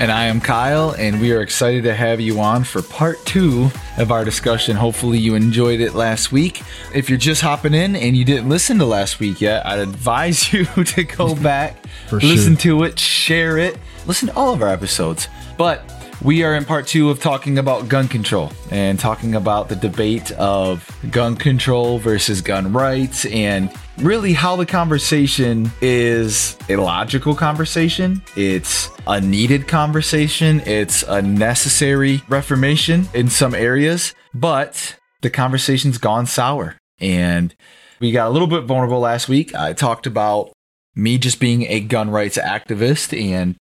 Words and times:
And 0.00 0.10
I 0.10 0.24
am 0.24 0.40
Kyle, 0.40 0.90
and 0.98 1.20
we 1.20 1.32
are 1.32 1.40
excited 1.40 1.84
to 1.84 1.94
have 1.94 2.20
you 2.20 2.40
on 2.40 2.64
for 2.64 2.82
part 2.82 3.24
two 3.24 3.70
of 3.96 4.10
our 4.10 4.24
discussion. 4.24 4.74
Hopefully, 4.76 5.18
you 5.18 5.36
enjoyed 5.36 5.80
it 5.80 5.94
last 5.94 6.32
week. 6.32 6.62
If 6.92 7.08
you're 7.08 7.16
just 7.16 7.40
hopping 7.40 7.74
in 7.74 7.94
and 7.94 8.16
you 8.16 8.24
didn't 8.24 8.48
listen 8.48 8.78
to 8.78 8.86
last 8.86 9.20
week 9.20 9.40
yet, 9.40 9.64
I'd 9.64 9.78
advise 9.78 10.52
you 10.52 10.64
to 10.64 11.04
go 11.04 11.34
back, 11.42 11.76
listen 12.10 12.56
sure. 12.56 12.80
to 12.80 12.84
it, 12.84 12.98
share 12.98 13.56
it, 13.56 13.78
listen 14.04 14.28
to 14.28 14.34
all 14.34 14.52
of 14.52 14.62
our 14.62 14.68
episodes. 14.68 15.28
But 15.56 15.88
we 16.22 16.42
are 16.42 16.56
in 16.56 16.64
part 16.64 16.88
two 16.88 17.10
of 17.10 17.20
talking 17.20 17.58
about 17.58 17.88
gun 17.88 18.08
control 18.08 18.52
and 18.72 18.98
talking 18.98 19.36
about 19.36 19.68
the 19.68 19.76
debate 19.76 20.32
of 20.32 20.88
gun 21.12 21.36
control 21.36 21.98
versus 21.98 22.40
gun 22.40 22.72
rights 22.72 23.26
and 23.26 23.70
really 23.98 24.32
how 24.32 24.56
the 24.56 24.66
conversation 24.66 25.70
is 25.80 26.56
a 26.68 26.76
logical 26.76 27.34
conversation. 27.34 28.22
It's 28.36 28.90
a 29.06 29.20
needed 29.20 29.68
conversation. 29.68 30.60
It's 30.60 31.02
a 31.04 31.22
necessary 31.22 32.22
reformation 32.28 33.08
in 33.14 33.28
some 33.28 33.54
areas, 33.54 34.14
but 34.32 34.96
the 35.22 35.30
conversation's 35.30 35.98
gone 35.98 36.26
sour. 36.26 36.76
And 37.00 37.54
we 38.00 38.12
got 38.12 38.28
a 38.28 38.30
little 38.30 38.48
bit 38.48 38.64
vulnerable 38.64 39.00
last 39.00 39.28
week. 39.28 39.54
I 39.54 39.72
talked 39.72 40.06
about 40.06 40.52
me 40.94 41.18
just 41.18 41.40
being 41.40 41.62
a 41.62 41.80
gun 41.80 42.10
rights 42.10 42.38
activist 42.38 43.18
and 43.18 43.56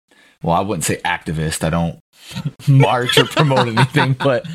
well, 0.44 0.56
I 0.56 0.62
wouldn't 0.62 0.86
say 0.86 0.98
activist. 0.98 1.64
I 1.64 1.70
don't 1.70 2.00
march 2.68 3.18
or 3.18 3.26
promote 3.26 3.68
anything, 3.76 4.14
but 4.14 4.45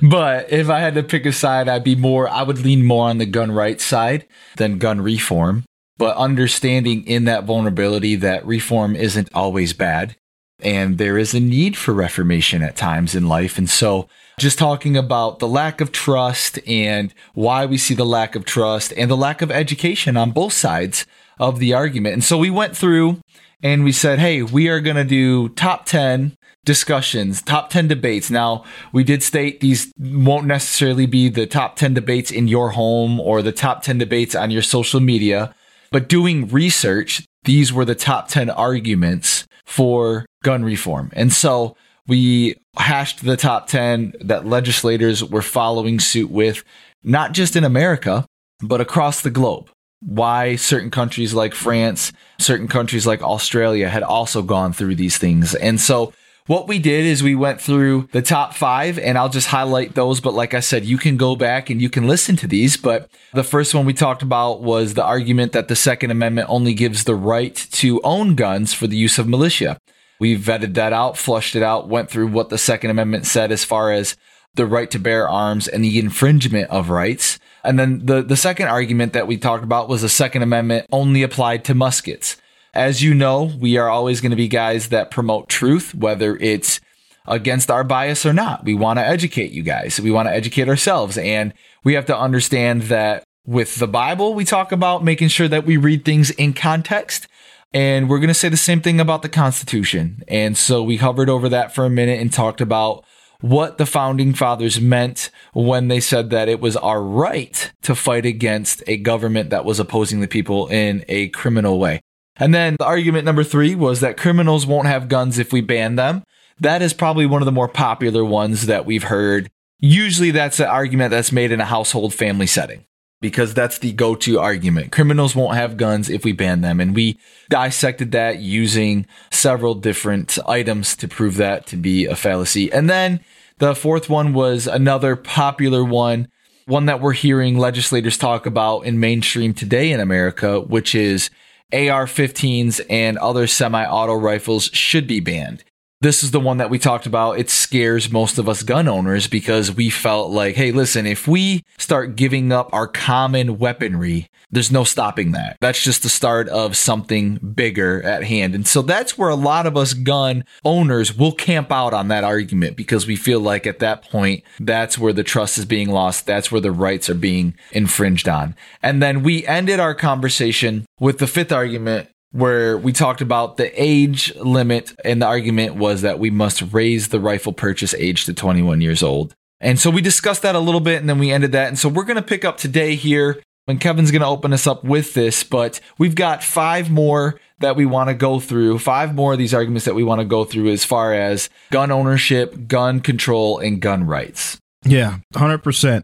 but 0.00 0.52
if 0.52 0.68
I 0.68 0.80
had 0.80 0.94
to 0.94 1.02
pick 1.02 1.26
a 1.26 1.32
side, 1.32 1.68
I'd 1.68 1.84
be 1.84 1.96
more 1.96 2.28
I 2.28 2.42
would 2.42 2.58
lean 2.58 2.84
more 2.84 3.08
on 3.08 3.18
the 3.18 3.26
gun 3.26 3.52
rights 3.52 3.84
side 3.84 4.26
than 4.56 4.78
gun 4.78 5.00
reform. 5.00 5.64
But 5.98 6.16
understanding 6.16 7.06
in 7.06 7.24
that 7.24 7.44
vulnerability 7.44 8.16
that 8.16 8.44
reform 8.46 8.96
isn't 8.96 9.28
always 9.34 9.72
bad 9.72 10.16
and 10.62 10.98
there 10.98 11.18
is 11.18 11.34
a 11.34 11.40
need 11.40 11.76
for 11.76 11.92
reformation 11.92 12.62
at 12.62 12.76
times 12.76 13.14
in 13.14 13.28
life. 13.28 13.58
And 13.58 13.68
so 13.68 14.08
just 14.38 14.58
talking 14.58 14.96
about 14.96 15.38
the 15.38 15.48
lack 15.48 15.80
of 15.80 15.92
trust 15.92 16.58
and 16.66 17.12
why 17.34 17.66
we 17.66 17.76
see 17.76 17.94
the 17.94 18.06
lack 18.06 18.34
of 18.34 18.44
trust 18.44 18.92
and 18.96 19.10
the 19.10 19.16
lack 19.16 19.42
of 19.42 19.50
education 19.50 20.16
on 20.16 20.30
both 20.30 20.52
sides 20.52 21.06
of 21.38 21.58
the 21.58 21.74
argument. 21.74 22.14
And 22.14 22.24
so 22.24 22.38
we 22.38 22.50
went 22.50 22.76
through 22.76 23.20
and 23.62 23.84
we 23.84 23.92
said, 23.92 24.18
hey, 24.18 24.42
we 24.42 24.68
are 24.68 24.80
going 24.80 24.96
to 24.96 25.04
do 25.04 25.48
top 25.50 25.86
10 25.86 26.36
discussions, 26.64 27.42
top 27.42 27.70
10 27.70 27.88
debates. 27.88 28.30
Now, 28.30 28.64
we 28.92 29.04
did 29.04 29.22
state 29.22 29.60
these 29.60 29.92
won't 29.98 30.46
necessarily 30.46 31.06
be 31.06 31.28
the 31.28 31.46
top 31.46 31.76
10 31.76 31.94
debates 31.94 32.30
in 32.30 32.48
your 32.48 32.70
home 32.70 33.20
or 33.20 33.42
the 33.42 33.52
top 33.52 33.82
10 33.82 33.98
debates 33.98 34.34
on 34.34 34.50
your 34.50 34.62
social 34.62 35.00
media, 35.00 35.54
but 35.90 36.08
doing 36.08 36.48
research, 36.48 37.24
these 37.44 37.72
were 37.72 37.84
the 37.84 37.94
top 37.94 38.28
10 38.28 38.50
arguments 38.50 39.46
for 39.64 40.26
gun 40.42 40.64
reform. 40.64 41.10
And 41.14 41.32
so 41.32 41.76
we 42.06 42.56
hashed 42.76 43.24
the 43.24 43.36
top 43.36 43.66
10 43.68 44.14
that 44.20 44.46
legislators 44.46 45.24
were 45.24 45.42
following 45.42 46.00
suit 46.00 46.30
with, 46.30 46.64
not 47.02 47.32
just 47.32 47.56
in 47.56 47.64
America, 47.64 48.26
but 48.60 48.80
across 48.80 49.20
the 49.20 49.30
globe 49.30 49.70
why 50.04 50.56
certain 50.56 50.90
countries 50.90 51.32
like 51.32 51.54
France, 51.54 52.12
certain 52.38 52.68
countries 52.68 53.06
like 53.06 53.22
Australia 53.22 53.88
had 53.88 54.02
also 54.02 54.42
gone 54.42 54.72
through 54.72 54.96
these 54.96 55.18
things. 55.18 55.54
And 55.54 55.80
so 55.80 56.12
what 56.46 56.66
we 56.66 56.80
did 56.80 57.06
is 57.06 57.22
we 57.22 57.36
went 57.36 57.60
through 57.60 58.08
the 58.10 58.22
top 58.22 58.54
five 58.54 58.98
and 58.98 59.16
I'll 59.16 59.28
just 59.28 59.46
highlight 59.46 59.94
those. 59.94 60.20
But 60.20 60.34
like 60.34 60.54
I 60.54 60.60
said, 60.60 60.84
you 60.84 60.98
can 60.98 61.16
go 61.16 61.36
back 61.36 61.70
and 61.70 61.80
you 61.80 61.88
can 61.88 62.08
listen 62.08 62.34
to 62.36 62.48
these. 62.48 62.76
But 62.76 63.08
the 63.32 63.44
first 63.44 63.74
one 63.74 63.86
we 63.86 63.94
talked 63.94 64.22
about 64.22 64.60
was 64.60 64.94
the 64.94 65.04
argument 65.04 65.52
that 65.52 65.68
the 65.68 65.76
Second 65.76 66.10
Amendment 66.10 66.48
only 66.50 66.74
gives 66.74 67.04
the 67.04 67.14
right 67.14 67.54
to 67.54 68.00
own 68.02 68.34
guns 68.34 68.74
for 68.74 68.88
the 68.88 68.96
use 68.96 69.18
of 69.18 69.28
militia. 69.28 69.78
We 70.18 70.36
vetted 70.36 70.74
that 70.74 70.92
out, 70.92 71.16
flushed 71.16 71.54
it 71.54 71.62
out, 71.62 71.88
went 71.88 72.10
through 72.10 72.28
what 72.28 72.48
the 72.48 72.58
Second 72.58 72.90
Amendment 72.90 73.26
said 73.26 73.52
as 73.52 73.64
far 73.64 73.92
as 73.92 74.16
the 74.54 74.66
right 74.66 74.90
to 74.90 74.98
bear 74.98 75.28
arms 75.28 75.68
and 75.68 75.82
the 75.82 75.98
infringement 75.98 76.70
of 76.70 76.90
rights. 76.90 77.38
And 77.64 77.78
then 77.78 78.06
the, 78.06 78.22
the 78.22 78.36
second 78.36 78.68
argument 78.68 79.12
that 79.12 79.26
we 79.26 79.36
talked 79.36 79.64
about 79.64 79.88
was 79.88 80.02
the 80.02 80.08
Second 80.08 80.42
Amendment 80.42 80.86
only 80.90 81.22
applied 81.22 81.64
to 81.66 81.74
muskets. 81.74 82.36
As 82.74 83.02
you 83.02 83.14
know, 83.14 83.52
we 83.58 83.76
are 83.76 83.88
always 83.88 84.20
going 84.20 84.30
to 84.30 84.36
be 84.36 84.48
guys 84.48 84.88
that 84.88 85.10
promote 85.10 85.48
truth, 85.48 85.94
whether 85.94 86.36
it's 86.36 86.80
against 87.26 87.70
our 87.70 87.84
bias 87.84 88.26
or 88.26 88.32
not. 88.32 88.64
We 88.64 88.74
want 88.74 88.98
to 88.98 89.06
educate 89.06 89.52
you 89.52 89.62
guys. 89.62 90.00
We 90.00 90.10
want 90.10 90.28
to 90.28 90.34
educate 90.34 90.68
ourselves. 90.68 91.18
And 91.18 91.52
we 91.84 91.94
have 91.94 92.06
to 92.06 92.18
understand 92.18 92.82
that 92.82 93.24
with 93.46 93.76
the 93.76 93.88
Bible, 93.88 94.34
we 94.34 94.44
talk 94.44 94.72
about 94.72 95.04
making 95.04 95.28
sure 95.28 95.48
that 95.48 95.66
we 95.66 95.76
read 95.76 96.04
things 96.04 96.30
in 96.30 96.52
context. 96.52 97.28
And 97.74 98.08
we're 98.08 98.18
going 98.18 98.28
to 98.28 98.34
say 98.34 98.48
the 98.48 98.56
same 98.56 98.80
thing 98.80 99.00
about 99.00 99.22
the 99.22 99.28
Constitution. 99.28 100.22
And 100.28 100.58
so 100.58 100.82
we 100.82 100.96
hovered 100.96 101.30
over 101.30 101.48
that 101.48 101.74
for 101.74 101.84
a 101.84 101.90
minute 101.90 102.20
and 102.20 102.32
talked 102.32 102.60
about 102.60 103.04
what 103.42 103.76
the 103.76 103.86
founding 103.86 104.32
fathers 104.32 104.80
meant 104.80 105.30
when 105.52 105.88
they 105.88 106.00
said 106.00 106.30
that 106.30 106.48
it 106.48 106.60
was 106.60 106.76
our 106.76 107.02
right 107.02 107.72
to 107.82 107.94
fight 107.94 108.24
against 108.24 108.82
a 108.86 108.96
government 108.96 109.50
that 109.50 109.64
was 109.64 109.78
opposing 109.78 110.20
the 110.20 110.28
people 110.28 110.68
in 110.68 111.04
a 111.08 111.28
criminal 111.28 111.78
way. 111.78 112.00
And 112.36 112.54
then 112.54 112.76
the 112.78 112.86
argument 112.86 113.24
number 113.24 113.44
three 113.44 113.74
was 113.74 114.00
that 114.00 114.16
criminals 114.16 114.66
won't 114.66 114.88
have 114.88 115.08
guns 115.08 115.38
if 115.38 115.52
we 115.52 115.60
ban 115.60 115.96
them. 115.96 116.22
That 116.60 116.80
is 116.80 116.94
probably 116.94 117.26
one 117.26 117.42
of 117.42 117.46
the 117.46 117.52
more 117.52 117.68
popular 117.68 118.24
ones 118.24 118.66
that 118.66 118.86
we've 118.86 119.04
heard. 119.04 119.50
Usually 119.80 120.30
that's 120.30 120.60
an 120.60 120.66
argument 120.66 121.10
that's 121.10 121.32
made 121.32 121.50
in 121.52 121.60
a 121.60 121.66
household 121.66 122.14
family 122.14 122.46
setting 122.46 122.86
because 123.22 123.54
that's 123.54 123.78
the 123.78 123.92
go-to 123.92 124.38
argument. 124.38 124.92
Criminals 124.92 125.34
won't 125.34 125.56
have 125.56 125.78
guns 125.78 126.10
if 126.10 126.24
we 126.24 126.32
ban 126.32 126.60
them. 126.60 126.80
And 126.80 126.94
we 126.94 127.18
dissected 127.48 128.12
that 128.12 128.40
using 128.40 129.06
several 129.30 129.74
different 129.74 130.38
items 130.46 130.94
to 130.96 131.08
prove 131.08 131.36
that 131.36 131.66
to 131.68 131.76
be 131.76 132.04
a 132.04 132.16
fallacy. 132.16 132.70
And 132.70 132.90
then 132.90 133.20
the 133.58 133.74
fourth 133.74 134.10
one 134.10 134.34
was 134.34 134.66
another 134.66 135.14
popular 135.14 135.84
one, 135.84 136.28
one 136.66 136.86
that 136.86 137.00
we're 137.00 137.12
hearing 137.12 137.56
legislators 137.56 138.18
talk 138.18 138.44
about 138.44 138.80
in 138.80 138.98
mainstream 138.98 139.54
today 139.54 139.92
in 139.92 140.00
America, 140.00 140.60
which 140.60 140.94
is 140.94 141.30
AR 141.72 142.06
15s 142.06 142.80
and 142.90 143.16
other 143.18 143.46
semi 143.46 143.86
auto 143.86 144.14
rifles 144.14 144.64
should 144.72 145.06
be 145.06 145.20
banned 145.20 145.64
this 146.02 146.24
is 146.24 146.32
the 146.32 146.40
one 146.40 146.56
that 146.56 146.68
we 146.68 146.80
talked 146.80 147.06
about. 147.06 147.38
It 147.38 147.48
scares 147.48 148.10
most 148.10 148.36
of 148.36 148.48
us 148.48 148.64
gun 148.64 148.88
owners 148.88 149.28
because 149.28 149.72
we 149.72 149.88
felt 149.88 150.32
like, 150.32 150.56
hey, 150.56 150.72
listen, 150.72 151.06
if 151.06 151.28
we 151.28 151.64
start 151.78 152.16
giving 152.16 152.50
up 152.50 152.68
our 152.72 152.88
common 152.88 153.56
weaponry, 153.56 154.28
there's 154.50 154.72
no 154.72 154.82
stopping 154.82 155.30
that. 155.32 155.56
That's 155.60 155.82
just 155.82 156.02
the 156.02 156.08
start 156.08 156.48
of 156.48 156.76
something 156.76 157.36
bigger 157.36 158.02
at 158.02 158.24
hand. 158.24 158.56
And 158.56 158.66
so 158.66 158.82
that's 158.82 159.16
where 159.16 159.30
a 159.30 159.36
lot 159.36 159.64
of 159.64 159.76
us 159.76 159.94
gun 159.94 160.44
owners 160.64 161.16
will 161.16 161.32
camp 161.32 161.70
out 161.70 161.94
on 161.94 162.08
that 162.08 162.24
argument 162.24 162.76
because 162.76 163.06
we 163.06 163.14
feel 163.14 163.38
like 163.38 163.64
at 163.64 163.78
that 163.78 164.10
point, 164.10 164.42
that's 164.58 164.98
where 164.98 165.12
the 165.12 165.22
trust 165.22 165.56
is 165.56 165.64
being 165.64 165.88
lost. 165.88 166.26
That's 166.26 166.50
where 166.50 166.60
the 166.60 166.72
rights 166.72 167.08
are 167.10 167.14
being 167.14 167.54
infringed 167.70 168.28
on. 168.28 168.56
And 168.82 169.00
then 169.00 169.22
we 169.22 169.46
ended 169.46 169.78
our 169.78 169.94
conversation 169.94 170.84
with 170.98 171.18
the 171.18 171.28
fifth 171.28 171.52
argument 171.52 172.08
where 172.32 172.76
we 172.76 172.92
talked 172.92 173.20
about 173.20 173.56
the 173.56 173.70
age 173.80 174.34
limit, 174.36 174.92
and 175.04 175.22
the 175.22 175.26
argument 175.26 175.76
was 175.76 176.02
that 176.02 176.18
we 176.18 176.30
must 176.30 176.62
raise 176.72 177.08
the 177.08 177.20
rifle 177.20 177.52
purchase 177.52 177.94
age 177.94 178.24
to 178.24 178.34
21 178.34 178.80
years 178.80 179.02
old. 179.02 179.34
And 179.60 179.78
so 179.78 179.90
we 179.90 180.00
discussed 180.00 180.42
that 180.42 180.54
a 180.54 180.60
little 180.60 180.80
bit, 180.80 181.00
and 181.00 181.08
then 181.08 181.18
we 181.18 181.30
ended 181.30 181.52
that. 181.52 181.68
And 181.68 181.78
so 181.78 181.88
we're 181.88 182.04
going 182.04 182.16
to 182.16 182.22
pick 182.22 182.44
up 182.44 182.56
today 182.56 182.94
here, 182.96 183.40
when 183.66 183.78
Kevin's 183.78 184.10
going 184.10 184.22
to 184.22 184.26
open 184.26 184.52
us 184.52 184.66
up 184.66 184.82
with 184.82 185.14
this, 185.14 185.44
but 185.44 185.78
we've 185.98 186.16
got 186.16 186.42
five 186.42 186.90
more 186.90 187.38
that 187.60 187.76
we 187.76 187.86
want 187.86 188.08
to 188.08 188.14
go 188.14 188.40
through, 188.40 188.80
five 188.80 189.14
more 189.14 189.34
of 189.34 189.38
these 189.38 189.54
arguments 189.54 189.84
that 189.84 189.94
we 189.94 190.02
want 190.02 190.20
to 190.20 190.24
go 190.24 190.44
through 190.44 190.72
as 190.72 190.84
far 190.84 191.14
as 191.14 191.48
gun 191.70 191.92
ownership, 191.92 192.66
gun 192.66 192.98
control, 193.00 193.58
and 193.58 193.80
gun 193.80 194.04
rights. 194.04 194.58
Yeah, 194.84 195.18
100%. 195.34 196.02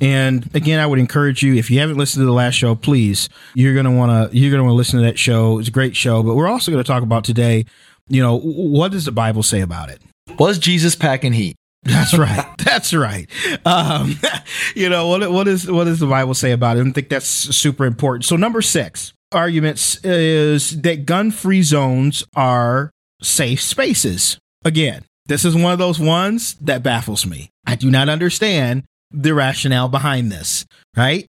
And 0.00 0.48
again, 0.54 0.80
I 0.80 0.86
would 0.86 0.98
encourage 0.98 1.42
you 1.42 1.54
if 1.54 1.70
you 1.70 1.80
haven't 1.80 1.96
listened 1.96 2.22
to 2.22 2.26
the 2.26 2.32
last 2.32 2.54
show, 2.54 2.74
please, 2.74 3.28
you're 3.54 3.74
gonna 3.74 3.94
want 3.94 4.32
to 4.32 4.36
you're 4.36 4.50
gonna 4.50 4.64
want 4.64 4.72
to 4.72 4.76
listen 4.76 4.98
to 5.00 5.06
that 5.06 5.18
show. 5.18 5.58
It's 5.58 5.68
a 5.68 5.72
great 5.72 5.96
show. 5.96 6.22
But 6.22 6.36
we're 6.36 6.48
also 6.48 6.70
going 6.70 6.82
to 6.82 6.88
talk 6.88 7.02
about 7.02 7.24
today. 7.24 7.66
You 8.08 8.22
know, 8.22 8.38
what 8.38 8.92
does 8.92 9.04
the 9.04 9.12
Bible 9.12 9.42
say 9.42 9.60
about 9.60 9.90
it? 9.90 10.00
Was 10.38 10.58
Jesus 10.58 10.94
packing 10.94 11.32
heat? 11.32 11.56
That's 11.82 12.16
right. 12.16 12.46
That's 12.58 12.92
right. 12.92 13.28
Um, 13.64 14.16
you 14.74 14.88
know 14.88 15.08
what? 15.08 15.30
What 15.30 15.48
is 15.48 15.70
what 15.70 15.84
does 15.84 16.00
the 16.00 16.06
Bible 16.06 16.34
say 16.34 16.52
about 16.52 16.76
it? 16.76 16.86
I 16.86 16.90
think 16.90 17.08
that's 17.08 17.26
super 17.26 17.84
important. 17.84 18.24
So 18.24 18.36
number 18.36 18.62
six 18.62 19.12
arguments 19.32 20.02
is 20.04 20.80
that 20.82 21.06
gun-free 21.06 21.62
zones 21.62 22.24
are 22.34 22.90
safe 23.22 23.62
spaces. 23.62 24.38
Again, 24.64 25.04
this 25.26 25.44
is 25.44 25.54
one 25.54 25.72
of 25.72 25.78
those 25.78 25.98
ones 25.98 26.54
that 26.54 26.82
baffles 26.82 27.24
me. 27.24 27.50
I 27.64 27.76
do 27.76 27.90
not 27.90 28.08
understand 28.08 28.84
the 29.10 29.34
rationale 29.34 29.88
behind 29.88 30.30
this. 30.30 30.64
Right. 30.96 31.26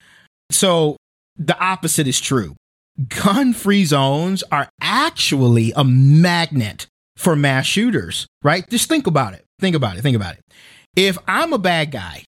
So 0.52 0.98
the 1.38 1.58
opposite 1.60 2.08
is 2.08 2.20
true. 2.20 2.56
Gun-free 3.08 3.86
zones 3.86 4.44
are 4.52 4.70
actually 4.82 5.72
a 5.76 5.84
magnet 5.84 6.88
for 7.16 7.36
mass 7.36 7.66
shooters. 7.66 8.28
Right. 8.44 8.70
Just 8.70 8.90
think 8.90 9.08
about 9.08 9.34
it 9.34 9.46
Think 9.60 9.76
about 9.76 9.98
it. 9.98 10.02
Think 10.02 10.16
about 10.16 10.36
it. 10.36 10.44
If 10.96 11.18
I'm 11.28 11.54
a 11.54 11.58
bad 11.58 11.92
guy 11.92 12.24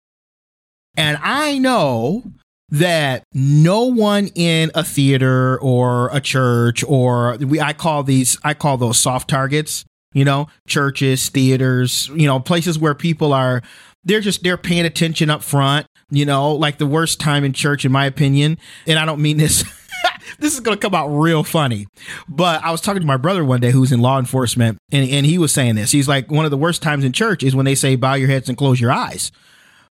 and 0.97 1.17
I 1.21 1.57
know 1.57 2.23
that 2.69 3.23
no 3.33 3.85
one 3.85 4.27
in 4.35 4.71
a 4.75 4.83
theater 4.83 5.59
or 5.61 6.09
a 6.13 6.19
church 6.19 6.83
or 6.83 7.37
we 7.37 7.59
I 7.59 7.73
call 7.73 8.03
these 8.03 8.37
I 8.43 8.53
call 8.53 8.77
those 8.77 8.97
soft 8.97 9.29
targets, 9.29 9.85
you 10.13 10.25
know, 10.25 10.47
churches, 10.67 11.29
theaters, 11.29 12.09
you 12.13 12.27
know, 12.27 12.39
places 12.39 12.77
where 12.77 12.95
people 12.95 13.33
are 13.33 13.61
they're 14.03 14.21
just 14.21 14.43
they're 14.43 14.57
paying 14.57 14.85
attention 14.85 15.29
up 15.29 15.43
front, 15.43 15.87
you 16.09 16.25
know, 16.25 16.53
like 16.53 16.77
the 16.77 16.87
worst 16.87 17.19
time 17.19 17.43
in 17.43 17.53
church 17.53 17.85
in 17.85 17.91
my 17.91 18.05
opinion, 18.05 18.57
and 18.87 18.97
I 18.97 19.05
don't 19.05 19.21
mean 19.21 19.37
this 19.37 19.63
this 20.39 20.53
is 20.53 20.59
going 20.59 20.77
to 20.77 20.81
come 20.81 20.95
out 20.95 21.07
real 21.09 21.43
funny. 21.43 21.87
But 22.27 22.63
I 22.63 22.71
was 22.71 22.81
talking 22.81 23.01
to 23.01 23.07
my 23.07 23.17
brother 23.17 23.43
one 23.43 23.59
day 23.59 23.71
who's 23.71 23.91
in 23.91 24.01
law 24.01 24.19
enforcement, 24.19 24.77
and, 24.91 25.09
and 25.09 25.25
he 25.25 25.37
was 25.37 25.53
saying 25.53 25.75
this. 25.75 25.91
He's 25.91 26.07
like, 26.07 26.31
one 26.31 26.45
of 26.45 26.51
the 26.51 26.57
worst 26.57 26.81
times 26.81 27.03
in 27.03 27.11
church 27.11 27.43
is 27.43 27.55
when 27.55 27.65
they 27.65 27.75
say, 27.75 27.95
bow 27.95 28.13
your 28.13 28.29
heads 28.29 28.49
and 28.49 28.57
close 28.57 28.79
your 28.79 28.91
eyes. 28.91 29.31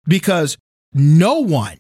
Because 0.06 0.58
no 0.94 1.40
one 1.40 1.80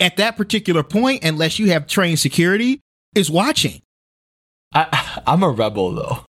at 0.00 0.16
that 0.16 0.36
particular 0.36 0.82
point, 0.82 1.24
unless 1.24 1.58
you 1.58 1.70
have 1.70 1.86
trained 1.86 2.18
security, 2.18 2.80
is 3.14 3.30
watching. 3.30 3.82
I, 4.72 5.22
I'm 5.26 5.42
a 5.42 5.50
rebel 5.50 5.92
though. 5.94 6.24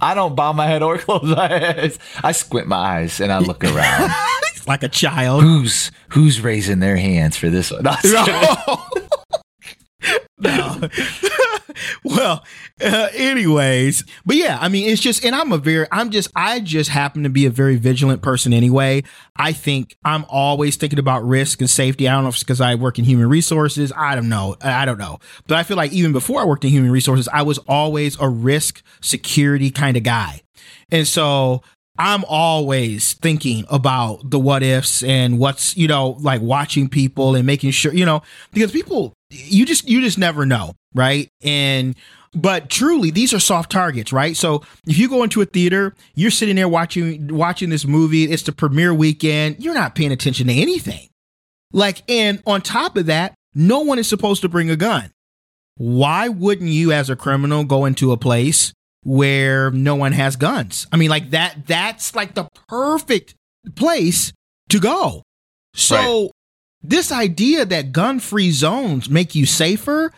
I 0.00 0.14
don't 0.14 0.34
bow 0.34 0.52
my 0.52 0.66
head 0.66 0.82
or 0.82 0.98
close 0.98 1.22
my 1.22 1.74
eyes. 1.74 1.98
I 2.22 2.32
squint 2.32 2.68
my 2.68 2.76
eyes 2.76 3.20
and 3.20 3.32
I 3.32 3.38
look 3.38 3.64
around. 3.64 4.10
like 4.66 4.82
a 4.82 4.88
child. 4.88 5.42
Who's 5.42 5.90
who's 6.10 6.40
raising 6.40 6.80
their 6.80 6.96
hands 6.96 7.36
for 7.36 7.48
this 7.50 7.70
one? 7.70 7.86
No, 10.38 10.80
no. 10.80 10.88
well, 12.04 12.44
uh, 12.80 13.08
anyways, 13.14 14.04
but 14.24 14.36
yeah, 14.36 14.58
I 14.60 14.68
mean, 14.68 14.88
it's 14.88 15.00
just, 15.00 15.24
and 15.24 15.34
I'm 15.34 15.52
a 15.52 15.58
very, 15.58 15.86
I'm 15.90 16.10
just, 16.10 16.30
I 16.34 16.60
just 16.60 16.90
happen 16.90 17.22
to 17.22 17.28
be 17.28 17.46
a 17.46 17.50
very 17.50 17.76
vigilant 17.76 18.22
person 18.22 18.52
anyway. 18.52 19.02
I 19.36 19.52
think 19.52 19.96
I'm 20.04 20.24
always 20.28 20.76
thinking 20.76 20.98
about 20.98 21.24
risk 21.24 21.60
and 21.60 21.70
safety. 21.70 22.08
I 22.08 22.12
don't 22.12 22.22
know 22.22 22.28
if 22.28 22.36
it's 22.36 22.42
because 22.42 22.60
I 22.60 22.74
work 22.74 22.98
in 22.98 23.04
human 23.04 23.28
resources. 23.28 23.92
I 23.96 24.14
don't 24.14 24.28
know. 24.28 24.56
I 24.60 24.84
don't 24.84 24.98
know. 24.98 25.18
But 25.46 25.58
I 25.58 25.62
feel 25.62 25.76
like 25.76 25.92
even 25.92 26.12
before 26.12 26.40
I 26.40 26.44
worked 26.44 26.64
in 26.64 26.70
human 26.70 26.90
resources, 26.90 27.28
I 27.32 27.42
was 27.42 27.58
always 27.68 28.18
a 28.20 28.28
risk 28.28 28.82
security 29.00 29.70
kind 29.70 29.96
of 29.96 30.02
guy. 30.02 30.42
And 30.90 31.06
so 31.06 31.62
I'm 31.98 32.24
always 32.28 33.14
thinking 33.14 33.64
about 33.68 34.30
the 34.30 34.38
what 34.38 34.62
ifs 34.62 35.02
and 35.02 35.38
what's, 35.38 35.76
you 35.76 35.88
know, 35.88 36.16
like 36.20 36.42
watching 36.42 36.88
people 36.88 37.34
and 37.34 37.46
making 37.46 37.70
sure, 37.70 37.92
you 37.92 38.04
know, 38.04 38.22
because 38.52 38.72
people, 38.72 39.14
you 39.30 39.64
just, 39.64 39.88
you 39.88 40.00
just 40.00 40.18
never 40.18 40.46
know. 40.46 40.74
Right. 40.94 41.28
And, 41.42 41.94
but 42.36 42.68
truly 42.68 43.10
these 43.10 43.32
are 43.32 43.40
soft 43.40 43.72
targets 43.72 44.12
right 44.12 44.36
so 44.36 44.62
if 44.86 44.98
you 44.98 45.08
go 45.08 45.22
into 45.22 45.40
a 45.40 45.46
theater 45.46 45.94
you're 46.14 46.30
sitting 46.30 46.54
there 46.54 46.68
watching 46.68 47.34
watching 47.34 47.70
this 47.70 47.86
movie 47.86 48.24
it's 48.24 48.42
the 48.42 48.52
premiere 48.52 48.92
weekend 48.92 49.56
you're 49.58 49.74
not 49.74 49.94
paying 49.94 50.12
attention 50.12 50.46
to 50.46 50.52
anything 50.52 51.08
like 51.72 52.02
and 52.08 52.42
on 52.46 52.60
top 52.60 52.96
of 52.96 53.06
that 53.06 53.34
no 53.54 53.80
one 53.80 53.98
is 53.98 54.06
supposed 54.06 54.42
to 54.42 54.48
bring 54.48 54.70
a 54.70 54.76
gun 54.76 55.10
why 55.78 56.28
wouldn't 56.28 56.70
you 56.70 56.92
as 56.92 57.08
a 57.08 57.16
criminal 57.16 57.64
go 57.64 57.86
into 57.86 58.12
a 58.12 58.16
place 58.16 58.72
where 59.06 59.70
no 59.70 59.94
one 59.94 60.10
has 60.10 60.34
guns. 60.34 60.88
I 60.90 60.96
mean, 60.96 61.10
like 61.10 61.30
that, 61.30 61.64
that's 61.64 62.16
like 62.16 62.34
the 62.34 62.48
perfect 62.68 63.36
place 63.76 64.32
to 64.68 64.80
go. 64.80 65.22
So, 65.74 65.96
right. 66.22 66.30
this 66.82 67.12
idea 67.12 67.64
that 67.64 67.92
gun 67.92 68.18
free 68.18 68.50
zones 68.50 69.08
make 69.08 69.36
you 69.36 69.46
safer, 69.46 70.12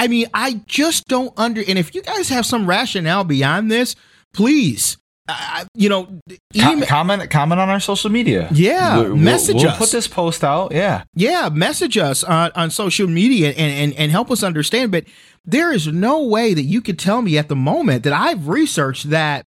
I 0.00 0.08
mean, 0.08 0.26
I 0.34 0.62
just 0.66 1.06
don't 1.06 1.32
under, 1.36 1.62
and 1.66 1.78
if 1.78 1.94
you 1.94 2.02
guys 2.02 2.28
have 2.30 2.44
some 2.44 2.68
rationale 2.68 3.22
beyond 3.22 3.70
this, 3.70 3.94
please 4.34 4.98
uh, 5.28 5.64
you 5.74 5.88
know, 5.88 6.08
email. 6.54 6.86
comment 6.86 7.30
comment 7.30 7.60
on 7.60 7.68
our 7.68 7.80
social 7.80 8.10
media. 8.10 8.48
Yeah, 8.52 8.98
we'll, 8.98 9.16
message 9.16 9.56
we'll, 9.56 9.68
us. 9.68 9.78
We'll 9.78 9.86
put 9.86 9.92
this 9.92 10.08
post 10.08 10.42
out. 10.42 10.72
Yeah, 10.72 11.04
yeah, 11.14 11.48
message 11.48 11.96
us 11.96 12.24
on, 12.24 12.50
on 12.54 12.70
social 12.70 13.06
media 13.06 13.50
and, 13.50 13.72
and 13.72 13.92
and 13.94 14.10
help 14.10 14.30
us 14.30 14.42
understand. 14.42 14.90
But 14.90 15.04
there 15.44 15.72
is 15.72 15.86
no 15.86 16.24
way 16.24 16.54
that 16.54 16.64
you 16.64 16.80
could 16.80 16.98
tell 16.98 17.22
me 17.22 17.38
at 17.38 17.48
the 17.48 17.56
moment 17.56 18.02
that 18.02 18.12
I've 18.12 18.48
researched 18.48 19.10
that 19.10 19.44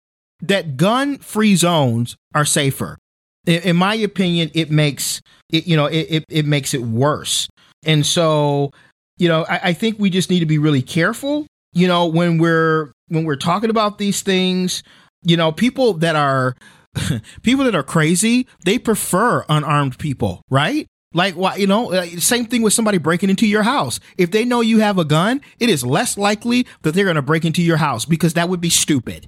that 0.42 0.76
gun 0.76 1.20
free 1.20 1.56
zones 1.56 2.16
are 2.34 2.46
safer. 2.46 2.98
In, 3.46 3.62
in, 3.62 3.76
my 3.76 3.94
opinion, 3.96 4.50
it 4.56 4.72
makes 4.72 5.22
it 5.52 5.68
you 5.68 5.78
know 5.78 5.86
it, 5.86 6.08
it, 6.10 6.26
it 6.30 6.46
makes 6.46 6.74
it 6.74 6.82
worse. 6.82 7.48
And 7.86 8.06
so 8.06 8.72
you 9.20 9.28
know, 9.28 9.46
I, 9.48 9.60
I 9.66 9.74
think 9.74 10.00
we 10.00 10.10
just 10.10 10.32
need 10.32 10.40
to 10.40 10.48
be 10.48 10.58
really 10.58 10.82
careful. 10.82 11.46
You 11.74 11.88
know, 11.88 12.08
when 12.08 12.40
we're 12.40 12.92
when 13.10 13.26
we're 13.26 13.36
talking 13.36 13.70
about 13.70 14.00
these 14.00 14.24
things 14.24 14.82
you 15.24 15.38
know, 15.38 15.52
people 15.52 15.94
that 15.94 16.16
are 16.16 16.56
people 17.42 17.66
that 17.66 17.76
are 17.76 17.84
crazy, 17.84 18.48
they 18.66 18.80
prefer 18.80 19.46
unarmed 19.50 19.98
people, 20.00 20.42
right? 20.50 20.88
Like, 21.14 21.36
why, 21.36 21.56
you 21.56 21.66
know, 21.66 21.92
same 22.20 22.46
thing 22.46 22.62
with 22.62 22.74
somebody 22.74 23.00
breaking 23.00 23.32
into 23.32 23.48
your 23.48 23.64
house. 23.64 24.00
If 24.18 24.30
they 24.30 24.46
know 24.46 24.62
you 24.62 24.80
have 24.80 25.00
a 25.00 25.06
gun, 25.06 25.42
it 25.60 25.70
is 25.70 25.84
less 25.84 26.18
likely 26.18 26.68
that 26.84 26.94
they're 26.94 27.06
going 27.06 27.16
to 27.16 27.24
break 27.24 27.46
into 27.46 27.64
your 27.64 27.78
house 27.78 28.06
because 28.06 28.36
that 28.36 28.48
would 28.48 28.62
be 28.62 28.70
stupid. 28.70 29.28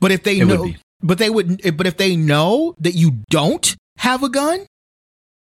But 0.00 0.10
if 0.10 0.24
they 0.24 0.40
it 0.40 0.46
know, 0.46 0.72
but 1.00 1.18
they 1.18 1.30
would, 1.30 1.64
eh, 1.64 1.70
but 1.70 1.86
if 1.86 1.96
they 1.96 2.16
know 2.16 2.74
that 2.80 2.94
you 2.94 3.22
don't 3.30 3.76
have 3.98 4.24
a 4.24 4.28
gun, 4.28 4.66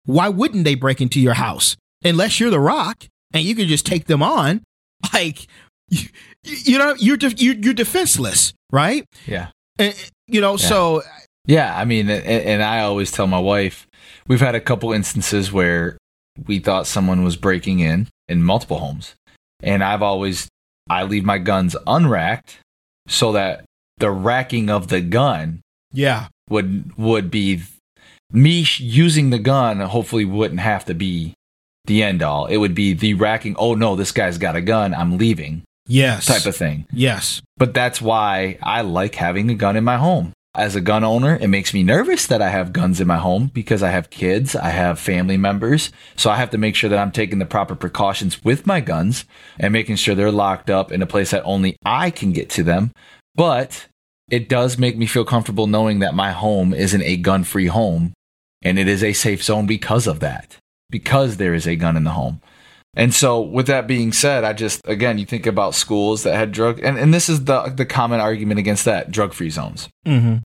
why 0.06 0.30
wouldn't 0.30 0.64
they 0.64 0.76
break 0.76 1.00
into 1.00 1.20
your 1.20 1.36
house? 1.36 1.78
Unless 2.04 2.40
you're 2.40 2.50
the 2.50 2.60
rock 2.60 3.06
and 3.32 3.44
you 3.44 3.54
can 3.54 3.68
just 3.68 3.86
take 3.86 4.08
them 4.08 4.24
on, 4.24 4.64
like, 5.14 5.46
you, 5.90 6.08
you 6.44 6.78
know, 6.80 6.96
you're, 6.98 7.18
de- 7.18 7.36
you're, 7.36 7.56
you're 7.56 7.74
defenseless, 7.76 8.54
right? 8.72 9.06
Yeah. 9.28 9.50
And, 9.82 10.12
you 10.28 10.42
know, 10.42 10.52
yeah. 10.52 10.68
so 10.68 11.02
yeah, 11.48 11.76
I 11.76 11.86
mean, 11.86 12.10
and, 12.10 12.26
and 12.26 12.64
I 12.64 12.82
always 12.82 13.12
tell 13.12 13.28
my 13.28 13.40
wife, 13.40 13.88
we've 14.28 14.40
had 14.40 14.56
a 14.56 14.62
couple 14.62 14.94
instances 14.94 15.52
where 15.52 15.98
we 16.46 16.60
thought 16.60 16.88
someone 16.88 17.24
was 17.24 17.36
breaking 17.36 17.80
in 17.80 18.08
in 18.30 18.44
multiple 18.44 18.80
homes, 18.80 19.16
and 19.62 19.84
I've 19.84 20.04
always 20.04 20.48
I 20.90 21.04
leave 21.04 21.26
my 21.26 21.40
guns 21.40 21.76
unracked 21.88 22.60
so 23.08 23.32
that 23.32 23.66
the 23.98 24.12
racking 24.12 24.70
of 24.70 24.90
the 24.90 25.02
gun, 25.02 25.62
yeah, 25.92 26.28
would 26.50 26.96
would 26.98 27.32
be 27.32 27.64
me 28.32 28.66
using 28.78 29.32
the 29.32 29.40
gun. 29.40 29.80
Hopefully, 29.80 30.26
wouldn't 30.26 30.60
have 30.60 30.86
to 30.86 30.94
be 30.94 31.34
the 31.86 32.04
end 32.04 32.22
all. 32.22 32.46
It 32.46 32.58
would 32.58 32.76
be 32.76 32.94
the 32.94 33.16
racking. 33.16 33.56
Oh 33.58 33.74
no, 33.74 33.96
this 33.96 34.12
guy's 34.12 34.38
got 34.38 34.56
a 34.56 34.62
gun. 34.62 34.94
I'm 34.94 35.18
leaving 35.18 35.64
yes. 35.88 36.26
Type 36.26 36.46
of 36.46 36.56
thing. 36.56 36.86
Yes. 36.92 37.42
But 37.58 37.74
that's 37.74 38.02
why 38.02 38.58
i 38.62 38.82
like 38.82 39.16
having 39.16 39.50
a 39.50 39.56
gun 39.56 39.76
in 39.76 39.84
my 39.84 39.98
home. 39.98 40.34
As 40.54 40.76
a 40.76 40.82
gun 40.82 41.04
owner 41.04 41.38
it 41.40 41.48
makes 41.48 41.74
me 41.74 41.84
nervous 41.84 42.28
that 42.28 42.42
i 42.42 42.50
have 42.50 42.74
guns 42.74 43.00
in 43.00 43.08
my 43.08 43.18
home 43.18 43.50
because 43.54 43.82
i 43.82 43.90
have 43.90 44.10
kids 44.10 44.56
i 44.56 44.70
have 44.70 45.00
family 45.00 45.38
members. 45.38 45.92
So 46.16 46.30
i 46.30 46.36
have 46.38 46.50
to 46.52 46.58
make 46.58 46.76
sure 46.76 46.90
that 46.90 47.00
i'm 47.00 47.12
taking 47.12 47.40
the 47.40 47.46
proper 47.46 47.76
precautions 47.76 48.44
with 48.44 48.68
my 48.68 48.82
guns 48.82 49.26
and 49.60 49.72
making 49.72 49.96
sure 49.96 50.16
they're 50.16 50.32
locked 50.32 50.70
up 50.70 50.92
in 50.92 51.02
a 51.02 51.08
place 51.08 51.32
that 51.32 51.44
only 51.46 51.78
i 51.86 52.10
can 52.10 52.32
get 52.32 52.50
to 52.52 52.64
them. 52.64 52.92
But 53.36 53.88
it 54.30 54.50
does 54.50 54.78
make 54.78 54.98
me 54.98 55.06
feel 55.06 55.26
comfortable 55.26 55.68
knowing 55.68 56.00
that 56.00 56.16
my 56.16 56.32
home 56.32 56.74
isn't 56.74 57.04
a 57.04 57.18
gun 57.18 57.44
free 57.44 57.68
home 57.68 58.14
and 58.62 58.80
it 58.80 58.88
is 58.88 59.04
a 59.04 59.14
safe 59.14 59.44
zone 59.44 59.68
because 59.68 60.08
of 60.08 60.20
that 60.22 60.58
because 60.90 61.38
there 61.38 61.54
is 61.54 61.68
a 61.68 61.76
gun 61.76 61.98
in 61.98 62.04
the 62.04 62.12
home 62.12 62.42
and 62.96 63.14
so, 63.14 63.40
with 63.40 63.68
that 63.68 63.88
being 63.88 64.12
said, 64.12 64.44
I 64.44 64.54
just 64.54 64.82
again, 64.86 65.18
you 65.18 65.26
think 65.26 65.46
about 65.46 65.76
schools 65.76 66.24
that 66.24 66.36
had 66.36 66.52
drug, 66.52 66.80
and, 66.84 66.98
and 66.98 67.14
this 67.14 67.30
is 67.30 67.46
the 67.46 67.70
the 67.70 67.86
common 67.86 68.20
argument 68.20 68.60
against 68.60 68.86
that 68.86 69.12
drug 69.12 69.34
free 69.34 69.50
zones. 69.50 69.90
Mm-hmm. 70.06 70.38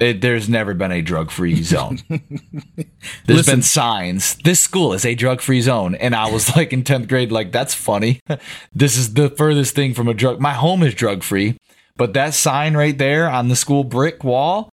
It, 0.00 0.20
there's 0.20 0.48
never 0.48 0.74
been 0.74 0.90
a 0.90 1.02
drug 1.02 1.30
free 1.30 1.62
zone. 1.62 2.00
There's 2.08 3.38
Listen. 3.38 3.56
been 3.56 3.62
signs. 3.62 4.36
This 4.36 4.58
school 4.58 4.94
is 4.94 5.04
a 5.04 5.14
drug 5.14 5.40
free 5.42 5.60
zone, 5.60 5.94
and 5.94 6.14
I 6.14 6.30
was 6.30 6.56
like 6.56 6.72
in 6.72 6.82
tenth 6.82 7.08
grade, 7.08 7.30
like 7.30 7.52
that's 7.52 7.74
funny. 7.74 8.18
this 8.72 8.96
is 8.96 9.14
the 9.14 9.28
furthest 9.28 9.74
thing 9.74 9.92
from 9.92 10.08
a 10.08 10.14
drug. 10.14 10.40
My 10.40 10.54
home 10.54 10.82
is 10.82 10.94
drug 10.94 11.22
free, 11.22 11.56
but 11.96 12.14
that 12.14 12.32
sign 12.34 12.74
right 12.74 12.96
there 12.96 13.28
on 13.28 13.48
the 13.48 13.54
school 13.54 13.84
brick 13.84 14.24
wall, 14.24 14.70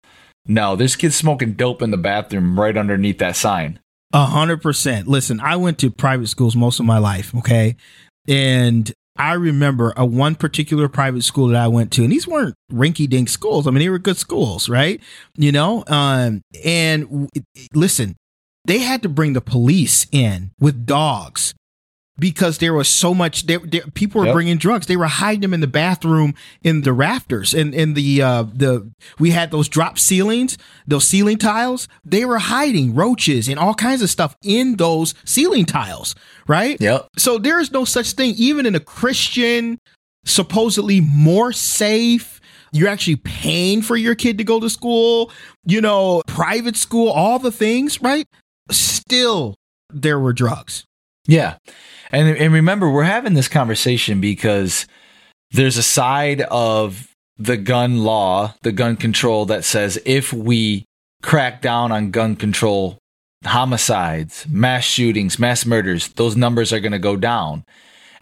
no, 0.46 0.76
there's 0.76 0.96
kids 0.96 1.16
smoking 1.16 1.54
dope 1.54 1.82
in 1.82 1.90
the 1.90 1.96
bathroom 1.96 2.60
right 2.60 2.76
underneath 2.76 3.18
that 3.18 3.36
sign. 3.36 3.80
A 4.12 4.24
hundred 4.24 4.62
percent. 4.62 5.08
Listen, 5.08 5.40
I 5.40 5.56
went 5.56 5.78
to 5.80 5.90
private 5.90 6.28
schools 6.28 6.56
most 6.56 6.80
of 6.80 6.86
my 6.86 6.98
life. 6.98 7.34
Okay. 7.34 7.76
And 8.28 8.90
I 9.18 9.34
remember 9.34 9.92
a 9.96 10.04
one 10.04 10.34
particular 10.34 10.88
private 10.88 11.22
school 11.22 11.48
that 11.48 11.62
I 11.62 11.68
went 11.68 11.92
to, 11.92 12.02
and 12.02 12.12
these 12.12 12.26
weren't 12.26 12.54
rinky 12.70 13.08
dink 13.08 13.28
schools. 13.28 13.66
I 13.66 13.70
mean, 13.70 13.80
they 13.80 13.88
were 13.88 13.98
good 13.98 14.18
schools, 14.18 14.68
right? 14.68 15.00
You 15.36 15.52
know, 15.52 15.84
um, 15.86 16.42
and 16.64 17.04
w- 17.04 17.28
listen, 17.74 18.16
they 18.64 18.78
had 18.78 19.02
to 19.02 19.08
bring 19.08 19.32
the 19.32 19.40
police 19.40 20.06
in 20.12 20.50
with 20.60 20.86
dogs 20.86 21.54
because 22.18 22.58
there 22.58 22.72
was 22.72 22.88
so 22.88 23.12
much 23.12 23.46
there, 23.46 23.58
there 23.58 23.82
people 23.94 24.20
were 24.20 24.26
Yep. 24.28 24.34
bringing 24.34 24.56
drugs. 24.56 24.86
They 24.86 24.96
were 24.96 25.06
hiding 25.06 25.42
them 25.42 25.52
in 25.54 25.60
the 25.60 25.66
bathroom 25.66 26.34
in 26.62 26.82
the 26.82 26.92
rafters 26.92 27.52
and 27.52 27.74
in 27.74 27.92
the 27.94 28.22
uh 28.22 28.44
the 28.44 28.90
we 29.18 29.30
had 29.32 29.50
those 29.50 29.68
drop 29.68 29.98
ceilings 29.98 30.56
those 30.86 31.06
ceiling 31.06 31.36
tiles. 31.38 31.88
They 32.04 32.24
were 32.24 32.38
hiding 32.38 32.94
roaches 32.94 33.48
and 33.48 33.58
all 33.58 33.74
kinds 33.74 34.00
of 34.02 34.08
stuff 34.10 34.34
in 34.42 34.76
those 34.76 35.14
ceiling 35.24 35.66
tiles 35.66 36.14
right? 36.48 36.80
Yep. 36.80 37.08
so 37.18 37.36
there 37.38 37.60
is 37.60 37.70
no 37.72 37.84
such 37.84 38.12
thing 38.12 38.34
even 38.38 38.64
in 38.66 38.74
a 38.74 38.80
christian 38.80 39.78
supposedly 40.24 41.00
more 41.00 41.52
safe 41.52 42.40
you're 42.72 42.88
actually 42.88 43.16
paying 43.16 43.82
for 43.82 43.96
your 43.96 44.14
kid 44.14 44.38
to 44.38 44.44
go 44.44 44.58
to 44.60 44.70
school 44.70 45.30
you 45.66 45.80
know 45.80 46.22
private 46.26 46.76
school 46.76 47.10
all 47.10 47.38
the 47.38 47.52
things 47.52 48.00
right? 48.00 48.26
Still 48.70 49.54
there 49.92 50.18
were 50.18 50.32
drugs 50.32 50.84
Yeah. 51.26 51.56
And 52.10 52.36
and 52.36 52.52
remember 52.52 52.90
we're 52.90 53.02
having 53.04 53.34
this 53.34 53.48
conversation 53.48 54.20
because 54.20 54.86
there's 55.50 55.76
a 55.76 55.82
side 55.82 56.42
of 56.42 57.08
the 57.36 57.56
gun 57.56 57.98
law, 57.98 58.54
the 58.62 58.72
gun 58.72 58.96
control 58.96 59.46
that 59.46 59.64
says 59.64 60.00
if 60.06 60.32
we 60.32 60.84
crack 61.22 61.60
down 61.60 61.92
on 61.92 62.10
gun 62.10 62.36
control, 62.36 62.98
homicides, 63.44 64.46
mass 64.48 64.84
shootings, 64.84 65.38
mass 65.38 65.66
murders, 65.66 66.08
those 66.10 66.36
numbers 66.36 66.72
are 66.72 66.80
going 66.80 66.92
to 66.92 66.98
go 66.98 67.16
down. 67.16 67.64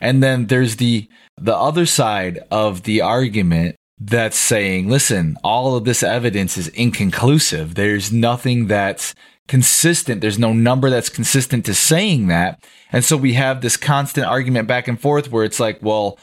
And 0.01 0.23
then 0.23 0.47
there's 0.47 0.77
the 0.77 1.09
the 1.41 1.57
other 1.57 1.87
side 1.87 2.41
of 2.51 2.83
the 2.85 3.01
argument 3.01 3.77
that's 3.99 4.39
saying, 4.39 4.89
listen, 4.89 5.37
all 5.45 5.77
of 5.77 5.85
this 5.85 6.03
evidence 6.03 6.57
is 6.57 6.69
inconclusive. 6.69 7.75
There's 7.75 8.13
nothing 8.13 8.67
that's 8.67 9.15
consistent. 9.49 10.21
There's 10.21 10.39
no 10.39 10.53
number 10.53 10.91
that's 10.91 11.09
consistent 11.09 11.67
to 11.67 11.75
saying 11.75 12.29
that. 12.29 12.65
And 12.93 13.05
so 13.05 13.17
we 13.17 13.35
have 13.35 13.61
this 13.61 13.77
constant 13.77 14.27
argument 14.27 14.69
back 14.69 14.89
and 14.89 15.01
forth 15.01 15.31
where 15.31 15.45
it's 15.45 15.61
like, 15.61 15.79
well, 15.83 16.19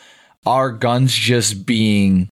are 0.45 0.71
guns 0.71 1.13
just 1.13 1.65
being 1.65 2.29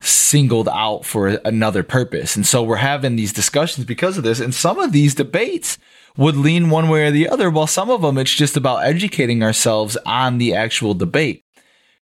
singled 0.00 0.68
out 0.68 1.04
for 1.04 1.28
another 1.44 1.82
purpose? 1.82 2.34
And 2.36 2.46
so 2.46 2.62
we're 2.62 2.76
having 2.76 3.16
these 3.16 3.32
discussions 3.32 3.86
because 3.86 4.18
of 4.18 4.24
this. 4.24 4.40
And 4.40 4.54
some 4.54 4.78
of 4.78 4.92
these 4.92 5.14
debates 5.14 5.78
would 6.16 6.36
lean 6.36 6.70
one 6.70 6.88
way 6.88 7.06
or 7.06 7.10
the 7.10 7.28
other, 7.28 7.50
while 7.50 7.66
some 7.66 7.90
of 7.90 8.02
them 8.02 8.18
it's 8.18 8.34
just 8.34 8.56
about 8.56 8.84
educating 8.84 9.42
ourselves 9.42 9.96
on 10.06 10.38
the 10.38 10.54
actual 10.54 10.94
debate. 10.94 11.44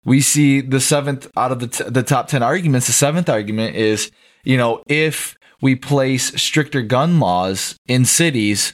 We 0.05 0.21
see 0.21 0.61
the 0.61 0.79
seventh 0.79 1.29
out 1.35 1.51
of 1.51 1.59
the, 1.59 1.67
t- 1.67 1.83
the 1.83 2.03
top 2.03 2.27
10 2.27 2.41
arguments. 2.41 2.87
The 2.87 2.93
seventh 2.93 3.29
argument 3.29 3.75
is, 3.75 4.11
you 4.43 4.57
know, 4.57 4.81
if 4.87 5.35
we 5.61 5.75
place 5.75 6.41
stricter 6.41 6.81
gun 6.81 7.19
laws 7.19 7.75
in 7.87 8.05
cities, 8.05 8.73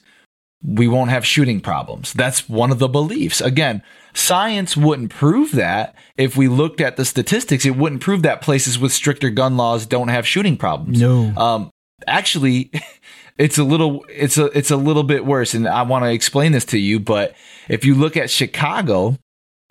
we 0.64 0.88
won't 0.88 1.12
have 1.12 1.26
shooting 1.26 1.62
problems. 1.62 2.14
That's 2.14 2.50
one 2.50 2.72
of 2.72 2.80
the 2.80 2.88
beliefs. 2.88 3.42
Again, 3.42 3.84
science 4.14 4.76
wouldn't 4.76 5.12
prove 5.12 5.52
that. 5.52 5.96
If 6.18 6.38
we 6.38 6.48
looked 6.48 6.82
at 6.82 6.98
the 6.98 7.06
statistics, 7.06 7.66
it 7.66 7.76
wouldn't 7.76 8.02
prove 8.02 8.24
that 8.24 8.42
places 8.42 8.80
with 8.80 8.92
stricter 8.92 9.30
gun 9.30 9.58
laws 9.58 9.86
don't 9.86 10.08
have 10.08 10.28
shooting 10.28 10.58
problems. 10.58 11.00
No. 11.00 11.34
Um, 11.36 11.70
actually, 12.08 12.72
it's 13.38 13.58
a 13.58 13.64
little 13.64 14.06
it's 14.10 14.38
a 14.38 14.46
it's 14.58 14.72
a 14.72 14.78
little 14.78 15.04
bit 15.04 15.26
worse, 15.26 15.54
and 15.54 15.68
I 15.68 15.84
want 15.84 16.04
to 16.06 16.12
explain 16.12 16.52
this 16.52 16.66
to 16.66 16.80
you. 16.80 17.00
But 17.00 17.36
if 17.68 17.86
you 17.86 17.94
look 17.94 18.18
at 18.18 18.30
Chicago, 18.30 19.18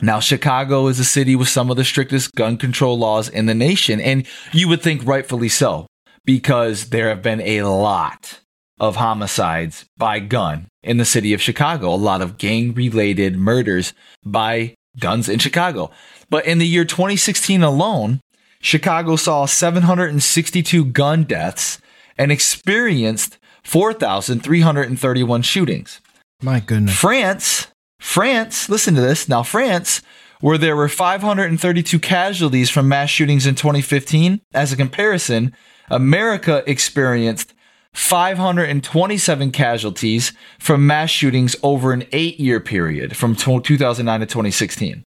now 0.01 0.21
Chicago 0.21 0.87
is 0.87 1.01
a 1.01 1.05
city 1.05 1.35
with 1.35 1.49
some 1.49 1.71
of 1.71 1.77
the 1.77 1.85
strictest 1.85 2.33
gun 2.35 2.57
control 2.57 2.99
laws 2.99 3.29
in 3.29 3.47
the 3.47 3.55
nation, 3.55 4.01
and 4.01 4.27
you 4.53 4.69
would 4.69 4.83
think 4.83 5.05
rightfully 5.05 5.49
so 5.49 5.87
because 6.25 6.91
there 6.91 7.09
have 7.09 7.23
been 7.23 7.41
a 7.41 7.63
lot 7.63 8.41
of 8.79 8.97
homicides 8.97 9.85
by 9.97 10.19
gun 10.19 10.67
in 10.83 10.97
the 10.97 11.05
city 11.05 11.33
of 11.33 11.43
Chicago, 11.43 11.93
a 11.93 11.97
lot 11.97 12.21
of 12.21 12.39
gang 12.39 12.75
related 12.75 13.37
murders 13.37 13.93
by 14.25 14.75
guns 14.99 15.29
in 15.29 15.39
Chicago. 15.39 15.91
But 16.31 16.47
in 16.47 16.59
the 16.59 16.67
year 16.67 16.85
2016 16.85 17.63
alone, 17.63 18.21
Chicago 18.61 19.17
saw 19.17 19.47
762 19.47 20.87
gun 20.87 21.25
deaths 21.25 21.81
and 22.17 22.33
experienced 22.33 23.39
4,331 23.63 25.43
shootings. 25.43 26.01
My 26.43 26.61
goodness. 26.61 26.95
France, 26.97 27.69
France, 28.01 28.69
listen 28.69 28.95
to 28.95 29.01
this. 29.01 29.29
Now, 29.29 29.43
France, 29.43 30.03
where 30.41 30.59
there 30.59 30.77
were 30.77 30.89
532 30.89 31.99
casualties 31.99 32.71
from 32.71 32.89
mass 32.89 33.11
shootings 33.11 33.47
in 33.47 33.55
2015, 33.55 34.41
as 34.53 34.73
a 34.73 34.77
comparison, 34.77 35.55
America 35.95 36.65
experienced 36.67 37.55
527 37.93 39.53
casualties 39.53 40.33
from 40.59 40.85
mass 40.87 41.09
shootings 41.09 41.55
over 41.63 41.93
an 41.93 42.05
eight 42.11 42.41
year 42.41 42.59
period 42.59 43.17
from 43.17 43.37
2009 43.37 44.21
to 44.21 44.27
2016. 44.27 45.05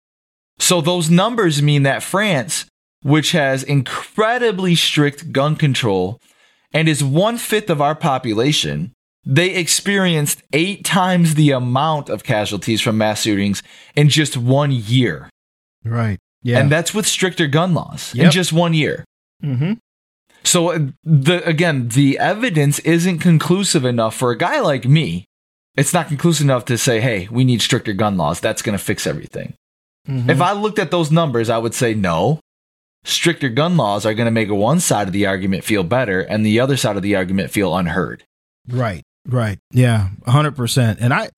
So 0.58 0.82
those 0.82 1.10
numbers 1.10 1.62
mean 1.62 1.84
that 1.84 2.02
France, 2.02 2.66
which 3.04 3.32
has 3.34 3.62
incredibly 3.62 4.74
strict 4.74 5.32
gun 5.32 5.56
control 5.56 6.20
and 6.74 6.90
is 6.90 7.04
one 7.04 7.38
fifth 7.38 7.70
of 7.70 7.80
our 7.80 7.94
population, 7.94 8.92
they 9.24 9.54
experienced 9.54 10.42
eight 10.52 10.84
times 10.84 11.36
the 11.36 11.52
amount 11.52 12.10
of 12.10 12.24
casualties 12.24 12.82
from 12.82 12.98
mass 12.98 13.22
shootings 13.22 13.62
in 13.96 14.10
just 14.10 14.36
one 14.36 14.72
year. 14.72 15.30
Right. 15.86 16.18
Yeah. 16.42 16.58
And 16.58 16.72
that's 16.72 16.92
with 16.92 17.06
stricter 17.06 17.46
gun 17.46 17.76
laws 17.76 18.16
in 18.16 18.32
just 18.32 18.52
one 18.52 18.74
year. 18.74 19.06
mm-hmm. 19.44 19.74
So 20.44 20.72
uh, 20.72 20.80
the 21.04 21.44
again, 21.46 21.90
the 21.90 22.18
evidence 22.20 22.80
isn't 22.80 23.20
conclusive 23.20 23.86
enough 23.86 24.16
for 24.16 24.32
a 24.32 24.38
guy 24.38 24.60
like 24.60 24.86
me. 24.86 25.26
It's 25.78 25.94
not 25.94 26.08
conclusive 26.10 26.46
enough 26.46 26.66
to 26.66 26.78
say, 26.78 27.00
"Hey, 27.00 27.28
we 27.32 27.44
need 27.44 27.62
stricter 27.62 27.94
gun 27.94 28.18
laws. 28.18 28.40
That's 28.40 28.62
going 28.62 28.78
to 28.78 28.84
fix 28.84 29.06
everything." 29.08 29.54
Mm-hmm. 30.08 30.30
If 30.30 30.42
I 30.42 30.54
looked 30.54 30.80
at 30.80 30.92
those 30.92 31.12
numbers, 31.12 31.50
I 31.50 31.58
would 31.60 31.74
say 31.76 31.94
no. 31.94 32.40
Stricter 33.04 33.50
gun 33.50 33.78
laws 33.78 34.06
are 34.06 34.14
going 34.14 34.26
to 34.26 34.32
make 34.32 34.50
one 34.52 34.80
side 34.80 35.08
of 35.08 35.14
the 35.14 35.26
argument 35.26 35.64
feel 35.64 35.84
better 35.84 36.22
and 36.22 36.46
the 36.46 36.60
other 36.60 36.78
side 36.78 36.98
of 36.98 37.02
the 37.02 37.16
argument 37.16 37.50
feel 37.52 37.76
unheard. 37.76 38.24
Right. 38.68 39.04
Right. 39.28 39.60
Yeah. 39.72 40.10
hundred 40.26 40.56
percent. 40.56 41.00
And 41.02 41.14
I, 41.14 41.30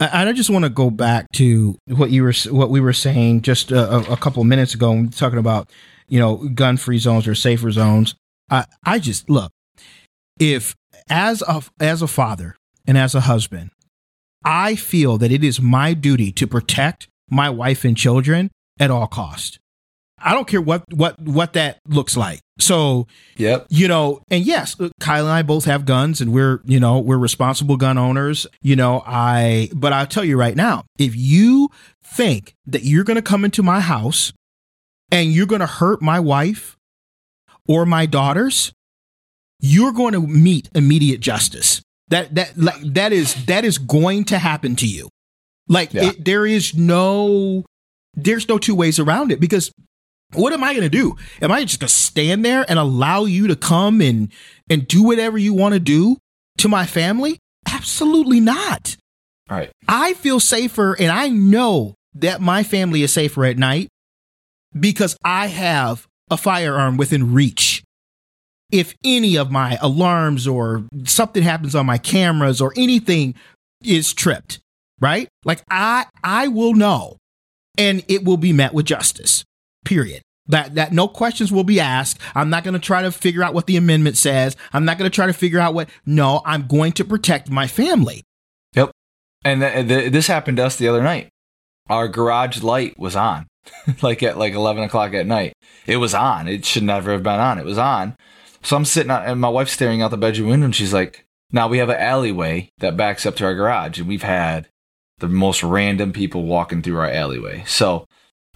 I 0.00 0.28
I 0.28 0.32
just 0.32 0.50
want 0.50 0.64
to 0.64 0.68
go 0.70 0.90
back 0.90 1.30
to 1.34 1.76
what 1.86 2.10
you 2.10 2.22
were, 2.24 2.32
what 2.50 2.70
we 2.70 2.80
were 2.80 2.92
saying 2.92 3.42
just 3.42 3.70
a, 3.70 4.12
a- 4.12 4.16
couple 4.16 4.42
of 4.42 4.48
minutes 4.48 4.74
ago, 4.74 4.90
when 4.90 5.00
we 5.02 5.06
were 5.06 5.12
talking 5.12 5.38
about, 5.38 5.70
you 6.08 6.18
know, 6.18 6.36
gun 6.36 6.76
free 6.76 6.98
zones 6.98 7.26
or 7.28 7.34
safer 7.34 7.70
zones. 7.70 8.14
I, 8.50 8.66
I 8.84 8.98
just 8.98 9.28
look, 9.30 9.50
if 10.38 10.74
as 11.08 11.42
a, 11.46 11.62
as 11.80 12.02
a 12.02 12.06
father 12.06 12.56
and 12.86 12.98
as 12.98 13.14
a 13.14 13.20
husband, 13.20 13.70
I 14.44 14.74
feel 14.76 15.16
that 15.18 15.32
it 15.32 15.42
is 15.42 15.60
my 15.60 15.94
duty 15.94 16.30
to 16.32 16.46
protect 16.46 17.08
my 17.30 17.48
wife 17.48 17.84
and 17.84 17.96
children 17.96 18.50
at 18.78 18.90
all 18.90 19.06
cost. 19.06 19.58
I 20.18 20.32
don't 20.32 20.46
care 20.46 20.60
what, 20.60 20.84
what, 20.92 21.20
what 21.20 21.52
that 21.54 21.78
looks 21.86 22.16
like. 22.16 22.40
So, 22.58 23.06
Yep. 23.36 23.66
you 23.68 23.88
know, 23.88 24.22
and 24.30 24.44
yes, 24.44 24.76
Kyle 25.00 25.24
and 25.24 25.32
I 25.32 25.42
both 25.42 25.64
have 25.66 25.84
guns 25.84 26.20
and 26.20 26.32
we're, 26.32 26.60
you 26.64 26.80
know, 26.80 26.98
we're 26.98 27.18
responsible 27.18 27.76
gun 27.76 27.98
owners. 27.98 28.46
You 28.62 28.76
know, 28.76 29.02
I, 29.06 29.70
but 29.74 29.92
I'll 29.92 30.06
tell 30.06 30.24
you 30.24 30.38
right 30.38 30.56
now, 30.56 30.84
if 30.98 31.14
you 31.16 31.68
think 32.02 32.54
that 32.66 32.84
you're 32.84 33.04
going 33.04 33.16
to 33.16 33.22
come 33.22 33.44
into 33.44 33.62
my 33.62 33.80
house 33.80 34.32
and 35.10 35.32
you're 35.32 35.46
going 35.46 35.60
to 35.60 35.66
hurt 35.66 36.00
my 36.00 36.20
wife 36.20 36.76
or 37.68 37.86
my 37.86 38.06
daughters, 38.06 38.72
you're 39.60 39.92
going 39.92 40.12
to 40.12 40.20
meet 40.20 40.68
immediate 40.74 41.20
justice. 41.20 41.80
That, 42.08 42.34
that, 42.34 42.56
like, 42.56 42.80
that 42.82 43.12
is, 43.12 43.46
that 43.46 43.64
is 43.64 43.78
going 43.78 44.24
to 44.26 44.38
happen 44.38 44.76
to 44.76 44.86
you. 44.86 45.08
Like, 45.68 45.94
Yeah. 45.94 46.10
it, 46.10 46.24
there 46.24 46.44
is 46.46 46.74
no, 46.74 47.64
there's 48.14 48.48
no 48.48 48.58
two 48.58 48.74
ways 48.74 48.98
around 48.98 49.32
it 49.32 49.40
because 49.40 49.72
what 50.34 50.52
am 50.52 50.62
I 50.64 50.72
going 50.74 50.82
to 50.82 50.88
do? 50.90 51.16
Am 51.40 51.50
I 51.52 51.62
just 51.64 51.80
going 51.80 51.88
to 51.88 51.94
stand 51.94 52.44
there 52.44 52.64
and 52.68 52.78
allow 52.78 53.24
you 53.24 53.46
to 53.46 53.56
come 53.56 54.00
and 54.00 54.30
and 54.68 54.86
do 54.88 55.02
whatever 55.04 55.38
you 55.38 55.54
want 55.54 55.74
to 55.74 55.80
do 55.80 56.16
to 56.58 56.68
my 56.68 56.86
family? 56.86 57.38
Absolutely 57.66 58.40
not. 58.40 58.96
All 59.48 59.56
right. 59.58 59.70
I 59.86 60.14
feel 60.14 60.40
safer 60.40 60.94
and 60.98 61.10
I 61.12 61.28
know 61.28 61.94
that 62.14 62.40
my 62.40 62.62
family 62.64 63.02
is 63.02 63.12
safer 63.12 63.44
at 63.44 63.58
night 63.58 63.88
because 64.78 65.16
I 65.24 65.46
have 65.46 66.06
a 66.30 66.36
firearm 66.36 66.96
within 66.96 67.32
reach. 67.32 67.82
If 68.72 68.94
any 69.04 69.36
of 69.36 69.50
my 69.50 69.78
alarms 69.80 70.48
or 70.48 70.84
something 71.04 71.42
happens 71.42 71.74
on 71.74 71.86
my 71.86 71.98
cameras 71.98 72.60
or 72.60 72.72
anything 72.76 73.34
is 73.82 74.12
tripped, 74.12 74.58
right? 75.00 75.28
Like 75.44 75.62
I 75.70 76.06
I 76.22 76.48
will 76.48 76.74
know 76.74 77.18
and 77.78 78.04
it 78.08 78.24
will 78.24 78.36
be 78.36 78.52
met 78.52 78.74
with 78.74 78.86
justice. 78.86 79.44
Period. 79.84 80.22
That 80.46 80.74
that 80.74 80.92
no 80.92 81.08
questions 81.08 81.52
will 81.52 81.64
be 81.64 81.80
asked. 81.80 82.18
I'm 82.34 82.50
not 82.50 82.64
going 82.64 82.74
to 82.74 82.80
try 82.80 83.02
to 83.02 83.12
figure 83.12 83.42
out 83.42 83.54
what 83.54 83.66
the 83.66 83.76
amendment 83.76 84.16
says. 84.16 84.56
I'm 84.72 84.84
not 84.84 84.98
going 84.98 85.10
to 85.10 85.14
try 85.14 85.26
to 85.26 85.32
figure 85.32 85.60
out 85.60 85.74
what 85.74 85.88
No, 86.04 86.42
I'm 86.44 86.66
going 86.66 86.92
to 86.92 87.04
protect 87.04 87.50
my 87.50 87.66
family. 87.66 88.22
Yep. 88.74 88.90
And 89.44 89.60
th- 89.60 89.88
th- 89.88 90.12
this 90.12 90.26
happened 90.26 90.56
to 90.58 90.66
us 90.66 90.76
the 90.76 90.88
other 90.88 91.02
night. 91.02 91.28
Our 91.88 92.08
garage 92.08 92.62
light 92.62 92.98
was 92.98 93.14
on, 93.14 93.46
like 94.02 94.22
at 94.22 94.38
like 94.38 94.54
eleven 94.54 94.82
o'clock 94.82 95.14
at 95.14 95.26
night. 95.26 95.54
It 95.86 95.96
was 95.96 96.14
on. 96.14 96.48
It 96.48 96.64
should 96.64 96.82
never 96.82 97.12
have 97.12 97.22
been 97.22 97.40
on. 97.40 97.58
It 97.58 97.64
was 97.64 97.78
on. 97.78 98.16
So 98.62 98.76
I'm 98.76 98.84
sitting 98.84 99.10
out, 99.10 99.26
and 99.26 99.40
my 99.40 99.48
wife's 99.48 99.72
staring 99.72 100.02
out 100.02 100.10
the 100.10 100.16
bedroom 100.16 100.48
window, 100.48 100.66
and 100.66 100.74
she's 100.74 100.94
like, 100.94 101.24
"Now 101.50 101.68
we 101.68 101.78
have 101.78 101.90
an 101.90 102.00
alleyway 102.00 102.70
that 102.78 102.96
backs 102.96 103.26
up 103.26 103.36
to 103.36 103.44
our 103.44 103.54
garage, 103.54 103.98
and 103.98 104.08
we've 104.08 104.22
had 104.22 104.68
the 105.18 105.28
most 105.28 105.62
random 105.62 106.12
people 106.12 106.44
walking 106.44 106.82
through 106.82 106.98
our 106.98 107.10
alleyway." 107.10 107.64
So 107.66 108.06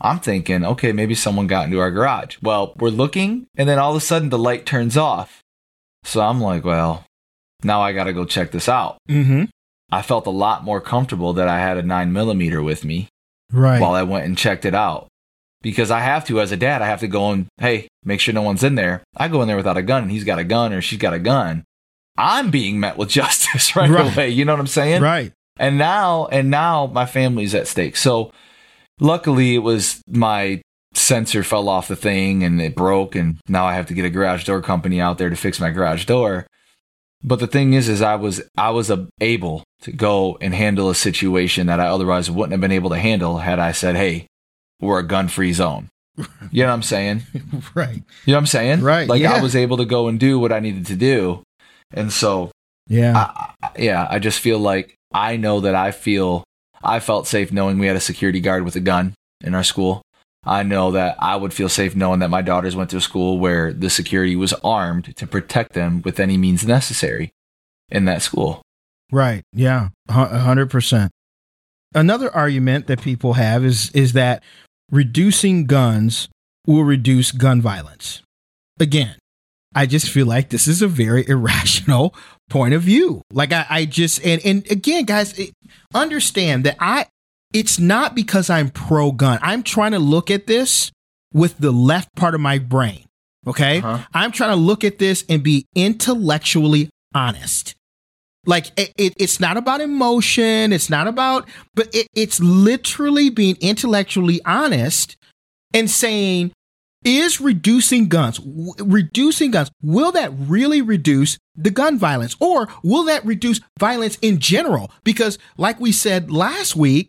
I'm 0.00 0.21
thinking, 0.21 0.65
okay, 0.65 0.93
maybe 0.93 1.15
someone 1.15 1.47
got 1.47 1.67
into 1.67 1.81
our 1.81 1.91
garage. 1.91 2.37
Well, 2.41 2.75
we're 2.77 2.91
looking, 2.91 3.47
and 3.57 3.69
then 3.69 3.79
all 3.79 3.91
of 3.91 3.97
a 3.97 4.00
sudden 4.00 4.29
the 4.29 4.38
light 4.38 4.65
turns 4.65 4.97
off. 4.97 5.43
So 6.05 6.21
I'm 6.21 6.41
like, 6.41 6.65
well, 6.65 7.05
now 7.65 7.81
I 7.81 7.93
got 7.93 8.05
to 8.05 8.12
go 8.12 8.25
check 8.25 8.53
this 8.53 8.69
out. 8.69 8.99
Mm-hmm. 9.09 9.45
I 9.91 10.03
felt 10.03 10.27
a 10.27 10.31
lot 10.31 10.65
more 10.65 10.81
comfortable 10.81 11.33
that 11.33 11.49
I 11.49 11.59
had 11.59 11.77
a 11.77 11.83
nine 11.83 12.12
millimeter 12.12 12.62
with 12.62 12.85
me 12.85 13.09
Right. 13.52 13.81
while 13.81 13.95
I 13.95 14.02
went 14.02 14.26
and 14.26 14.37
checked 14.37 14.64
it 14.64 14.75
out. 14.75 15.09
Because 15.61 15.90
I 15.90 16.00
have 16.00 16.25
to, 16.26 16.40
as 16.40 16.52
a 16.52 16.57
dad, 16.57 16.83
I 16.83 16.87
have 16.87 17.00
to 17.00 17.09
go 17.09 17.31
and, 17.33 17.47
hey, 17.59 17.88
make 18.05 18.21
sure 18.21 18.33
no 18.33 18.43
one's 18.43 18.62
in 18.62 18.76
there. 18.76 19.02
I 19.17 19.26
go 19.28 19.43
in 19.43 19.49
there 19.49 19.57
without 19.57 19.76
a 19.76 19.83
gun 19.83 20.02
and 20.05 20.11
he's 20.12 20.23
got 20.25 20.38
a 20.38 20.45
gun 20.45 20.73
or 20.73 20.81
she's 20.81 21.00
got 21.00 21.14
a 21.14 21.19
gun. 21.19 21.64
I'm 22.17 22.50
being 22.50 22.78
met 22.78 22.97
with 22.97 23.09
justice 23.21 23.75
right, 23.75 23.90
Right. 23.90 24.14
away. 24.14 24.28
You 24.31 24.45
know 24.45 24.52
what 24.52 24.61
I'm 24.61 24.67
saying? 24.69 25.02
right. 25.02 25.33
And 25.59 25.76
now, 25.76 26.26
and 26.26 26.50
now 26.50 26.87
my 26.87 27.05
family's 27.07 27.52
at 27.57 27.67
stake. 27.67 27.97
So 27.97 28.31
luckily 29.00 29.57
it 29.57 29.59
was 29.59 30.00
my 30.09 30.62
sensor 30.95 31.43
fell 31.43 31.69
off 31.69 31.88
the 31.88 31.97
thing 31.97 32.43
and 32.45 32.61
it 32.61 32.75
broke 32.76 33.14
and 33.14 33.38
now 33.49 33.67
I 33.67 33.75
have 33.75 33.87
to 33.87 33.95
get 33.95 34.05
a 34.05 34.11
garage 34.11 34.45
door 34.45 34.61
company 34.62 35.00
out 35.00 35.19
there 35.19 35.31
to 35.31 35.37
fix 35.37 35.59
my 35.61 35.71
garage 35.71 36.05
door. 36.05 36.47
But 37.23 37.41
the 37.41 37.47
thing 37.47 37.73
is, 37.73 37.89
is 37.89 38.01
I 38.03 38.15
was, 38.15 38.41
I 38.57 38.71
was 38.71 38.91
able 39.21 39.65
to 39.83 39.93
go 39.93 40.39
and 40.41 40.55
handle 40.55 40.89
a 40.91 40.95
situation 40.95 41.67
that 41.67 41.81
I 41.81 41.87
otherwise 41.89 42.31
wouldn't 42.31 42.53
have 42.53 42.61
been 42.61 42.73
able 42.73 42.91
to 42.91 42.99
handle 42.99 43.39
had 43.39 43.59
I 43.59 43.73
said, 43.73 43.97
Hey, 43.97 44.27
we're 44.81 45.01
a 45.01 45.07
gun 45.07 45.29
free 45.29 45.53
zone. 45.53 45.89
You 46.51 46.63
know 46.63 46.69
what 46.69 46.75
I'm 46.75 46.83
saying? 46.83 47.23
Right. 47.75 47.95
You 48.25 48.33
know 48.33 48.35
what 48.35 48.39
I'm 48.39 48.47
saying? 48.47 48.81
Right, 48.83 49.07
Like 49.09 49.21
yeah. 49.21 49.35
I 49.35 49.43
was 49.43 49.55
able 49.55 49.77
to 49.79 49.85
go 49.85 50.09
and 50.09 50.19
do 50.19 50.39
what 50.39 50.51
I 50.53 50.61
needed 50.61 50.87
to 50.87 50.97
do. 50.97 51.43
And 51.93 52.11
so 52.13 52.51
Yeah. 52.89 53.15
I- 53.17 53.71
yeah, 53.79 54.07
I 54.09 54.19
just 54.19 54.41
feel 54.41 54.59
like 54.59 54.95
I 55.13 55.37
know 55.37 55.61
that 55.61 55.75
I 55.75 55.91
feel 55.91 56.45
I 56.83 57.01
felt 57.01 57.27
safe 57.27 57.53
knowing 57.53 57.79
we 57.79 57.87
had 57.87 57.97
a 57.97 58.01
security 58.01 58.41
guard 58.41 58.65
with 58.65 58.77
a 58.77 58.81
gun 58.81 59.15
in 59.45 59.55
our 59.55 59.63
school. 59.65 60.01
I 60.45 60.62
know 60.62 60.92
that 60.92 61.16
I 61.18 61.37
would 61.37 61.52
feel 61.52 61.68
safe 61.68 61.97
knowing 61.97 62.21
that 62.21 62.30
my 62.30 62.42
daughters 62.42 62.76
went 62.76 62.90
to 62.90 62.97
a 62.97 63.00
school 63.00 63.38
where 63.38 63.73
the 63.73 63.90
security 63.90 64.37
was 64.37 64.52
armed 64.64 65.16
to 65.16 65.26
protect 65.26 65.73
them 65.73 66.02
with 66.02 66.21
any 66.21 66.37
means 66.37 66.66
necessary 66.66 67.30
in 67.90 68.04
that 68.07 68.23
school. 68.23 68.62
Right. 69.11 69.42
Yeah. 69.52 69.88
A 70.09 70.12
hundred 70.12 70.71
percent. 70.71 71.11
Another 71.95 72.35
argument 72.35 72.87
that 72.87 73.00
people 73.00 73.35
have 73.35 73.64
is 73.64 73.90
is 73.92 74.12
that 74.12 74.42
reducing 74.90 75.66
guns 75.66 76.28
will 76.66 76.85
reduce 76.85 77.33
gun 77.33 77.62
violence. 77.62 78.23
Again, 78.78 79.16
I 79.75 79.87
just 79.87 80.11
feel 80.11 80.26
like 80.26 80.50
this 80.50 80.68
is 80.68 80.83
a 80.83 80.88
very 80.88 81.25
irrational 81.28 82.14
point 82.50 82.75
of 82.75 82.83
view. 82.83 83.23
Like 83.33 83.52
I, 83.52 83.66
I 83.68 83.85
just 83.87 84.25
and 84.25 84.45
and 84.45 84.71
again, 84.71 85.04
guys, 85.04 85.38
understand 85.95 86.64
that 86.64 86.76
I 86.78 87.07
it's 87.52 87.78
not 87.78 88.14
because 88.14 88.50
I'm 88.50 88.71
pro 88.71 89.12
gun. 89.12 89.38
I'm 89.43 89.62
trying 89.62 89.93
to 89.93 89.99
look 89.99 90.31
at 90.31 90.47
this 90.47 90.90
with 91.33 91.59
the 91.59 91.73
left 91.73 92.14
part 92.14 92.35
of 92.35 92.40
my 92.40 92.59
brain. 92.59 93.05
Okay. 93.47 93.78
Uh-huh. 93.78 94.05
I'm 94.12 94.33
trying 94.33 94.50
to 94.50 94.57
look 94.57 94.85
at 94.85 94.99
this 94.99 95.25
and 95.28 95.43
be 95.43 95.64
intellectually 95.75 96.90
honest. 97.14 97.75
Like 98.47 98.67
it, 98.78 98.93
it, 98.97 99.14
it's 99.19 99.40
not 99.40 99.57
about 99.57 99.81
emotion. 99.81 100.73
It's 100.73 100.90
not 100.90 101.07
about, 101.07 101.49
but 101.75 101.95
it, 101.95 102.07
it's 102.14 102.40
literally 102.40 103.31
being 103.31 103.57
intellectually 103.61 104.40
honest 104.45 105.17
and 105.75 105.90
saying, 105.90 106.52
is 107.05 107.40
reducing 107.40 108.09
guns, 108.09 108.38
w- 108.38 108.73
reducing 108.81 109.52
guns, 109.52 109.71
will 109.82 110.11
that 110.13 110.32
really 110.37 110.82
reduce 110.82 111.39
the 111.54 111.71
gun 111.71 111.97
violence 111.97 112.37
or 112.41 112.69
will 112.82 113.04
that 113.04 113.25
reduce 113.25 113.61
violence 113.78 114.19
in 114.21 114.39
general? 114.41 114.91
Because 115.04 115.39
like 115.56 115.78
we 115.78 115.93
said 115.93 116.30
last 116.30 116.75
week, 116.75 117.08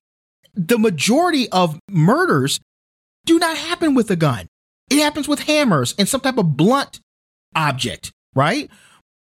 the 0.59 0.77
majority 0.77 1.49
of 1.49 1.79
murders 1.89 2.59
do 3.25 3.39
not 3.39 3.57
happen 3.57 3.95
with 3.95 4.11
a 4.11 4.15
gun. 4.15 4.47
It 4.89 4.99
happens 4.99 5.27
with 5.27 5.41
hammers 5.41 5.95
and 5.97 6.07
some 6.07 6.21
type 6.21 6.37
of 6.37 6.57
blunt 6.57 6.99
object, 7.55 8.11
right? 8.35 8.69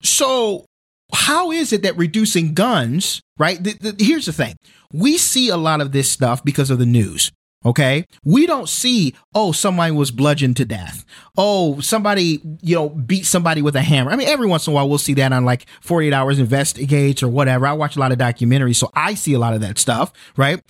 So, 0.01 0.65
how 1.13 1.51
is 1.51 1.71
it 1.71 1.83
that 1.83 1.95
reducing 1.95 2.53
guns, 2.53 3.21
right? 3.37 3.63
th- 3.63 3.79
th- 3.79 3.95
here's 3.99 4.25
the 4.25 4.33
thing 4.33 4.55
we 4.91 5.17
see 5.17 5.49
a 5.49 5.57
lot 5.57 5.79
of 5.79 5.91
this 5.91 6.11
stuff 6.11 6.43
because 6.43 6.69
of 6.69 6.79
the 6.79 6.85
news. 6.85 7.31
Okay. 7.65 8.05
We 8.25 8.45
don't 8.45 8.67
see, 8.67 9.15
oh, 9.33 9.51
somebody 9.53 9.93
was 9.93 10.11
bludgeoned 10.11 10.57
to 10.57 10.65
death. 10.65 11.05
Oh, 11.37 11.79
somebody, 11.79 12.41
you 12.61 12.75
know, 12.75 12.89
beat 12.89 13.25
somebody 13.25 13.61
with 13.61 13.75
a 13.75 13.81
hammer. 13.81 14.11
I 14.11 14.15
mean, 14.17 14.27
every 14.27 14.47
once 14.47 14.67
in 14.67 14.73
a 14.73 14.75
while 14.75 14.89
we'll 14.89 14.97
see 14.97 15.13
that 15.13 15.31
on 15.31 15.45
like 15.45 15.65
48 15.81 16.11
Hours 16.13 16.39
Investigates 16.39 17.23
or 17.23 17.29
whatever. 17.29 17.65
I 17.65 17.73
watch 17.73 17.95
a 17.95 17.99
lot 17.99 18.11
of 18.11 18.17
documentaries, 18.17 18.75
so 18.75 18.91
I 18.93 19.13
see 19.13 19.33
a 19.33 19.39
lot 19.39 19.53
of 19.53 19.61
that 19.61 19.79
stuff, 19.79 20.11
right? 20.35 20.61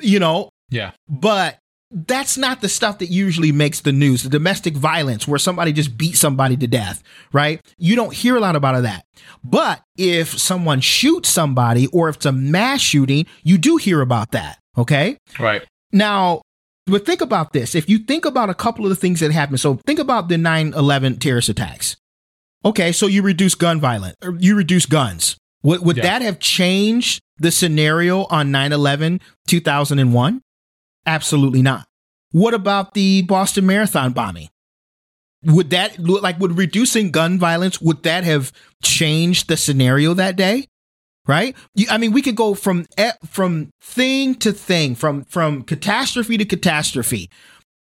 You 0.00 0.18
know, 0.18 0.50
Yeah. 0.70 0.92
but 1.08 1.58
that's 1.90 2.36
not 2.36 2.60
the 2.60 2.68
stuff 2.68 2.98
that 2.98 3.06
usually 3.10 3.50
makes 3.52 3.80
the 3.80 3.92
news. 3.92 4.22
The 4.22 4.28
domestic 4.28 4.76
violence 4.76 5.26
where 5.26 5.38
somebody 5.38 5.72
just 5.72 5.96
beat 5.96 6.16
somebody 6.16 6.56
to 6.58 6.66
death, 6.66 7.02
right? 7.32 7.60
You 7.78 7.96
don't 7.96 8.12
hear 8.12 8.36
a 8.36 8.40
lot 8.40 8.56
about 8.56 8.82
that. 8.82 9.04
But 9.42 9.82
if 9.96 10.38
someone 10.38 10.80
shoots 10.80 11.28
somebody 11.30 11.86
or 11.88 12.08
if 12.10 12.16
it's 12.16 12.26
a 12.26 12.32
mass 12.32 12.80
shooting, 12.82 13.24
you 13.42 13.56
do 13.56 13.78
hear 13.78 14.02
about 14.02 14.32
that. 14.32 14.58
Okay. 14.76 15.16
Right. 15.38 15.62
Now, 15.90 16.42
but 16.86 17.06
think 17.06 17.22
about 17.22 17.52
this. 17.54 17.74
If 17.74 17.88
you 17.88 17.98
think 17.98 18.24
about 18.26 18.50
a 18.50 18.54
couple 18.54 18.84
of 18.84 18.90
the 18.90 18.96
things 18.96 19.20
that 19.20 19.32
happened, 19.32 19.60
so 19.60 19.80
think 19.86 19.98
about 19.98 20.28
the 20.28 20.36
9 20.38 20.74
11 20.74 21.18
terrorist 21.18 21.48
attacks. 21.48 21.96
Okay, 22.64 22.92
so 22.92 23.06
you 23.06 23.22
reduce 23.22 23.54
gun 23.54 23.80
violence, 23.80 24.16
or 24.22 24.36
you 24.38 24.56
reduce 24.56 24.84
guns. 24.84 25.36
Would, 25.62 25.80
would 25.84 25.96
Yeah. 25.96 26.02
that 26.04 26.22
have 26.22 26.38
changed 26.38 27.20
the 27.38 27.50
scenario 27.50 28.24
on 28.24 28.50
9 28.50 28.72
11 28.72 29.20
2001? 29.46 30.42
Absolutely 31.06 31.62
not. 31.62 31.86
What 32.32 32.54
about 32.54 32.94
the 32.94 33.22
Boston 33.22 33.66
Marathon 33.66 34.12
bombing? 34.12 34.48
Would 35.44 35.70
that 35.70 35.98
look 35.98 36.22
like 36.22 36.38
would 36.40 36.58
reducing 36.58 37.10
gun 37.10 37.38
violence 37.38 37.80
would 37.80 38.02
that 38.02 38.24
have 38.24 38.52
changed 38.82 39.48
the 39.48 39.56
scenario 39.56 40.14
that 40.14 40.36
day? 40.36 40.66
Right? 41.26 41.54
I 41.90 41.98
mean, 41.98 42.12
we 42.12 42.22
could 42.22 42.36
go 42.36 42.54
from 42.54 42.86
from 43.26 43.70
thing 43.82 44.34
to 44.36 44.52
thing, 44.52 44.94
from 44.94 45.24
from 45.24 45.62
catastrophe 45.62 46.38
to 46.38 46.44
catastrophe, 46.44 47.30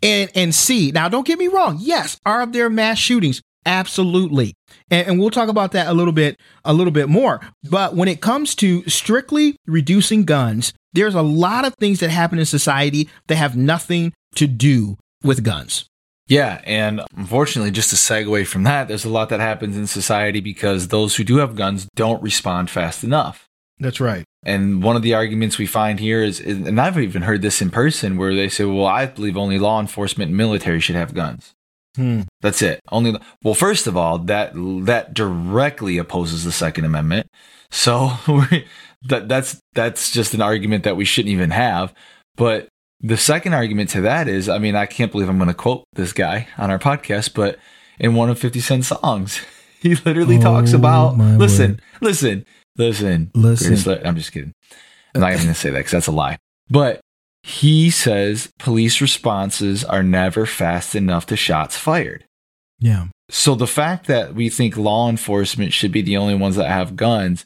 and 0.04 0.30
and 0.36 0.54
see. 0.54 0.92
Now, 0.92 1.10
don't 1.10 1.26
get 1.26 1.40
me 1.40 1.48
wrong. 1.48 1.78
Yes, 1.80 2.20
are 2.26 2.46
there 2.46 2.70
mass 2.70 2.98
shootings? 3.00 3.42
Absolutely, 3.66 4.54
and, 4.90 5.08
and 5.08 5.20
we'll 5.20 5.30
talk 5.30 5.50
about 5.50 5.72
that 5.74 5.88
a 5.88 5.94
little 5.94 6.14
bit 6.14 6.40
a 6.66 6.74
little 6.74 6.92
bit 6.92 7.10
more. 7.10 7.40
But 7.70 7.96
when 7.96 8.08
it 8.08 8.22
comes 8.22 8.56
to 8.56 8.84
strictly 8.90 9.56
reducing 9.68 10.24
guns, 10.26 10.74
there's 10.94 11.16
a 11.16 11.22
lot 11.22 11.66
of 11.66 11.76
things 11.76 12.00
that 12.00 12.10
happen 12.10 12.40
in 12.40 12.46
society 12.46 13.10
that 13.28 13.36
have 13.36 13.56
nothing 13.56 14.14
to 14.36 14.48
do 14.48 14.98
with 15.24 15.44
guns. 15.44 15.86
Yeah, 16.28 16.62
and 16.64 17.02
unfortunately, 17.18 17.72
just 17.72 17.90
to 17.90 17.96
segue 17.96 18.46
from 18.48 18.64
that, 18.64 18.88
there's 18.88 19.06
a 19.06 19.10
lot 19.10 19.30
that 19.30 19.40
happens 19.40 19.76
in 19.76 19.88
society 19.88 20.40
because 20.42 20.88
those 20.90 21.16
who 21.16 21.24
do 21.24 21.38
have 21.38 21.56
guns 21.56 21.88
don't 21.96 22.22
respond 22.22 22.70
fast 22.70 23.04
enough. 23.04 23.46
That's 23.80 24.00
right. 24.00 24.26
And 24.44 24.84
one 24.84 24.96
of 24.96 25.02
the 25.02 25.14
arguments 25.16 25.58
we 25.58 25.66
find 25.66 26.00
here 26.00 26.22
is, 26.22 26.40
is- 26.40 26.68
and 26.68 26.80
I've 26.80 27.00
even 27.00 27.24
heard 27.24 27.42
this 27.42 27.62
in 27.62 27.72
person, 27.72 28.16
where 28.18 28.36
they 28.36 28.48
say, 28.50 28.64
"Well, 28.66 28.86
I 28.86 29.06
believe 29.08 29.38
only 29.38 29.58
law 29.60 29.80
enforcement 29.80 30.30
and 30.30 30.38
military 30.38 30.80
should 30.80 30.96
have 30.96 31.14
guns." 31.14 31.54
Hmm. 32.00 32.22
That's 32.42 32.62
it. 32.62 32.80
Only 32.92 33.20
well, 33.44 33.54
first 33.54 33.86
of 33.88 33.98
all, 33.98 34.20
that 34.20 34.52
that 34.86 35.14
directly 35.14 35.98
opposes 35.98 36.44
the 36.46 36.52
Second 36.54 36.86
Amendment. 36.86 37.28
So 37.72 38.12
we- 38.28 38.66
that 39.04 39.28
that's 39.28 39.60
that's 39.74 40.12
just 40.12 40.34
an 40.34 40.42
argument 40.42 40.84
that 40.86 40.96
we 40.98 41.04
shouldn't 41.06 41.32
even 41.34 41.52
have. 41.52 41.94
But 42.38 42.68
the 43.02 43.18
second 43.18 43.54
argument 43.54 43.90
to 43.92 44.02
that 44.02 44.28
is, 44.28 44.48
I 44.50 44.58
mean, 44.60 44.76
I 44.76 44.86
can't 44.86 45.12
believe 45.12 45.30
I'm 45.30 45.38
going 45.38 45.48
to 45.50 45.54
quote 45.54 45.84
this 45.94 46.12
guy 46.14 46.48
on 46.58 46.70
our 46.72 46.80
podcast, 46.80 47.34
but 47.34 47.58
in 48.00 48.14
one 48.16 48.30
of 48.30 48.40
Fifty 48.40 48.60
Cent's 48.62 48.88
songs, 48.88 49.42
he 49.82 49.96
literally 49.96 50.40
talks 50.40 50.74
Oh, 50.74 50.78
about 50.78 51.18
my 51.18 51.36
listen, 51.36 51.80
listen, 52.02 52.46
listen, 52.78 53.32
Listen. 53.36 54.06
I'm 54.06 54.16
just 54.16 54.32
kidding. 54.32 54.54
I'm 55.16 55.22
not 55.22 55.32
even 55.32 55.44
going 55.44 55.54
to 55.54 55.60
say 55.60 55.70
that 55.70 55.80
because 55.80 55.92
that's 55.92 56.08
a 56.08 56.12
lie. 56.12 56.38
But 56.70 57.00
he 57.44 57.90
says 57.90 58.52
police 58.60 59.02
responses 59.02 59.84
are 59.84 60.04
never 60.04 60.46
fast 60.46 60.96
enough 60.96 61.26
to 61.28 61.36
shots 61.36 61.78
fired. 61.78 62.26
Yeah. 62.80 63.08
So 63.30 63.56
the 63.56 63.68
fact 63.68 64.08
that 64.08 64.34
we 64.34 64.50
think 64.50 64.76
law 64.78 65.10
enforcement 65.10 65.74
should 65.74 65.92
be 65.92 66.02
the 66.02 66.18
only 66.18 66.36
ones 66.36 66.56
that 66.56 66.70
have 66.70 66.96
guns, 66.96 67.46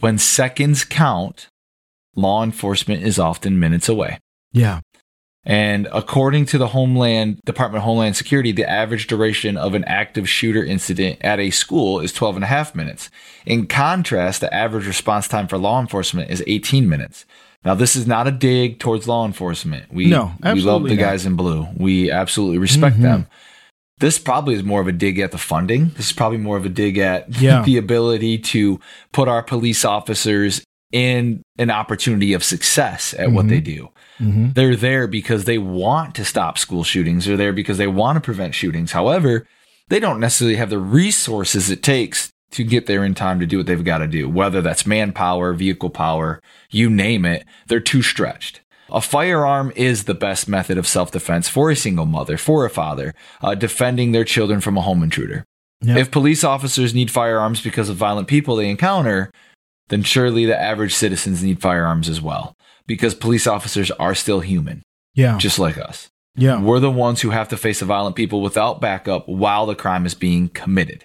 when 0.00 0.18
seconds 0.18 0.84
count, 0.84 1.48
law 2.14 2.42
enforcement 2.42 3.02
is 3.02 3.18
often 3.18 3.58
minutes 3.58 3.88
away. 3.88 4.18
Yeah. 4.52 4.80
And 5.46 5.88
according 5.92 6.46
to 6.46 6.58
the 6.58 6.68
Homeland 6.68 7.40
Department 7.44 7.82
of 7.82 7.84
Homeland 7.84 8.16
Security, 8.16 8.50
the 8.50 8.68
average 8.68 9.06
duration 9.06 9.56
of 9.56 9.74
an 9.74 9.84
active 9.84 10.28
shooter 10.28 10.64
incident 10.64 11.18
at 11.20 11.38
a 11.38 11.50
school 11.50 12.00
is 12.00 12.12
12 12.12 12.36
and 12.36 12.44
a 12.44 12.48
half 12.48 12.74
minutes. 12.74 13.10
In 13.44 13.66
contrast, 13.66 14.40
the 14.40 14.52
average 14.54 14.86
response 14.86 15.28
time 15.28 15.46
for 15.46 15.58
law 15.58 15.80
enforcement 15.80 16.30
is 16.30 16.42
18 16.46 16.88
minutes. 16.88 17.26
Now, 17.64 17.74
this 17.74 17.96
is 17.96 18.06
not 18.06 18.26
a 18.26 18.30
dig 18.30 18.78
towards 18.78 19.08
law 19.08 19.24
enforcement. 19.24 19.92
We, 19.92 20.06
No, 20.06 20.32
we 20.42 20.60
love 20.60 20.82
the 20.82 20.90
not. 20.90 20.98
guys 20.98 21.24
in 21.24 21.34
blue. 21.34 21.66
We 21.76 22.10
absolutely 22.10 22.58
respect 22.58 22.96
mm-hmm. 22.96 23.04
them. 23.04 23.26
This 23.98 24.18
probably 24.18 24.54
is 24.54 24.64
more 24.64 24.80
of 24.80 24.88
a 24.88 24.92
dig 24.92 25.18
at 25.18 25.30
the 25.30 25.38
funding. 25.38 25.90
This 25.96 26.06
is 26.06 26.12
probably 26.12 26.38
more 26.38 26.56
of 26.56 26.66
a 26.66 26.68
dig 26.68 26.98
at 26.98 27.40
Yeah. 27.40 27.62
the 27.62 27.78
ability 27.78 28.38
to 28.38 28.80
put 29.12 29.28
our 29.28 29.42
police 29.42 29.84
officers 29.84 30.62
in 30.92 31.42
an 31.58 31.70
opportunity 31.70 32.34
of 32.34 32.44
success 32.44 33.14
at 33.18 33.32
what 33.32 33.48
they 33.48 33.60
mm-hmm. 33.60 33.74
do. 33.74 33.88
Mm-hmm. 34.20 34.52
They're 34.52 34.76
there 34.76 35.06
because 35.06 35.44
they 35.44 35.58
want 35.58 36.14
to 36.16 36.24
stop 36.24 36.58
school 36.58 36.84
shootings. 36.84 37.24
They're 37.24 37.36
there 37.36 37.52
because 37.52 37.78
they 37.78 37.86
want 37.86 38.16
to 38.16 38.20
prevent 38.20 38.54
shootings. 38.54 38.92
However, 38.92 39.46
they 39.88 40.00
don't 40.00 40.20
necessarily 40.20 40.56
have 40.56 40.70
the 40.70 40.78
resources 40.78 41.70
it 41.70 41.82
takes 41.82 42.30
to 42.54 42.64
get 42.64 42.86
there 42.86 43.04
in 43.04 43.14
time 43.14 43.38
to 43.40 43.46
do 43.46 43.58
what 43.58 43.66
they've 43.66 43.84
got 43.84 43.98
to 43.98 44.06
do, 44.06 44.28
whether 44.28 44.60
that's 44.62 44.86
manpower, 44.86 45.52
vehicle 45.52 45.90
power, 45.90 46.40
you 46.70 46.88
name 46.90 47.24
it, 47.24 47.44
they're 47.68 47.80
too 47.80 48.02
stretched. 48.02 48.60
A 48.90 49.00
firearm 49.00 49.72
is 49.76 50.04
the 50.04 50.14
best 50.14 50.48
method 50.48 50.78
of 50.78 50.86
self 50.86 51.10
defense 51.10 51.48
for 51.48 51.70
a 51.70 51.76
single 51.76 52.06
mother, 52.06 52.36
for 52.36 52.64
a 52.64 52.70
father, 52.70 53.14
uh, 53.42 53.54
defending 53.54 54.12
their 54.12 54.24
children 54.24 54.60
from 54.60 54.76
a 54.76 54.82
home 54.82 55.02
intruder. 55.02 55.44
Yep. 55.80 55.96
If 55.98 56.10
police 56.10 56.44
officers 56.44 56.94
need 56.94 57.10
firearms 57.10 57.60
because 57.60 57.88
of 57.88 57.96
violent 57.96 58.28
people 58.28 58.56
they 58.56 58.68
encounter, 58.70 59.30
then 59.88 60.02
surely 60.02 60.44
the 60.46 60.58
average 60.58 60.94
citizens 60.94 61.42
need 61.42 61.60
firearms 61.60 62.08
as 62.08 62.20
well, 62.22 62.54
because 62.86 63.14
police 63.14 63.46
officers 63.46 63.90
are 63.92 64.14
still 64.14 64.40
human, 64.40 64.82
Yeah. 65.14 65.36
just 65.38 65.58
like 65.58 65.76
us. 65.76 66.08
yeah. 66.36 66.60
We're 66.60 66.80
the 66.80 66.90
ones 66.90 67.20
who 67.22 67.30
have 67.30 67.48
to 67.48 67.56
face 67.56 67.80
the 67.80 67.86
violent 67.86 68.16
people 68.16 68.40
without 68.42 68.80
backup 68.80 69.28
while 69.28 69.66
the 69.66 69.74
crime 69.74 70.06
is 70.06 70.14
being 70.14 70.48
committed. 70.48 71.04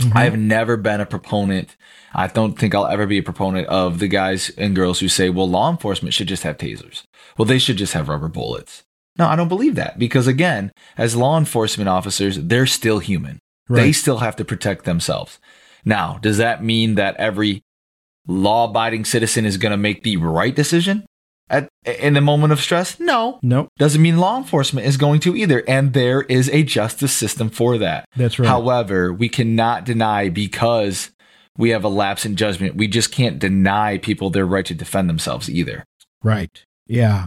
Mm-hmm. 0.00 0.18
I 0.18 0.24
have 0.24 0.38
never 0.38 0.76
been 0.76 1.00
a 1.00 1.06
proponent. 1.06 1.76
I 2.14 2.26
don't 2.26 2.58
think 2.58 2.74
I'll 2.74 2.86
ever 2.86 3.06
be 3.06 3.18
a 3.18 3.22
proponent 3.22 3.68
of 3.68 3.98
the 3.98 4.08
guys 4.08 4.50
and 4.56 4.74
girls 4.74 5.00
who 5.00 5.08
say, 5.08 5.30
well, 5.30 5.48
law 5.48 5.70
enforcement 5.70 6.14
should 6.14 6.28
just 6.28 6.42
have 6.42 6.58
tasers. 6.58 7.04
Well, 7.38 7.46
they 7.46 7.58
should 7.58 7.76
just 7.76 7.92
have 7.92 8.08
rubber 8.08 8.28
bullets. 8.28 8.82
No, 9.18 9.26
I 9.26 9.36
don't 9.36 9.48
believe 9.48 9.74
that 9.74 9.98
because, 9.98 10.26
again, 10.26 10.72
as 10.96 11.16
law 11.16 11.38
enforcement 11.38 11.88
officers, 11.88 12.38
they're 12.38 12.66
still 12.66 13.00
human. 13.00 13.38
They 13.68 13.92
still 13.92 14.18
have 14.18 14.34
to 14.36 14.44
protect 14.44 14.84
themselves. 14.84 15.38
Now, 15.84 16.18
does 16.20 16.38
that 16.38 16.64
mean 16.64 16.96
that 16.96 17.14
every 17.16 17.62
law 18.26 18.68
abiding 18.68 19.04
citizen 19.04 19.44
is 19.44 19.58
going 19.58 19.70
to 19.70 19.76
make 19.76 20.02
the 20.02 20.16
right 20.16 20.54
decision 20.54 21.06
at, 21.50 21.68
in 21.84 22.14
the 22.14 22.20
moment 22.20 22.52
of 22.52 22.60
stress? 22.60 22.98
No. 22.98 23.38
Nope. 23.42 23.68
Doesn't 23.78 24.00
mean 24.00 24.18
law 24.18 24.38
enforcement 24.38 24.86
is 24.86 24.96
going 24.96 25.20
to 25.20 25.36
either. 25.36 25.62
And 25.68 25.92
there 25.92 26.22
is 26.22 26.48
a 26.50 26.62
justice 26.62 27.12
system 27.12 27.50
for 27.50 27.76
that. 27.78 28.06
That's 28.16 28.38
right. 28.38 28.48
However, 28.48 29.12
we 29.12 29.28
cannot 29.28 29.84
deny 29.84 30.28
because 30.28 31.10
we 31.58 31.70
have 31.70 31.84
a 31.84 31.88
lapse 31.88 32.24
in 32.24 32.36
judgment. 32.36 32.76
We 32.76 32.88
just 32.88 33.12
can't 33.12 33.38
deny 33.38 33.98
people 33.98 34.30
their 34.30 34.46
right 34.46 34.64
to 34.66 34.74
defend 34.74 35.10
themselves 35.10 35.50
either. 35.50 35.84
Right. 36.22 36.64
Yeah. 36.86 37.26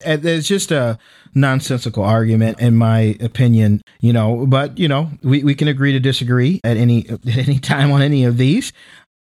It's 0.00 0.46
just 0.46 0.70
a 0.70 0.98
nonsensical 1.34 2.04
argument, 2.04 2.60
in 2.60 2.76
my 2.76 3.16
opinion. 3.20 3.80
You 4.00 4.12
know, 4.12 4.46
but 4.46 4.78
you 4.78 4.88
know, 4.88 5.10
we, 5.22 5.42
we 5.42 5.54
can 5.54 5.68
agree 5.68 5.92
to 5.92 6.00
disagree 6.00 6.60
at 6.64 6.76
any 6.76 7.08
at 7.10 7.26
any 7.26 7.58
time 7.58 7.90
on 7.92 8.02
any 8.02 8.24
of 8.24 8.36
these. 8.36 8.72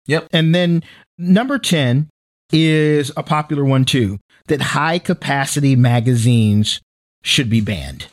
Yep. 0.06 0.28
And 0.32 0.54
then 0.54 0.82
number 1.18 1.58
ten 1.58 2.08
is 2.52 3.10
a 3.16 3.22
popular 3.22 3.64
one 3.64 3.84
too. 3.84 4.18
That 4.46 4.60
high 4.60 4.98
capacity 4.98 5.76
magazines 5.76 6.80
should 7.22 7.48
be 7.48 7.60
banned. 7.60 8.06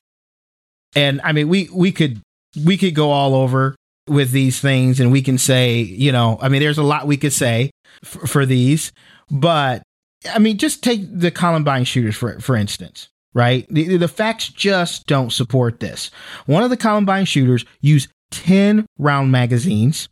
And 0.95 1.21
I 1.23 1.31
mean, 1.31 1.49
we 1.49 1.69
we 1.73 1.91
could 1.91 2.21
we 2.65 2.77
could 2.77 2.95
go 2.95 3.11
all 3.11 3.35
over 3.35 3.75
with 4.07 4.31
these 4.31 4.59
things, 4.59 4.99
and 4.99 5.11
we 5.11 5.21
can 5.21 5.37
say, 5.37 5.79
you 5.79 6.11
know, 6.11 6.37
I 6.41 6.49
mean, 6.49 6.61
there's 6.61 6.77
a 6.77 6.83
lot 6.83 7.07
we 7.07 7.17
could 7.17 7.33
say 7.33 7.71
f- 8.03 8.29
for 8.29 8.45
these, 8.45 8.91
but 9.29 9.83
I 10.33 10.39
mean, 10.39 10.57
just 10.57 10.83
take 10.83 11.01
the 11.11 11.31
Columbine 11.31 11.83
shooters 11.83 12.15
for 12.15 12.39
for 12.39 12.55
instance, 12.55 13.09
right? 13.33 13.67
The, 13.69 13.97
the 13.97 14.07
facts 14.07 14.49
just 14.49 15.05
don't 15.05 15.31
support 15.31 15.79
this. 15.79 16.11
One 16.45 16.63
of 16.63 16.69
the 16.69 16.77
Columbine 16.77 17.25
shooters 17.25 17.65
used 17.81 18.09
ten 18.31 18.85
round 18.97 19.31
magazines. 19.31 20.09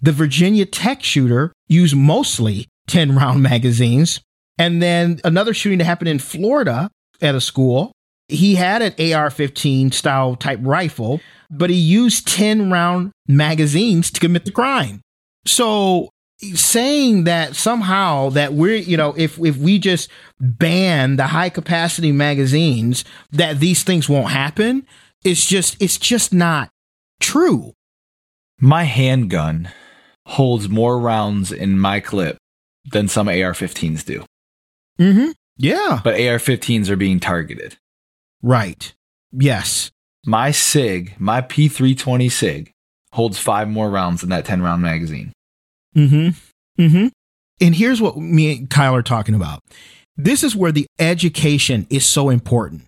The 0.00 0.12
Virginia 0.12 0.66
Tech 0.66 1.02
shooter 1.02 1.52
used 1.68 1.96
mostly 1.96 2.66
ten 2.86 3.14
round 3.14 3.42
magazines, 3.52 4.20
and 4.58 4.82
then 4.82 5.20
another 5.24 5.54
shooting 5.54 5.78
that 5.78 5.84
happened 5.84 6.08
in 6.08 6.18
Florida 6.18 6.90
at 7.20 7.34
a 7.34 7.40
school. 7.40 7.92
He 8.28 8.54
had 8.54 8.80
an 8.80 8.92
AR-15 8.92 9.92
style 9.92 10.36
type 10.36 10.60
rifle, 10.62 11.20
but 11.50 11.68
he 11.68 11.76
used 11.76 12.26
ten 12.26 12.70
round 12.70 13.12
magazines 13.28 14.10
to 14.12 14.20
commit 14.20 14.44
the 14.44 14.52
crime. 14.52 15.02
So 15.44 16.08
saying 16.42 17.24
that 17.24 17.54
somehow 17.54 18.28
that 18.30 18.52
we're 18.52 18.74
you 18.74 18.96
know 18.96 19.14
if 19.16 19.38
if 19.38 19.56
we 19.56 19.78
just 19.78 20.10
ban 20.40 21.16
the 21.16 21.28
high 21.28 21.48
capacity 21.48 22.10
magazines 22.10 23.04
that 23.30 23.60
these 23.60 23.84
things 23.84 24.08
won't 24.08 24.30
happen 24.30 24.84
it's 25.24 25.46
just 25.46 25.80
it's 25.80 25.96
just 25.96 26.32
not 26.32 26.68
true 27.20 27.72
My 28.58 28.82
handgun 28.84 29.70
holds 30.26 30.68
more 30.68 30.98
rounds 30.98 31.52
in 31.52 31.78
my 31.78 32.00
clip 32.00 32.38
than 32.84 33.08
some 33.08 33.28
AR 33.28 33.52
15s 33.52 34.04
do, 34.04 34.24
mm-hmm. 34.98 35.30
Yeah. 35.56 36.00
But 36.02 36.14
AR 36.14 36.38
15s 36.38 36.88
are 36.88 36.96
being 36.96 37.20
targeted. 37.20 37.76
right. 38.42 38.92
Yes. 39.32 39.90
My 40.26 40.50
SIG, 40.50 41.14
my 41.18 41.40
P320 41.40 42.30
SIG, 42.30 42.70
holds 43.12 43.38
five 43.38 43.68
more 43.68 43.90
rounds 43.90 44.20
than 44.20 44.30
that 44.30 44.44
10 44.44 44.62
round 44.62 44.82
magazine. 44.82 45.32
mm-hmm. 45.96 46.28
Mm-hmm. 46.82 47.08
And 47.60 47.74
here's 47.74 48.00
what 48.00 48.16
me 48.16 48.56
and 48.56 48.70
kyle 48.70 48.94
are 48.94 49.02
talking 49.02 49.34
about. 49.34 49.60
This 50.16 50.42
is 50.42 50.56
where 50.56 50.72
the 50.72 50.86
education 50.98 51.86
is 51.90 52.04
so 52.04 52.28
important 52.28 52.82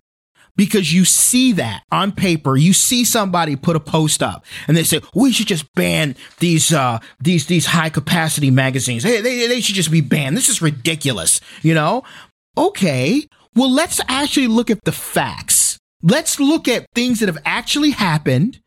because 0.56 0.92
you 0.92 1.04
see 1.04 1.52
that 1.52 1.82
on 1.90 2.12
paper. 2.12 2.56
You 2.56 2.72
see 2.72 3.04
somebody 3.04 3.56
put 3.56 3.76
a 3.76 3.80
post 3.80 4.22
up 4.22 4.44
and 4.68 4.76
they 4.76 4.84
say 4.84 5.00
we 5.14 5.32
should 5.32 5.46
just 5.46 5.72
ban 5.74 6.16
these 6.38 6.72
uh 6.72 7.00
these 7.20 7.46
these 7.46 7.66
high 7.66 7.90
capacity 7.90 8.50
magazines. 8.50 9.02
They, 9.02 9.20
they, 9.20 9.46
they 9.46 9.60
should 9.60 9.74
just 9.74 9.90
be 9.90 10.00
banned. 10.00 10.36
This 10.36 10.48
is 10.48 10.62
ridiculous 10.62 11.40
you 11.62 11.74
know? 11.74 12.04
Okay 12.56 13.28
well 13.54 13.70
let's 13.70 14.00
actually 14.08 14.48
look 14.48 14.70
at 14.70 14.84
the 14.84 14.92
facts. 14.92 15.78
Let's 16.02 16.38
look 16.38 16.68
at 16.68 16.86
things 16.94 17.20
that 17.20 17.28
have 17.28 17.42
actually 17.44 17.90
happened. 17.90 18.60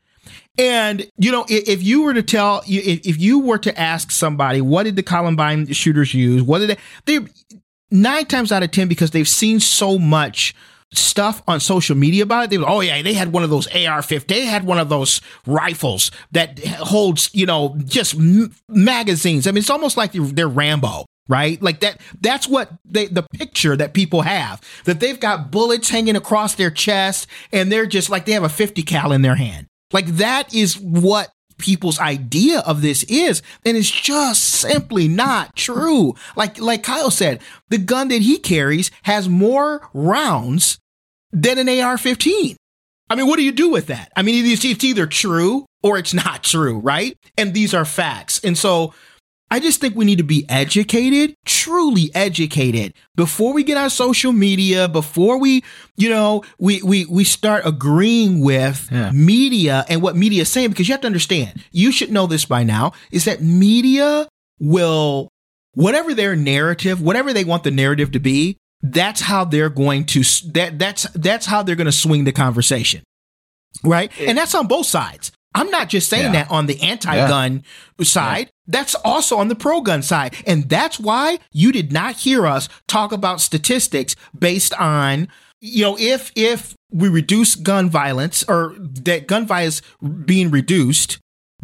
And 0.57 1.07
you 1.17 1.31
know, 1.31 1.45
if, 1.47 1.83
you 1.83 2.01
were 2.01 2.15
to 2.15 2.23
tell 2.23 2.63
if 2.65 3.21
you 3.21 3.39
were 3.39 3.59
to 3.59 3.79
ask 3.79 4.09
somebody, 4.09 4.59
what 4.59 4.83
did 4.83 4.95
the 4.95 5.03
Columbine 5.03 5.71
shooters 5.71 6.15
use? 6.15 6.41
What 6.41 6.59
did 6.59 6.71
they? 6.71 6.77
They 7.05 7.27
nine 7.91 8.25
times 8.25 8.51
out 8.51 8.63
of 8.63 8.71
ten 8.71 8.87
because 8.87 9.11
they've 9.11 9.27
seen 9.27 9.59
so 9.59 9.99
much 9.99 10.55
stuff 10.93 11.43
on 11.47 11.59
social 11.59 11.95
media 11.95 12.23
about 12.23 12.45
it. 12.45 12.49
They 12.49 12.57
were, 12.57 12.69
oh 12.69 12.81
yeah, 12.81 13.01
they 13.01 13.13
had 13.13 13.31
one 13.31 13.43
of 13.43 13.49
those 13.49 13.67
AR-15. 13.67 14.27
They 14.27 14.45
had 14.45 14.65
one 14.65 14.79
of 14.79 14.89
those 14.89 15.21
rifles 15.45 16.11
that 16.31 16.59
holds, 16.65 17.29
you 17.33 17.45
know, 17.45 17.75
just 17.85 18.15
m- 18.15 18.53
magazines. 18.69 19.47
I 19.47 19.51
mean, 19.51 19.59
it's 19.59 19.69
almost 19.69 19.97
like 19.97 20.13
they're, 20.13 20.21
they're 20.21 20.47
Rambo. 20.47 21.05
Right, 21.29 21.61
like 21.61 21.81
that. 21.81 21.99
That's 22.21 22.47
what 22.47 22.71
they, 22.85 23.07
the 23.07 23.23
picture 23.33 23.75
that 23.75 23.93
people 23.93 24.21
have. 24.21 24.61
That 24.85 25.01
they've 25.01 25.19
got 25.19 25.51
bullets 25.51 25.89
hanging 25.89 26.15
across 26.15 26.55
their 26.55 26.71
chest, 26.71 27.27
and 27.51 27.69
they're 27.69 27.85
just 27.85 28.09
like 28.09 28.25
they 28.25 28.31
have 28.31 28.45
a 28.45 28.49
fifty 28.49 28.81
cal 28.81 29.11
in 29.11 29.23
their 29.23 29.35
hand. 29.35 29.67
Like 29.91 30.05
that 30.05 30.53
is 30.53 30.79
what 30.79 31.29
people's 31.57 31.99
idea 31.99 32.59
of 32.59 32.81
this 32.81 33.03
is 33.03 33.41
and 33.65 33.77
it's 33.77 33.89
just 33.89 34.43
simply 34.43 35.07
not 35.07 35.55
true. 35.55 36.15
Like 36.35 36.59
like 36.59 36.83
Kyle 36.83 37.11
said 37.11 37.41
the 37.69 37.77
gun 37.77 38.09
that 38.09 38.21
he 38.21 38.37
carries 38.37 38.91
has 39.03 39.27
more 39.29 39.87
rounds 39.93 40.79
than 41.31 41.57
an 41.57 41.67
AR-15 41.67 42.55
I 43.09 43.15
mean 43.15 43.27
what 43.27 43.37
do 43.37 43.43
you 43.43 43.51
do 43.51 43.69
with 43.69 43.87
that? 43.87 44.11
I 44.15 44.21
mean 44.21 44.45
it's, 44.45 44.83
either 44.83 45.07
true 45.07 45.65
or 45.83 45.97
it's 45.97 46.13
not 46.13 46.43
true 46.43 46.79
right? 46.79 47.17
And 47.37 47.53
these 47.53 47.73
are 47.73 47.85
facts. 47.85 48.39
And 48.43 48.57
so 48.57 48.93
I 49.49 49.59
just 49.61 49.79
think 49.79 49.95
we 49.95 50.03
need 50.03 50.17
to 50.17 50.23
be 50.25 50.45
educated, 50.49 51.35
truly 51.45 52.11
educated, 52.13 52.93
before 53.15 53.53
we 53.53 53.63
get 53.63 53.77
on 53.77 53.89
social 53.89 54.33
media, 54.33 54.89
before 54.89 55.37
we, 55.39 55.63
you 55.95 56.09
know, 56.09 56.43
we 56.59 56.81
we 56.81 57.05
we 57.05 57.23
start 57.23 57.65
agreeing 57.65 58.41
with 58.41 58.89
Yeah. 58.91 59.11
media 59.11 59.85
and 59.87 60.01
what 60.01 60.15
media 60.17 60.41
is 60.41 60.49
saying. 60.49 60.69
Because 60.71 60.89
you 60.89 60.93
have 60.93 61.01
to 61.01 61.07
understand, 61.07 61.63
you 61.71 61.91
should 61.93 62.11
know 62.11 62.27
this 62.27 62.43
by 62.45 62.63
now, 62.63 62.91
is 63.11 63.23
that 63.25 63.41
media 63.41 64.27
will 64.59 65.29
whatever 65.73 66.13
their 66.13 66.35
narrative, 66.35 67.01
whatever 67.01 67.31
they 67.31 67.45
want 67.45 67.63
the 67.63 67.71
narrative 67.71 68.11
to 68.11 68.19
be, 68.19 68.57
that's 68.81 69.21
how 69.21 69.45
they're 69.45 69.69
going 69.69 70.03
to 70.05 70.23
that 70.51 70.77
that's 70.77 71.03
that's 71.13 71.45
how 71.45 71.63
they're 71.63 71.75
going 71.75 71.85
to 71.85 71.91
swing 71.91 72.25
the 72.25 72.31
conversation 72.31 73.01
right? 73.83 74.11
and 74.19 74.37
that's 74.37 74.53
on 74.55 74.67
both 74.67 74.85
sides. 74.87 75.31
I'm 75.57 75.69
not 75.71 75.89
just 75.89 76.09
saying 76.09 76.25
Yeah. 76.33 76.43
that 76.43 76.51
on 76.51 76.67
the 76.67 76.79
anti-gun 76.81 77.63
side. 78.01 78.49
That's 78.67 78.95
also 78.95 79.37
on 79.37 79.47
the 79.47 79.55
pro-gun 79.55 80.01
side, 80.03 80.35
and 80.45 80.69
that's 80.69 80.99
why 80.99 81.39
you 81.51 81.71
did 81.71 81.91
not 81.91 82.17
hear 82.17 82.45
us 82.45 82.69
talk 82.87 83.11
about 83.11 83.41
statistics 83.41 84.15
based 84.37 84.73
on 84.75 85.27
you 85.59 85.83
know, 85.83 85.97
if 85.99 86.31
if 86.35 86.75
we 86.91 87.09
reduce 87.09 87.55
gun 87.55 87.89
violence 87.89 88.43
or 88.47 88.75
that 88.77 89.25
gun 89.27 89.47
violence 89.47 89.81
being 90.25 90.51
reduced 90.51 91.17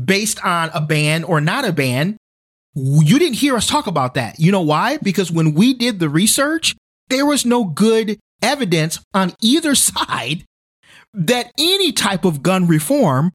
based 0.04 0.44
on 0.44 0.72
a 0.74 0.82
ban 0.82 1.24
or 1.24 1.40
not 1.40 1.64
a 1.64 1.72
ban, 1.72 2.18
you 2.74 3.20
didn't 3.20 3.36
hear 3.36 3.56
us 3.56 3.68
talk 3.68 3.86
about 3.86 4.16
that. 4.16 4.40
You 4.40 4.52
know 4.52 4.62
why? 4.64 4.98
Because 4.98 5.32
when 5.32 5.54
we 5.54 5.76
did 5.76 6.00
the 6.00 6.10
research, 6.10 6.76
there 7.10 7.26
was 7.28 7.46
no 7.46 7.66
good 7.66 8.18
evidence 8.42 9.00
on 9.14 9.34
either 9.42 9.76
side 9.90 10.44
that 11.14 11.52
any 11.60 11.92
type 11.92 12.26
of 12.26 12.42
gun 12.42 12.68
reform 12.68 13.32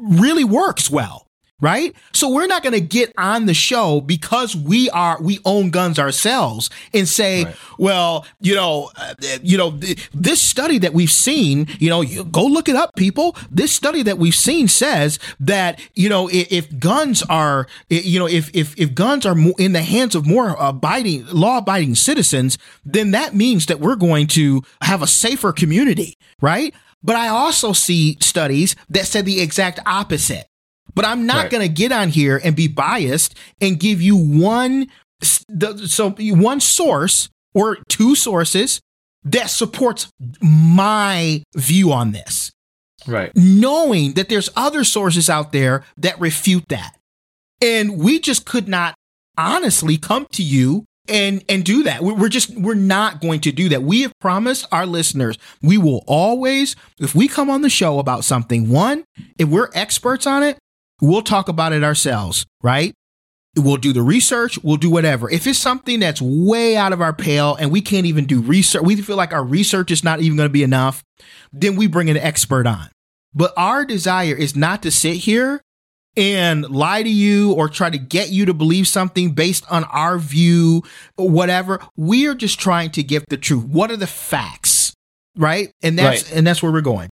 really 0.00 0.44
works 0.44 0.90
well 0.90 1.26
right? 1.60 1.94
So 2.12 2.30
we're 2.30 2.46
not 2.46 2.62
going 2.62 2.72
to 2.72 2.80
get 2.80 3.12
on 3.18 3.46
the 3.46 3.54
show 3.54 4.00
because 4.00 4.56
we 4.56 4.90
are 4.90 5.20
we 5.20 5.38
own 5.44 5.70
guns 5.70 5.98
ourselves 5.98 6.70
and 6.94 7.08
say, 7.08 7.44
right. 7.44 7.56
well, 7.78 8.26
you 8.40 8.54
know, 8.54 8.90
uh, 8.96 9.14
you 9.42 9.58
know, 9.58 9.72
th- 9.72 10.10
this 10.12 10.40
study 10.40 10.78
that 10.78 10.92
we've 10.92 11.10
seen, 11.10 11.68
you 11.78 11.90
know, 11.90 12.00
you 12.00 12.24
go 12.24 12.44
look 12.44 12.68
it 12.68 12.76
up, 12.76 12.94
people. 12.96 13.36
This 13.50 13.72
study 13.72 14.02
that 14.02 14.18
we've 14.18 14.34
seen 14.34 14.68
says 14.68 15.18
that 15.38 15.80
you 15.94 16.08
know 16.08 16.28
if, 16.28 16.50
if 16.50 16.78
guns 16.78 17.22
are, 17.24 17.66
you 17.88 18.18
know, 18.18 18.26
if 18.26 18.50
if 18.54 18.78
if 18.78 18.94
guns 18.94 19.26
are 19.26 19.36
in 19.58 19.72
the 19.72 19.82
hands 19.82 20.14
of 20.14 20.26
more 20.26 20.56
abiding 20.58 21.26
law 21.26 21.58
abiding 21.58 21.94
citizens, 21.94 22.58
then 22.84 23.10
that 23.10 23.34
means 23.34 23.66
that 23.66 23.80
we're 23.80 23.96
going 23.96 24.26
to 24.28 24.62
have 24.82 25.02
a 25.02 25.06
safer 25.06 25.52
community, 25.52 26.16
right? 26.40 26.74
But 27.02 27.16
I 27.16 27.28
also 27.28 27.72
see 27.72 28.18
studies 28.20 28.76
that 28.90 29.06
said 29.06 29.24
the 29.24 29.40
exact 29.40 29.80
opposite 29.86 30.46
but 30.94 31.04
I'm 31.04 31.26
not 31.26 31.44
right. 31.44 31.50
going 31.50 31.66
to 31.66 31.72
get 31.72 31.92
on 31.92 32.08
here 32.08 32.40
and 32.42 32.54
be 32.56 32.68
biased 32.68 33.34
and 33.60 33.78
give 33.78 34.02
you 34.02 34.16
one 34.16 34.88
so 35.22 36.14
one 36.18 36.60
source 36.60 37.28
or 37.54 37.76
two 37.88 38.14
sources 38.14 38.80
that 39.24 39.50
supports 39.50 40.10
my 40.40 41.42
view 41.54 41.92
on 41.92 42.12
this. 42.12 42.50
Right. 43.06 43.30
Knowing 43.34 44.14
that 44.14 44.28
there's 44.28 44.50
other 44.56 44.84
sources 44.84 45.28
out 45.28 45.52
there 45.52 45.84
that 45.98 46.18
refute 46.20 46.68
that. 46.68 46.96
And 47.60 47.98
we 47.98 48.18
just 48.18 48.46
could 48.46 48.68
not 48.68 48.94
honestly 49.36 49.98
come 49.98 50.26
to 50.32 50.42
you 50.42 50.84
and 51.08 51.44
and 51.48 51.64
do 51.64 51.82
that. 51.84 52.02
We're 52.02 52.28
just 52.28 52.56
we're 52.56 52.74
not 52.74 53.20
going 53.20 53.40
to 53.40 53.52
do 53.52 53.68
that. 53.70 53.82
We 53.82 54.02
have 54.02 54.12
promised 54.20 54.66
our 54.70 54.86
listeners 54.86 55.38
we 55.62 55.78
will 55.78 56.04
always 56.06 56.76
if 56.98 57.14
we 57.14 57.28
come 57.28 57.50
on 57.50 57.62
the 57.62 57.70
show 57.70 57.98
about 57.98 58.24
something, 58.24 58.68
one, 58.68 59.04
if 59.38 59.48
we're 59.48 59.70
experts 59.74 60.26
on 60.26 60.42
it, 60.42 60.58
We'll 61.00 61.22
talk 61.22 61.48
about 61.48 61.72
it 61.72 61.82
ourselves, 61.82 62.46
right? 62.62 62.92
We'll 63.56 63.78
do 63.78 63.92
the 63.92 64.02
research. 64.02 64.62
We'll 64.62 64.76
do 64.76 64.90
whatever. 64.90 65.28
If 65.30 65.46
it's 65.46 65.58
something 65.58 66.00
that's 66.00 66.22
way 66.22 66.76
out 66.76 66.92
of 66.92 67.00
our 67.00 67.12
pale 67.12 67.56
and 67.56 67.72
we 67.72 67.80
can't 67.80 68.06
even 68.06 68.26
do 68.26 68.40
research, 68.40 68.82
we 68.82 68.96
feel 68.96 69.16
like 69.16 69.32
our 69.32 69.42
research 69.42 69.90
is 69.90 70.04
not 70.04 70.20
even 70.20 70.36
going 70.36 70.48
to 70.48 70.52
be 70.52 70.62
enough, 70.62 71.02
then 71.52 71.74
we 71.74 71.86
bring 71.86 72.10
an 72.10 72.16
expert 72.16 72.66
on. 72.66 72.90
But 73.34 73.52
our 73.56 73.84
desire 73.84 74.34
is 74.34 74.54
not 74.54 74.82
to 74.82 74.90
sit 74.90 75.16
here 75.16 75.62
and 76.16 76.68
lie 76.68 77.02
to 77.02 77.08
you 77.08 77.52
or 77.52 77.68
try 77.68 77.90
to 77.90 77.98
get 77.98 78.30
you 78.30 78.44
to 78.46 78.54
believe 78.54 78.88
something 78.88 79.32
based 79.32 79.64
on 79.70 79.84
our 79.84 80.18
view, 80.18 80.82
whatever. 81.16 81.80
We 81.96 82.26
are 82.26 82.34
just 82.34 82.58
trying 82.58 82.90
to 82.92 83.02
give 83.02 83.24
the 83.28 83.36
truth. 83.36 83.64
What 83.64 83.90
are 83.90 83.96
the 83.96 84.06
facts? 84.06 84.94
Right? 85.36 85.72
And 85.82 85.98
that's 85.98 86.24
right. 86.24 86.38
and 86.38 86.46
that's 86.46 86.62
where 86.62 86.72
we're 86.72 86.80
going. 86.80 87.10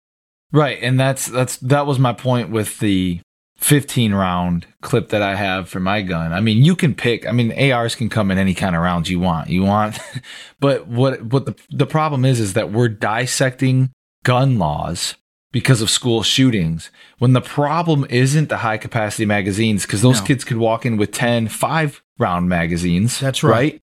Right. 0.53 0.79
And 0.83 0.99
that's 0.99 1.27
that's 1.27 1.59
that 1.59 1.87
was 1.87 1.99
my 1.99 2.13
point 2.13 2.51
with 2.51 2.79
the 2.81 3.21
15 3.59 4.15
round 4.15 4.67
clip 4.83 5.09
that 5.09 5.21
I 5.23 5.35
have 5.35 5.69
for 5.69 5.81
my 5.81 6.03
gun. 6.03 6.33
I 6.33 6.41
mean, 6.41 6.65
you 6.65 6.77
can 6.77 6.95
pick, 6.95 7.27
I 7.27 7.33
mean, 7.33 7.53
ARs 7.73 7.97
can 7.97 8.09
come 8.09 8.31
in 8.31 8.39
any 8.39 8.55
kind 8.55 8.77
of 8.77 8.83
rounds 8.83 9.11
you 9.11 9.19
want. 9.19 9.51
You 9.51 9.65
want, 9.65 9.99
but 10.61 10.87
what, 10.87 11.23
what 11.23 11.45
the, 11.45 11.57
the 11.71 11.87
problem 11.87 12.25
is, 12.25 12.39
is 12.39 12.53
that 12.53 12.71
we're 12.71 12.89
dissecting 12.89 13.91
gun 14.23 14.59
laws 14.59 15.17
because 15.53 15.81
of 15.81 15.91
school 15.91 16.23
shootings 16.23 16.91
when 17.19 17.33
the 17.33 17.41
problem 17.41 18.07
isn't 18.11 18.49
the 18.49 18.59
high 18.59 18.77
capacity 18.77 19.25
magazines 19.25 19.87
because 19.87 20.03
those 20.03 20.21
no. 20.21 20.27
kids 20.27 20.45
could 20.45 20.59
walk 20.59 20.85
in 20.85 20.97
with 20.97 21.13
10 21.13 21.49
five 21.49 22.03
round 22.19 22.49
magazines. 22.49 23.19
That's 23.21 23.43
right. 23.43 23.53
right. 23.53 23.83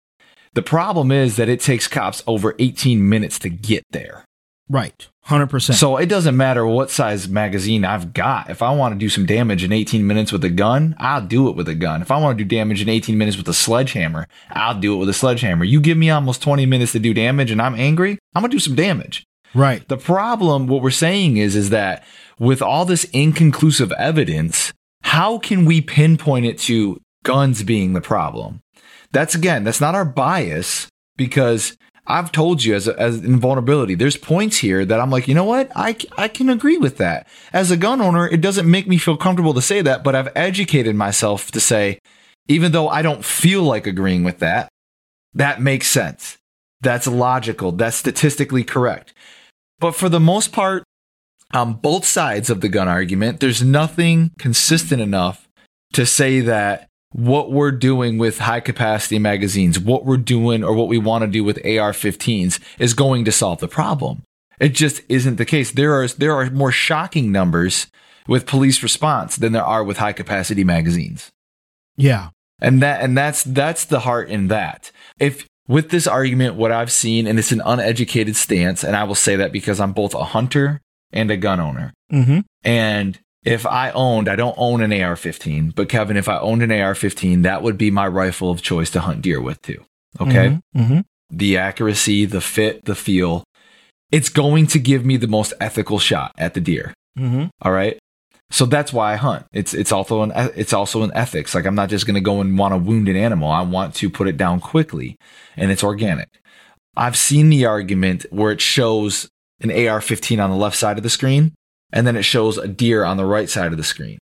The 0.53 0.61
problem 0.61 1.11
is 1.11 1.35
that 1.35 1.49
it 1.49 1.59
takes 1.59 1.87
cops 1.87 2.23
over 2.27 2.55
18 2.59 3.07
minutes 3.07 3.39
to 3.39 3.49
get 3.49 3.83
there. 3.91 4.25
Right. 4.69 5.07
100%. 5.27 5.73
So 5.73 5.97
it 5.97 6.05
doesn't 6.07 6.37
matter 6.37 6.65
what 6.65 6.89
size 6.89 7.27
magazine 7.27 7.83
I've 7.83 8.13
got. 8.13 8.49
If 8.49 8.61
I 8.61 8.73
want 8.73 8.93
to 8.93 8.99
do 8.99 9.09
some 9.09 9.25
damage 9.25 9.63
in 9.63 9.71
18 9.71 10.05
minutes 10.05 10.31
with 10.31 10.43
a 10.43 10.49
gun, 10.49 10.95
I'll 10.97 11.25
do 11.25 11.49
it 11.49 11.55
with 11.55 11.67
a 11.67 11.75
gun. 11.75 12.01
If 12.01 12.11
I 12.11 12.19
want 12.19 12.37
to 12.37 12.43
do 12.43 12.55
damage 12.55 12.81
in 12.81 12.89
18 12.89 13.17
minutes 13.17 13.37
with 13.37 13.47
a 13.47 13.53
sledgehammer, 13.53 14.27
I'll 14.51 14.79
do 14.79 14.93
it 14.93 14.97
with 14.97 15.09
a 15.09 15.13
sledgehammer. 15.13 15.65
You 15.65 15.81
give 15.81 15.97
me 15.97 16.09
almost 16.09 16.41
20 16.41 16.65
minutes 16.65 16.93
to 16.93 16.99
do 16.99 17.13
damage 17.13 17.51
and 17.51 17.61
I'm 17.61 17.75
angry, 17.75 18.17
I'm 18.33 18.41
going 18.41 18.51
to 18.51 18.55
do 18.55 18.59
some 18.59 18.75
damage. 18.75 19.25
Right. 19.55 19.87
The 19.87 19.97
problem, 19.97 20.67
what 20.67 20.83
we're 20.83 20.91
saying 20.91 21.37
is, 21.37 21.55
is 21.55 21.69
that 21.69 22.03
with 22.37 22.61
all 22.61 22.83
this 22.83 23.05
inconclusive 23.05 23.93
evidence, 23.93 24.73
how 25.03 25.37
can 25.37 25.63
we 25.63 25.79
pinpoint 25.79 26.45
it 26.45 26.59
to 26.59 26.99
guns 27.23 27.63
being 27.63 27.93
the 27.93 28.01
problem? 28.01 28.59
That's 29.11 29.33
again, 29.33 29.63
that's 29.63 29.79
not 29.79 29.95
our 29.95 30.03
bias 30.03 30.89
because 31.15 31.77
I've 32.05 32.33
told 32.33 32.65
you 32.65 32.75
as, 32.75 32.89
a, 32.89 32.99
as 32.99 33.23
invulnerability, 33.23 33.95
there's 33.95 34.17
points 34.17 34.57
here 34.57 34.83
that 34.83 34.99
I'm 34.99 35.09
like, 35.09 35.27
you 35.27 35.33
know 35.33 35.45
what? 35.45 35.71
I, 35.73 35.95
I 36.17 36.27
can 36.27 36.49
agree 36.49 36.77
with 36.77 36.97
that. 36.97 37.25
As 37.53 37.71
a 37.71 37.77
gun 37.77 38.01
owner, 38.01 38.27
it 38.27 38.41
doesn't 38.41 38.69
make 38.69 38.87
me 38.87 38.97
feel 38.97 39.15
comfortable 39.15 39.53
to 39.53 39.61
say 39.61 39.81
that, 39.81 40.03
but 40.03 40.15
I've 40.15 40.31
educated 40.35 40.95
myself 40.95 41.49
to 41.51 41.61
say, 41.61 41.99
even 42.49 42.73
though 42.73 42.89
I 42.89 43.01
don't 43.01 43.23
feel 43.23 43.63
like 43.63 43.87
agreeing 43.87 44.25
with 44.25 44.39
that, 44.39 44.67
that 45.33 45.61
makes 45.61 45.87
sense. 45.87 46.37
That's 46.81 47.07
logical. 47.07 47.71
That's 47.71 47.95
statistically 47.95 48.63
correct. 48.63 49.13
But 49.79 49.95
for 49.95 50.09
the 50.09 50.19
most 50.19 50.51
part, 50.51 50.83
on 51.53 51.73
both 51.73 52.05
sides 52.05 52.49
of 52.49 52.61
the 52.61 52.69
gun 52.69 52.87
argument, 52.87 53.39
there's 53.39 53.61
nothing 53.61 54.31
consistent 54.37 55.01
enough 55.01 55.47
to 55.93 56.05
say 56.05 56.41
that 56.41 56.87
what 57.11 57.51
we're 57.51 57.71
doing 57.71 58.17
with 58.17 58.39
high 58.39 58.59
capacity 58.59 59.19
magazines, 59.19 59.79
what 59.79 60.05
we're 60.05 60.17
doing 60.17 60.63
or 60.63 60.73
what 60.73 60.89
we 60.89 60.97
want 60.97 61.21
to 61.23 61.29
do 61.29 61.43
with 61.43 61.57
AR 61.59 61.93
15s 61.93 62.59
is 62.77 62.93
going 62.93 63.23
to 63.23 63.31
solve 63.31 63.59
the 63.59 63.69
problem. 63.69 64.23
It 64.59 64.69
just 64.69 65.01
isn't 65.07 65.37
the 65.37 65.45
case. 65.45 65.71
There 65.71 65.93
are, 65.93 66.07
there 66.07 66.33
are 66.33 66.49
more 66.49 66.71
shocking 66.71 67.31
numbers 67.31 67.87
with 68.27 68.45
police 68.45 68.83
response 68.83 69.37
than 69.37 69.53
there 69.53 69.63
are 69.63 69.83
with 69.83 69.97
high 69.97 70.13
capacity 70.13 70.63
magazines. 70.63 71.31
Yeah. 71.95 72.29
And 72.59 72.81
that, 72.81 73.01
and 73.01 73.17
that's, 73.17 73.43
that's 73.43 73.85
the 73.85 74.01
heart 74.01 74.29
in 74.29 74.47
that. 74.47 74.91
If 75.19 75.47
with 75.67 75.89
this 75.89 76.07
argument, 76.07 76.55
what 76.55 76.71
I've 76.71 76.91
seen, 76.91 77.27
and 77.27 77.39
it's 77.39 77.51
an 77.51 77.61
uneducated 77.65 78.35
stance, 78.35 78.83
and 78.83 78.95
I 78.95 79.03
will 79.03 79.15
say 79.15 79.35
that 79.35 79.51
because 79.51 79.79
I'm 79.79 79.93
both 79.93 80.13
a 80.13 80.23
hunter 80.23 80.81
and 81.11 81.31
a 81.31 81.37
gun 81.37 81.59
owner. 81.59 81.93
Mm-hmm. 82.11 82.39
And 82.63 83.19
if 83.43 83.65
I 83.65 83.91
owned, 83.91 84.27
I 84.27 84.35
don't 84.35 84.55
own 84.57 84.81
an 84.81 84.91
AR 84.91 85.15
15, 85.15 85.71
but 85.71 85.89
Kevin, 85.89 86.17
if 86.17 86.27
I 86.27 86.39
owned 86.39 86.63
an 86.63 86.71
AR 86.71 86.95
15, 86.95 87.43
that 87.43 87.61
would 87.61 87.77
be 87.77 87.91
my 87.91 88.07
rifle 88.07 88.51
of 88.51 88.61
choice 88.61 88.89
to 88.91 89.01
hunt 89.01 89.21
deer 89.21 89.41
with 89.41 89.61
too. 89.61 89.83
Okay. 90.19 90.59
Mm-hmm, 90.75 90.79
mm-hmm. 90.79 90.99
The 91.29 91.57
accuracy, 91.57 92.25
the 92.25 92.41
fit, 92.41 92.85
the 92.85 92.95
feel, 92.95 93.43
it's 94.11 94.29
going 94.29 94.67
to 94.67 94.79
give 94.79 95.05
me 95.05 95.17
the 95.17 95.27
most 95.27 95.53
ethical 95.59 95.99
shot 95.99 96.31
at 96.37 96.53
the 96.53 96.61
deer. 96.61 96.93
Mm-hmm. 97.17 97.45
All 97.61 97.71
right. 97.71 97.97
So 98.55 98.65
that's 98.65 98.93
why 98.93 99.11
I 99.11 99.15
hunt. 99.17 99.45
It's 99.51 99.73
it's 99.73 99.91
also 99.91 100.21
an 100.21 100.31
it's 100.55 100.71
also 100.71 101.03
an 101.03 101.11
ethics. 101.13 101.53
Like 101.53 101.65
I'm 101.65 101.75
not 101.75 101.89
just 101.89 102.05
going 102.05 102.15
to 102.15 102.21
go 102.21 102.39
and 102.39 102.57
want 102.57 102.73
to 102.73 102.77
wound 102.77 103.09
an 103.09 103.17
animal. 103.17 103.51
I 103.51 103.61
want 103.61 103.95
to 103.95 104.09
put 104.09 104.29
it 104.29 104.37
down 104.37 104.61
quickly, 104.61 105.17
and 105.57 105.71
it's 105.71 105.83
organic. 105.83 106.29
I've 106.95 107.17
seen 107.17 107.49
the 107.49 107.65
argument 107.65 108.25
where 108.29 108.53
it 108.53 108.61
shows 108.61 109.27
an 109.59 109.71
AR-15 109.71 110.41
on 110.41 110.51
the 110.51 110.55
left 110.55 110.77
side 110.77 110.95
of 110.95 111.03
the 111.03 111.09
screen, 111.09 111.53
and 111.91 112.07
then 112.07 112.15
it 112.15 112.23
shows 112.23 112.57
a 112.57 112.65
deer 112.65 113.03
on 113.03 113.17
the 113.17 113.25
right 113.25 113.49
side 113.49 113.73
of 113.73 113.77
the 113.77 113.83
screen. 113.83 114.19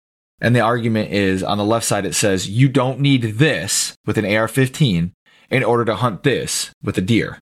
And 0.41 0.57
the 0.57 0.61
argument 0.61 1.13
is 1.13 1.45
on 1.45 1.57
the 1.57 1.65
left 1.65 1.87
side, 1.87 2.05
it 2.05 2.17
says 2.17 2.51
you 2.51 2.69
don't 2.69 2.99
need 2.99 3.39
this 3.39 3.95
with 4.07 4.19
an 4.19 4.27
AR 4.27 4.49
15 4.49 5.13
in 5.51 5.63
order 5.63 5.85
to 5.85 5.95
hunt 5.95 6.25
this 6.25 6.73
with 6.83 6.99
a 6.99 7.01
deer. 7.01 7.39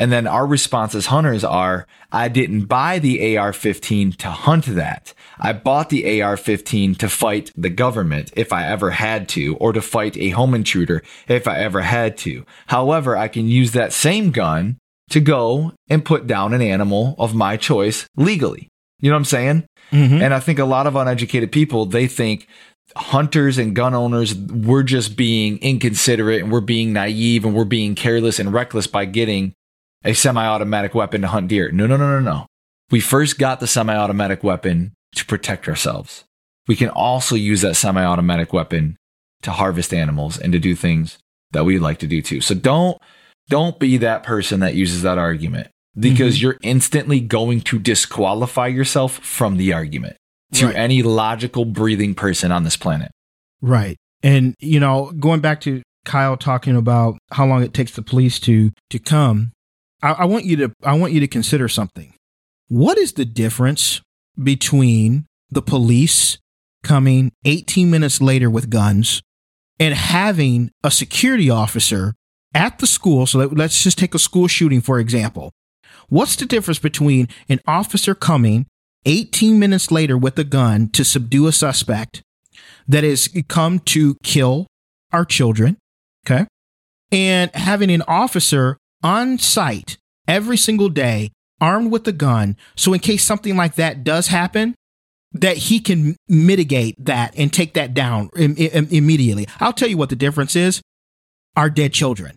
And 0.00 0.10
then 0.10 0.26
our 0.26 0.46
response 0.46 0.94
as 0.94 1.06
hunters 1.06 1.44
are, 1.44 1.86
I 2.10 2.28
didn't 2.28 2.64
buy 2.64 3.00
the 3.00 3.36
AR 3.36 3.52
15 3.52 4.12
to 4.12 4.30
hunt 4.30 4.64
that. 4.64 5.12
I 5.38 5.52
bought 5.52 5.90
the 5.90 6.22
AR 6.22 6.38
15 6.38 6.94
to 6.94 7.08
fight 7.10 7.52
the 7.54 7.68
government 7.68 8.32
if 8.34 8.50
I 8.50 8.66
ever 8.66 8.92
had 8.92 9.28
to, 9.30 9.56
or 9.56 9.74
to 9.74 9.82
fight 9.82 10.16
a 10.16 10.30
home 10.30 10.54
intruder 10.54 11.02
if 11.28 11.46
I 11.46 11.58
ever 11.58 11.82
had 11.82 12.16
to. 12.18 12.46
However, 12.68 13.14
I 13.14 13.28
can 13.28 13.46
use 13.46 13.72
that 13.72 13.92
same 13.92 14.30
gun 14.30 14.78
to 15.10 15.20
go 15.20 15.74
and 15.90 16.02
put 16.02 16.26
down 16.26 16.54
an 16.54 16.62
animal 16.62 17.14
of 17.18 17.34
my 17.34 17.58
choice 17.58 18.06
legally. 18.16 18.68
You 19.00 19.10
know 19.10 19.16
what 19.16 19.20
I'm 19.20 19.24
saying? 19.26 19.66
Mm-hmm. 19.92 20.22
And 20.22 20.32
I 20.32 20.40
think 20.40 20.58
a 20.58 20.64
lot 20.64 20.86
of 20.86 20.96
uneducated 20.96 21.52
people, 21.52 21.84
they 21.84 22.06
think 22.06 22.46
hunters 22.96 23.58
and 23.58 23.76
gun 23.76 23.92
owners, 23.92 24.34
we're 24.34 24.82
just 24.82 25.14
being 25.14 25.58
inconsiderate 25.58 26.42
and 26.42 26.50
we're 26.50 26.62
being 26.62 26.94
naive 26.94 27.44
and 27.44 27.54
we're 27.54 27.64
being 27.66 27.94
careless 27.94 28.38
and 28.38 28.50
reckless 28.50 28.86
by 28.86 29.04
getting 29.04 29.52
a 30.04 30.14
semi 30.14 30.44
automatic 30.44 30.94
weapon 30.94 31.20
to 31.22 31.28
hunt 31.28 31.48
deer. 31.48 31.70
No, 31.70 31.86
no, 31.86 31.96
no, 31.96 32.10
no, 32.10 32.20
no. 32.20 32.46
We 32.90 33.00
first 33.00 33.38
got 33.38 33.60
the 33.60 33.66
semi 33.66 33.94
automatic 33.94 34.42
weapon 34.42 34.94
to 35.14 35.24
protect 35.26 35.68
ourselves. 35.68 36.24
We 36.68 36.76
can 36.76 36.88
also 36.88 37.34
use 37.34 37.62
that 37.62 37.74
semi 37.74 38.04
automatic 38.04 38.52
weapon 38.52 38.96
to 39.42 39.50
harvest 39.52 39.94
animals 39.94 40.38
and 40.38 40.52
to 40.52 40.58
do 40.58 40.74
things 40.74 41.18
that 41.52 41.64
we 41.64 41.78
like 41.78 41.98
to 41.98 42.06
do 42.06 42.22
too. 42.22 42.40
So 42.40 42.54
don't, 42.54 42.98
don't 43.48 43.78
be 43.78 43.96
that 43.98 44.22
person 44.22 44.60
that 44.60 44.74
uses 44.74 45.02
that 45.02 45.18
argument. 45.18 45.68
because 45.98 46.36
mm-hmm. 46.36 46.42
you're 46.44 46.58
instantly 46.62 47.20
going 47.20 47.60
to 47.62 47.78
disqualify 47.78 48.68
yourself 48.68 49.18
from 49.18 49.56
the 49.56 49.72
argument 49.72 50.16
to 50.52 50.66
Right. 50.66 50.76
any 50.76 51.02
logical 51.02 51.64
breathing 51.64 52.14
person 52.14 52.52
on 52.52 52.62
this 52.62 52.76
planet. 52.76 53.10
Right. 53.60 53.96
And 54.22 54.54
you 54.60 54.78
know, 54.78 55.12
going 55.18 55.40
back 55.40 55.60
to 55.62 55.82
Kyle 56.04 56.36
talking 56.36 56.76
about 56.76 57.18
how 57.32 57.46
long 57.46 57.62
it 57.62 57.74
takes 57.74 57.92
the 57.92 58.02
police 58.02 58.38
to 58.40 58.70
to 58.90 58.98
come, 58.98 59.52
I, 60.02 60.12
I 60.12 60.24
want 60.24 60.44
you 60.44 60.56
to 60.56 60.72
I 60.84 60.94
want 60.94 61.12
you 61.12 61.20
to 61.20 61.28
consider 61.28 61.68
something. 61.68 62.14
What 62.68 62.98
is 62.98 63.14
the 63.14 63.24
difference 63.24 64.00
between 64.40 65.26
the 65.50 65.62
police 65.62 66.38
coming 66.82 67.32
18 67.44 67.90
minutes 67.90 68.20
later 68.20 68.48
with 68.48 68.70
guns 68.70 69.22
and 69.78 69.94
having 69.94 70.70
a 70.84 70.90
security 70.90 71.50
officer 71.50 72.14
at 72.54 72.78
the 72.78 72.86
school? 72.86 73.26
So 73.26 73.38
let, 73.38 73.56
let's 73.56 73.82
just 73.82 73.98
take 73.98 74.14
a 74.14 74.18
school 74.18 74.48
shooting 74.48 74.80
for 74.80 74.98
example. 74.98 75.52
What's 76.08 76.36
the 76.36 76.46
difference 76.46 76.78
between 76.78 77.28
an 77.48 77.60
officer 77.66 78.14
coming 78.14 78.66
18 79.06 79.58
minutes 79.58 79.90
later 79.90 80.16
with 80.18 80.38
a 80.38 80.44
gun 80.44 80.88
to 80.90 81.04
subdue 81.04 81.46
a 81.46 81.52
suspect 81.52 82.22
that 82.86 83.04
has 83.04 83.28
come 83.48 83.78
to 83.78 84.16
kill 84.22 84.66
our 85.12 85.24
children, 85.24 85.76
okay? 86.26 86.46
And 87.12 87.50
having 87.54 87.90
an 87.90 88.02
officer 88.02 88.76
on 89.02 89.38
site 89.38 89.96
every 90.28 90.56
single 90.56 90.88
day 90.88 91.30
armed 91.60 91.92
with 91.92 92.06
a 92.08 92.12
gun. 92.12 92.56
So, 92.76 92.92
in 92.92 93.00
case 93.00 93.24
something 93.24 93.56
like 93.56 93.74
that 93.76 94.04
does 94.04 94.28
happen, 94.28 94.74
that 95.32 95.56
he 95.56 95.80
can 95.80 96.16
mitigate 96.28 97.04
that 97.04 97.34
and 97.36 97.52
take 97.52 97.74
that 97.74 97.94
down 97.94 98.30
im- 98.36 98.56
im- 98.56 98.88
immediately. 98.90 99.46
I'll 99.60 99.72
tell 99.72 99.88
you 99.88 99.96
what 99.96 100.08
the 100.08 100.16
difference 100.16 100.56
is 100.56 100.82
our 101.56 101.70
dead 101.70 101.92
children. 101.92 102.34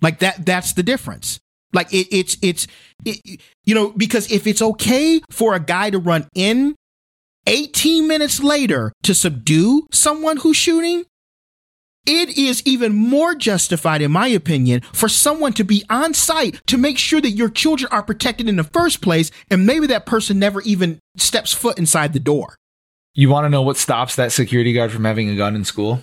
Like 0.00 0.18
that, 0.18 0.44
that's 0.44 0.72
the 0.72 0.82
difference. 0.82 1.38
Like 1.72 1.92
it, 1.92 2.08
it's, 2.10 2.36
it's, 2.42 2.66
it, 3.04 3.40
you 3.64 3.74
know, 3.74 3.90
because 3.90 4.30
if 4.30 4.46
it's 4.46 4.62
okay 4.62 5.20
for 5.30 5.54
a 5.54 5.60
guy 5.60 5.90
to 5.90 5.98
run 5.98 6.28
in 6.34 6.74
18 7.46 8.08
minutes 8.08 8.42
later 8.42 8.92
to 9.02 9.14
subdue 9.14 9.86
someone 9.92 10.38
who's 10.38 10.56
shooting, 10.56 11.04
it 12.06 12.36
is 12.36 12.62
even 12.66 12.94
more 12.94 13.34
justified, 13.34 14.02
in 14.02 14.12
my 14.12 14.28
opinion, 14.28 14.82
for 14.92 15.08
someone 15.08 15.52
to 15.54 15.64
be 15.64 15.84
on 15.88 16.14
site 16.14 16.60
to 16.66 16.76
make 16.76 16.98
sure 16.98 17.20
that 17.20 17.30
your 17.30 17.48
children 17.48 17.90
are 17.92 18.02
protected 18.02 18.48
in 18.48 18.56
the 18.56 18.64
first 18.64 19.00
place, 19.00 19.30
and 19.50 19.66
maybe 19.66 19.86
that 19.86 20.06
person 20.06 20.38
never 20.38 20.60
even 20.62 20.98
steps 21.16 21.52
foot 21.52 21.78
inside 21.78 22.12
the 22.12 22.20
door. 22.20 22.56
You 23.14 23.28
want 23.28 23.44
to 23.44 23.50
know 23.50 23.62
what 23.62 23.76
stops 23.76 24.16
that 24.16 24.32
security 24.32 24.72
guard 24.72 24.90
from 24.90 25.04
having 25.04 25.30
a 25.30 25.36
gun 25.36 25.54
in 25.54 25.64
school? 25.64 26.02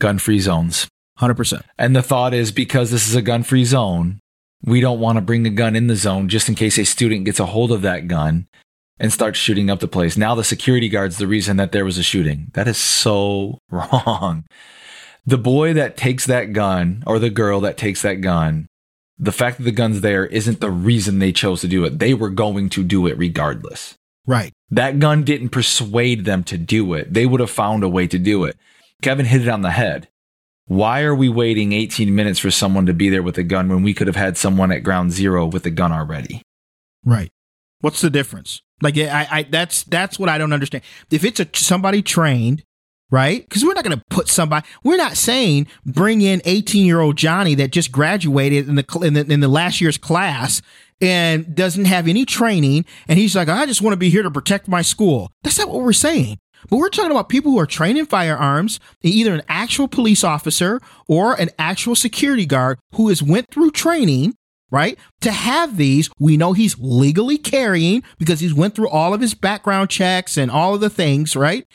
Gun 0.00 0.18
free 0.18 0.40
zones. 0.40 0.88
100%. 1.20 1.62
And 1.78 1.94
the 1.94 2.02
thought 2.02 2.34
is 2.34 2.52
because 2.52 2.90
this 2.90 3.08
is 3.08 3.14
a 3.14 3.22
gun 3.22 3.42
free 3.42 3.64
zone, 3.64 4.20
we 4.64 4.80
don't 4.80 5.00
want 5.00 5.16
to 5.16 5.22
bring 5.22 5.46
a 5.46 5.50
gun 5.50 5.76
in 5.76 5.86
the 5.86 5.96
zone 5.96 6.28
just 6.28 6.48
in 6.48 6.54
case 6.54 6.78
a 6.78 6.84
student 6.84 7.24
gets 7.24 7.40
a 7.40 7.46
hold 7.46 7.72
of 7.72 7.82
that 7.82 8.08
gun 8.08 8.46
and 8.98 9.12
starts 9.12 9.38
shooting 9.38 9.70
up 9.70 9.80
the 9.80 9.88
place. 9.88 10.16
Now 10.16 10.34
the 10.34 10.44
security 10.44 10.88
guard's 10.88 11.18
the 11.18 11.26
reason 11.26 11.56
that 11.56 11.72
there 11.72 11.84
was 11.84 11.98
a 11.98 12.02
shooting. 12.02 12.50
That 12.54 12.68
is 12.68 12.76
so 12.76 13.58
wrong. 13.70 14.44
The 15.26 15.38
boy 15.38 15.74
that 15.74 15.96
takes 15.96 16.26
that 16.26 16.52
gun 16.52 17.02
or 17.06 17.18
the 17.18 17.30
girl 17.30 17.60
that 17.60 17.76
takes 17.76 18.02
that 18.02 18.20
gun, 18.20 18.66
the 19.18 19.32
fact 19.32 19.58
that 19.58 19.64
the 19.64 19.72
gun's 19.72 20.00
there 20.00 20.26
isn't 20.26 20.60
the 20.60 20.70
reason 20.70 21.18
they 21.18 21.32
chose 21.32 21.60
to 21.62 21.68
do 21.68 21.84
it. 21.84 21.98
They 21.98 22.14
were 22.14 22.30
going 22.30 22.68
to 22.70 22.84
do 22.84 23.06
it 23.06 23.18
regardless. 23.18 23.94
Right. 24.26 24.52
That 24.70 24.98
gun 24.98 25.24
didn't 25.24 25.48
persuade 25.50 26.24
them 26.24 26.44
to 26.44 26.58
do 26.58 26.94
it. 26.94 27.12
They 27.12 27.26
would 27.26 27.40
have 27.40 27.50
found 27.50 27.82
a 27.82 27.88
way 27.88 28.06
to 28.06 28.18
do 28.18 28.44
it. 28.44 28.56
Kevin 29.02 29.26
hit 29.26 29.42
it 29.42 29.48
on 29.48 29.62
the 29.62 29.70
head. 29.70 30.08
Why 30.66 31.02
are 31.02 31.14
we 31.14 31.30
waiting 31.30 31.72
18 31.72 32.14
minutes 32.14 32.38
for 32.38 32.50
someone 32.50 32.84
to 32.86 32.92
be 32.92 33.08
there 33.08 33.22
with 33.22 33.38
a 33.38 33.42
gun 33.42 33.68
when 33.68 33.82
we 33.82 33.94
could 33.94 34.06
have 34.06 34.16
had 34.16 34.36
someone 34.36 34.70
at 34.70 34.82
ground 34.82 35.12
zero 35.12 35.46
with 35.46 35.64
a 35.64 35.70
gun 35.70 35.92
already? 35.92 36.42
Right. 37.04 37.30
What's 37.80 38.02
the 38.02 38.10
difference? 38.10 38.60
Like 38.82 38.98
I, 38.98 39.26
I 39.30 39.42
that's 39.44 39.84
that's 39.84 40.18
what 40.18 40.28
I 40.28 40.36
don't 40.36 40.52
understand. 40.52 40.84
If 41.10 41.24
it's 41.24 41.40
a 41.40 41.48
somebody 41.54 42.02
trained, 42.02 42.64
right? 43.10 43.42
Because 43.42 43.64
we're 43.64 43.74
not 43.74 43.84
going 43.84 43.98
to 43.98 44.04
put 44.10 44.28
somebody. 44.28 44.66
We're 44.84 44.96
not 44.96 45.16
saying 45.16 45.66
bring 45.84 46.20
in 46.20 46.42
eighteen 46.44 46.86
year 46.86 47.00
old 47.00 47.16
Johnny 47.16 47.54
that 47.56 47.70
just 47.70 47.92
graduated 47.92 48.68
in 48.68 48.74
the, 48.74 48.98
in 49.02 49.14
the 49.14 49.32
in 49.32 49.40
the 49.40 49.48
last 49.48 49.80
year's 49.80 49.98
class 49.98 50.62
and 51.00 51.54
doesn't 51.54 51.84
have 51.84 52.08
any 52.08 52.24
training, 52.24 52.84
and 53.06 53.18
he's 53.18 53.36
like, 53.36 53.48
I 53.48 53.66
just 53.66 53.82
want 53.82 53.92
to 53.92 53.98
be 53.98 54.10
here 54.10 54.22
to 54.22 54.30
protect 54.30 54.68
my 54.68 54.82
school. 54.82 55.30
That's 55.42 55.58
not 55.58 55.68
what 55.68 55.82
we're 55.82 55.92
saying. 55.92 56.38
But 56.68 56.78
we're 56.78 56.88
talking 56.88 57.12
about 57.12 57.28
people 57.28 57.52
who 57.52 57.60
are 57.60 57.66
trained 57.66 57.98
in 57.98 58.06
firearms, 58.06 58.80
either 59.02 59.32
an 59.32 59.42
actual 59.48 59.86
police 59.86 60.24
officer 60.24 60.80
or 61.06 61.34
an 61.40 61.50
actual 61.58 61.94
security 61.94 62.46
guard 62.46 62.78
who 62.94 63.08
has 63.08 63.22
went 63.22 63.46
through 63.50 63.70
training 63.70 64.34
right 64.70 64.98
to 65.20 65.32
have 65.32 65.76
these 65.76 66.10
we 66.18 66.36
know 66.36 66.52
he's 66.52 66.78
legally 66.78 67.38
carrying 67.38 68.02
because 68.18 68.40
he's 68.40 68.52
went 68.52 68.74
through 68.74 68.88
all 68.88 69.14
of 69.14 69.20
his 69.22 69.32
background 69.32 69.88
checks 69.88 70.36
and 70.36 70.50
all 70.50 70.74
of 70.74 70.80
the 70.82 70.90
things 70.90 71.34
right 71.34 71.66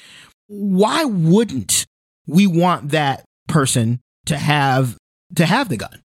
why 0.47 1.03
wouldn't 1.06 1.86
we 2.27 2.47
want 2.47 2.89
that 2.89 3.23
person 3.47 3.99
to 4.25 4.38
have 4.38 4.97
to 5.36 5.45
have 5.45 5.69
the 5.69 5.77
gun 5.77 6.01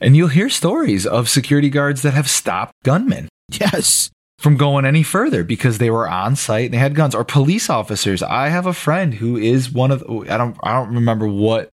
And 0.00 0.16
you'll 0.16 0.28
hear 0.28 0.48
stories 0.48 1.06
of 1.06 1.28
security 1.28 1.70
guards 1.70 2.02
that 2.02 2.14
have 2.14 2.28
stopped 2.28 2.74
gunmen 2.84 3.28
yes 3.48 4.10
from 4.42 4.56
going 4.56 4.84
any 4.84 5.04
further 5.04 5.44
because 5.44 5.78
they 5.78 5.88
were 5.88 6.08
on 6.08 6.34
site 6.34 6.66
and 6.66 6.74
they 6.74 6.78
had 6.78 6.96
guns 6.96 7.14
or 7.14 7.24
police 7.24 7.70
officers. 7.70 8.24
I 8.24 8.48
have 8.48 8.66
a 8.66 8.72
friend 8.72 9.14
who 9.14 9.36
is 9.36 9.70
one 9.70 9.92
of 9.92 10.02
I 10.02 10.36
don't 10.36 10.56
I 10.62 10.72
don't 10.72 10.94
remember 10.94 11.28
what 11.28 11.70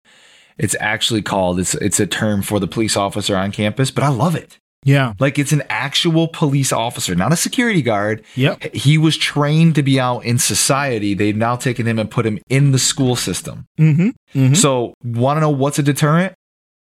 it's 0.59 0.75
actually 0.81 1.23
called. 1.23 1.61
It's 1.61 1.75
it's 1.77 2.01
a 2.01 2.07
term 2.09 2.43
for 2.43 2.59
the 2.59 2.67
police 2.67 2.97
officer 2.97 3.37
on 3.37 3.53
campus, 3.53 3.93
but 3.93 4.03
I 4.03 4.09
love 4.09 4.35
it. 4.35 4.59
Yeah 4.87 5.13
Like 5.19 5.39
it's 5.39 5.53
an 5.53 5.65
actual 5.69 6.29
police 6.29 6.73
officer, 6.73 7.15
not 7.15 7.33
a 7.33 7.37
security 7.37 7.83
guard. 7.83 8.25
Yep. 8.37 8.75
He 8.75 8.97
was 8.97 9.17
trained 9.17 9.75
to 9.75 9.83
be 9.83 9.99
out 10.01 10.25
in 10.25 10.39
society. 10.39 11.13
They've 11.13 11.37
now 11.37 11.57
taken 11.57 11.87
him 11.87 11.99
and 11.99 12.11
put 12.11 12.25
him 12.25 12.39
in 12.49 12.71
the 12.71 12.79
school 12.79 13.17
system. 13.17 13.67
mm-hmm, 13.79 14.09
mm-hmm. 14.39 14.55
So, 14.55 14.95
want 15.05 15.37
to 15.37 15.41
know 15.41 15.51
what's 15.51 15.79
a 15.79 15.83
deterrent? 15.83 16.35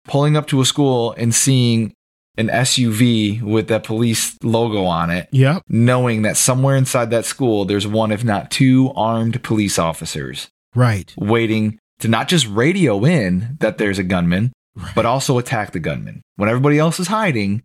Pulling 0.08 0.36
up 0.36 0.47
to 0.47 0.62
a 0.62 0.65
school 0.65 1.13
and 1.17 1.34
seeing 1.34 1.93
an 2.38 2.49
SUV 2.49 3.41
with 3.41 3.69
that 3.69 3.86
police 3.86 4.38
logo 4.43 4.84
on 4.84 5.10
it, 5.10 5.29
yep 5.31 5.63
knowing 5.69 6.23
that 6.23 6.36
somewhere 6.36 6.75
inside 6.75 7.10
that 7.12 7.25
school 7.25 7.63
there's 7.63 7.88
one, 7.88 8.12
if 8.12 8.23
not 8.23 8.51
two, 8.51 8.91
armed 8.95 9.41
police 9.41 9.79
officers 9.79 10.49
right 10.75 11.13
waiting 11.17 11.79
to 11.99 12.08
not 12.10 12.27
just 12.27 12.45
radio 12.47 13.05
in 13.05 13.55
that 13.62 13.77
there's 13.77 13.99
a 13.99 14.03
gunman, 14.03 14.51
but 14.93 15.05
also 15.05 15.38
attack 15.38 15.71
the 15.71 15.79
gunman. 15.79 16.21
When 16.36 16.49
everybody 16.49 16.77
else 16.77 16.99
is 16.99 17.08
hiding, 17.08 17.63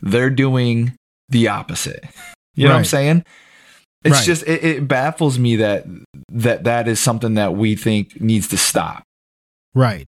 they're 0.00 0.30
doing 0.30 0.94
the 1.28 1.48
opposite. 1.48 2.04
You 2.58 2.64
know 2.68 2.72
what 2.72 2.78
I'm 2.78 2.84
saying? 2.86 3.24
It's 4.02 4.16
Right. 4.16 4.24
just 4.24 4.42
it, 4.44 4.64
it 4.64 4.88
baffles 4.88 5.38
me 5.38 5.56
that 5.56 5.84
that 6.32 6.64
that 6.64 6.88
is 6.88 6.98
something 6.98 7.34
that 7.34 7.54
we 7.54 7.76
think 7.76 8.18
needs 8.18 8.48
to 8.48 8.56
stop. 8.56 9.02
Right. 9.74 10.06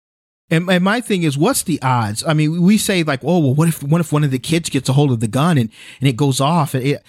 And, 0.50 0.68
and 0.68 0.82
my 0.82 1.00
thing 1.00 1.22
is, 1.22 1.38
what's 1.38 1.62
the 1.62 1.80
odds? 1.82 2.24
I 2.26 2.34
mean, 2.34 2.60
we 2.62 2.78
say 2.78 3.04
like, 3.04 3.20
oh, 3.22 3.38
well, 3.38 3.54
what 3.54 3.68
if 3.68 3.80
what 3.80 4.00
if 4.00 4.12
one 4.12 4.24
of 4.24 4.32
the 4.32 4.40
kids 4.40 4.70
gets 4.70 4.88
a 4.88 4.92
hold 4.92 5.12
of 5.12 5.20
the 5.20 5.28
gun 5.28 5.56
and, 5.56 5.70
and 6.00 6.08
it 6.08 6.16
goes 6.16 6.40
off? 6.40 6.74
And 6.74 6.84
It, 6.84 7.02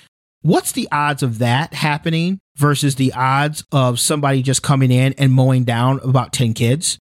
what's 0.44 0.72
the 0.72 0.88
odds 0.92 1.24
of 1.24 1.40
that 1.40 1.74
happening 1.74 2.38
versus 2.58 2.94
the 2.94 3.12
odds 3.14 3.64
of 3.72 4.00
somebody 4.00 4.44
just 4.44 4.62
coming 4.62 4.92
in 4.92 5.14
and 5.14 5.34
mowing 5.34 5.64
down 5.64 6.00
about 6.04 6.32
10 6.32 6.54
kids? 6.54 7.00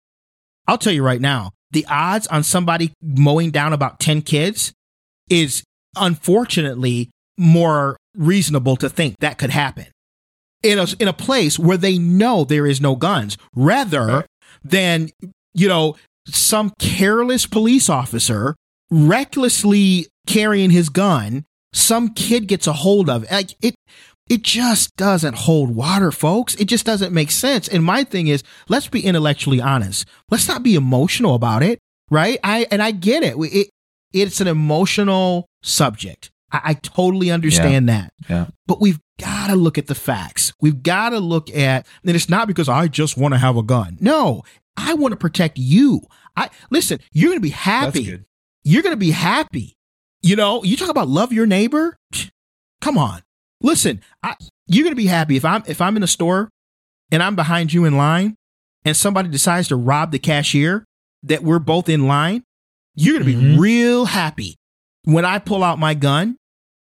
I'll 0.69 0.77
tell 0.77 0.93
you 0.93 1.03
right 1.03 1.19
now, 1.19 1.51
the 1.71 1.85
odds 1.89 2.27
on 2.27 2.43
somebody 2.43 2.93
mowing 3.01 3.51
down 3.51 3.73
about 3.73 3.99
10 3.99 4.21
kids 4.21 4.71
is 5.31 5.63
unfortunately 5.95 7.09
more 7.37 7.97
reasonable 8.15 8.75
to 8.75 8.89
think 8.89 9.15
that 9.19 9.37
could 9.37 9.49
happen 9.49 9.87
in 10.61 10.77
a, 10.77 10.85
in 10.99 11.07
a 11.07 11.13
place 11.13 11.57
where 11.57 11.77
they 11.77 11.97
know 11.97 12.43
there 12.43 12.67
is 12.67 12.79
no 12.81 12.95
guns 12.95 13.37
rather 13.55 14.05
Right. 14.05 14.25
than, 14.63 15.09
you 15.53 15.67
know, 15.67 15.95
some 16.27 16.71
careless 16.79 17.45
police 17.47 17.89
officer 17.89 18.55
recklessly 18.91 20.07
carrying 20.27 20.69
his 20.69 20.89
gun. 20.89 21.45
Some 21.73 22.09
kid 22.13 22.47
gets 22.47 22.67
a 22.67 22.73
hold 22.73 23.09
of 23.09 23.23
it. 23.23 23.31
Like 23.31 23.55
it, 23.61 23.75
it 24.29 24.43
just 24.43 24.95
doesn't 24.97 25.35
hold 25.35 25.73
water, 25.75 26.11
folks. 26.11 26.55
It 26.55 26.65
just 26.65 26.85
doesn't 26.85 27.13
make 27.13 27.31
sense. 27.31 27.67
And 27.67 27.83
my 27.83 28.03
thing 28.03 28.27
is, 28.27 28.43
let's 28.69 28.87
be 28.87 29.01
intellectually 29.05 29.61
honest. 29.61 30.05
Let's 30.29 30.47
not 30.47 30.63
be 30.63 30.75
emotional 30.75 31.33
about 31.33 31.63
it, 31.63 31.79
right? 32.09 32.37
I 32.43 32.67
and 32.71 32.83
I 32.83 32.91
get 32.91 33.23
it. 33.23 33.35
It 33.37 33.69
it's 34.13 34.41
an 34.41 34.47
emotional 34.47 35.47
subject. 35.63 36.31
I, 36.51 36.61
I 36.63 36.73
totally 36.75 37.31
understand 37.31 37.89
that. 37.89 38.13
Yeah. 38.29 38.47
But 38.67 38.81
we've 38.81 38.99
got 39.19 39.47
to 39.47 39.55
look 39.55 39.77
at 39.77 39.87
the 39.87 39.95
facts. 39.95 40.53
We've 40.61 40.81
got 40.81 41.09
to 41.09 41.19
look 41.19 41.49
at, 41.55 41.85
and 42.05 42.15
it's 42.15 42.29
not 42.29 42.47
because 42.47 42.69
I 42.69 42.87
just 42.87 43.17
want 43.17 43.33
to 43.33 43.37
have 43.37 43.57
a 43.57 43.63
gun. 43.63 43.97
No, 43.99 44.43
I 44.77 44.93
want 44.93 45.11
to 45.11 45.17
protect 45.17 45.57
you. 45.57 46.01
I 46.35 46.49
listen. 46.69 46.99
You're 47.11 47.29
going 47.29 47.39
to 47.39 47.41
be 47.41 47.49
happy. 47.49 48.19
You're 48.63 48.83
going 48.83 48.93
to 48.93 48.97
be 48.97 49.11
happy. 49.11 49.75
You 50.21 50.35
know, 50.35 50.63
you 50.63 50.77
talk 50.77 50.89
about 50.89 51.07
love 51.07 51.33
your 51.33 51.45
neighbor. 51.45 51.97
Come 52.81 52.97
on, 52.97 53.21
listen. 53.61 54.01
I, 54.23 54.35
you're 54.67 54.83
going 54.83 54.95
to 54.95 55.01
be 55.01 55.07
happy 55.07 55.35
if 55.35 55.45
I'm 55.45 55.63
if 55.67 55.81
I'm 55.81 55.97
in 55.97 56.03
a 56.03 56.07
store 56.07 56.49
and 57.11 57.21
I'm 57.21 57.35
behind 57.35 57.73
you 57.73 57.85
in 57.85 57.97
line, 57.97 58.35
and 58.85 58.95
somebody 58.95 59.29
decides 59.29 59.67
to 59.69 59.75
rob 59.75 60.11
the 60.11 60.19
cashier 60.19 60.85
that 61.23 61.43
we're 61.43 61.59
both 61.59 61.89
in 61.89 62.07
line. 62.07 62.43
You're 62.95 63.19
going 63.19 63.25
to 63.25 63.37
be 63.37 63.41
Mhm. 63.55 63.59
real 63.59 64.05
happy 64.05 64.55
when 65.03 65.25
I 65.25 65.39
pull 65.39 65.63
out 65.63 65.79
my 65.79 65.93
gun 65.93 66.37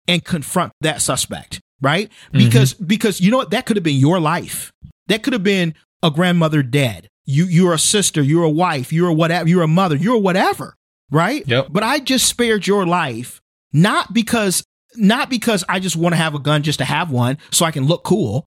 and 0.08 0.24
confront 0.24 0.72
that 0.82 1.02
suspect, 1.02 1.62
right? 1.82 2.12
Because 2.32 2.74
because 2.74 3.22
you 3.22 3.32
know 3.32 3.38
what 3.38 3.52
that 3.52 3.66
could 3.66 3.78
have 3.78 3.84
been 3.84 3.98
your 3.98 4.20
life. 4.20 4.72
That 5.08 5.24
could 5.24 5.34
have 5.34 5.44
been 5.44 5.76
a 6.02 6.12
grandmother 6.12 6.64
dead. 6.64 7.08
You 7.26 7.46
you're 7.46 7.74
a 7.74 7.80
sister, 7.80 8.22
you're 8.22 8.44
a 8.44 8.50
wife, 8.50 8.92
you're 8.92 9.08
a 9.10 9.14
whatever, 9.14 9.48
you're 9.48 9.64
a 9.64 9.68
mother, 9.68 9.96
you're 9.96 10.16
a 10.16 10.20
whatever, 10.20 10.76
right? 11.12 11.44
Yep. 11.48 11.68
But 11.72 11.84
I 11.84 12.00
just 12.00 12.28
spared 12.28 12.68
your 12.68 12.86
life 12.86 13.40
not 13.72 14.14
because 14.14 14.64
not 14.96 15.30
because 15.30 15.64
I 15.70 15.80
just 15.80 15.96
want 15.96 16.14
to 16.14 16.18
have 16.18 16.36
a 16.36 16.40
gun 16.40 16.64
just 16.64 16.80
to 16.80 16.86
have 16.86 17.10
one 17.12 17.38
so 17.52 17.66
I 17.66 17.72
can 17.72 17.86
look 17.86 18.04
cool, 18.04 18.46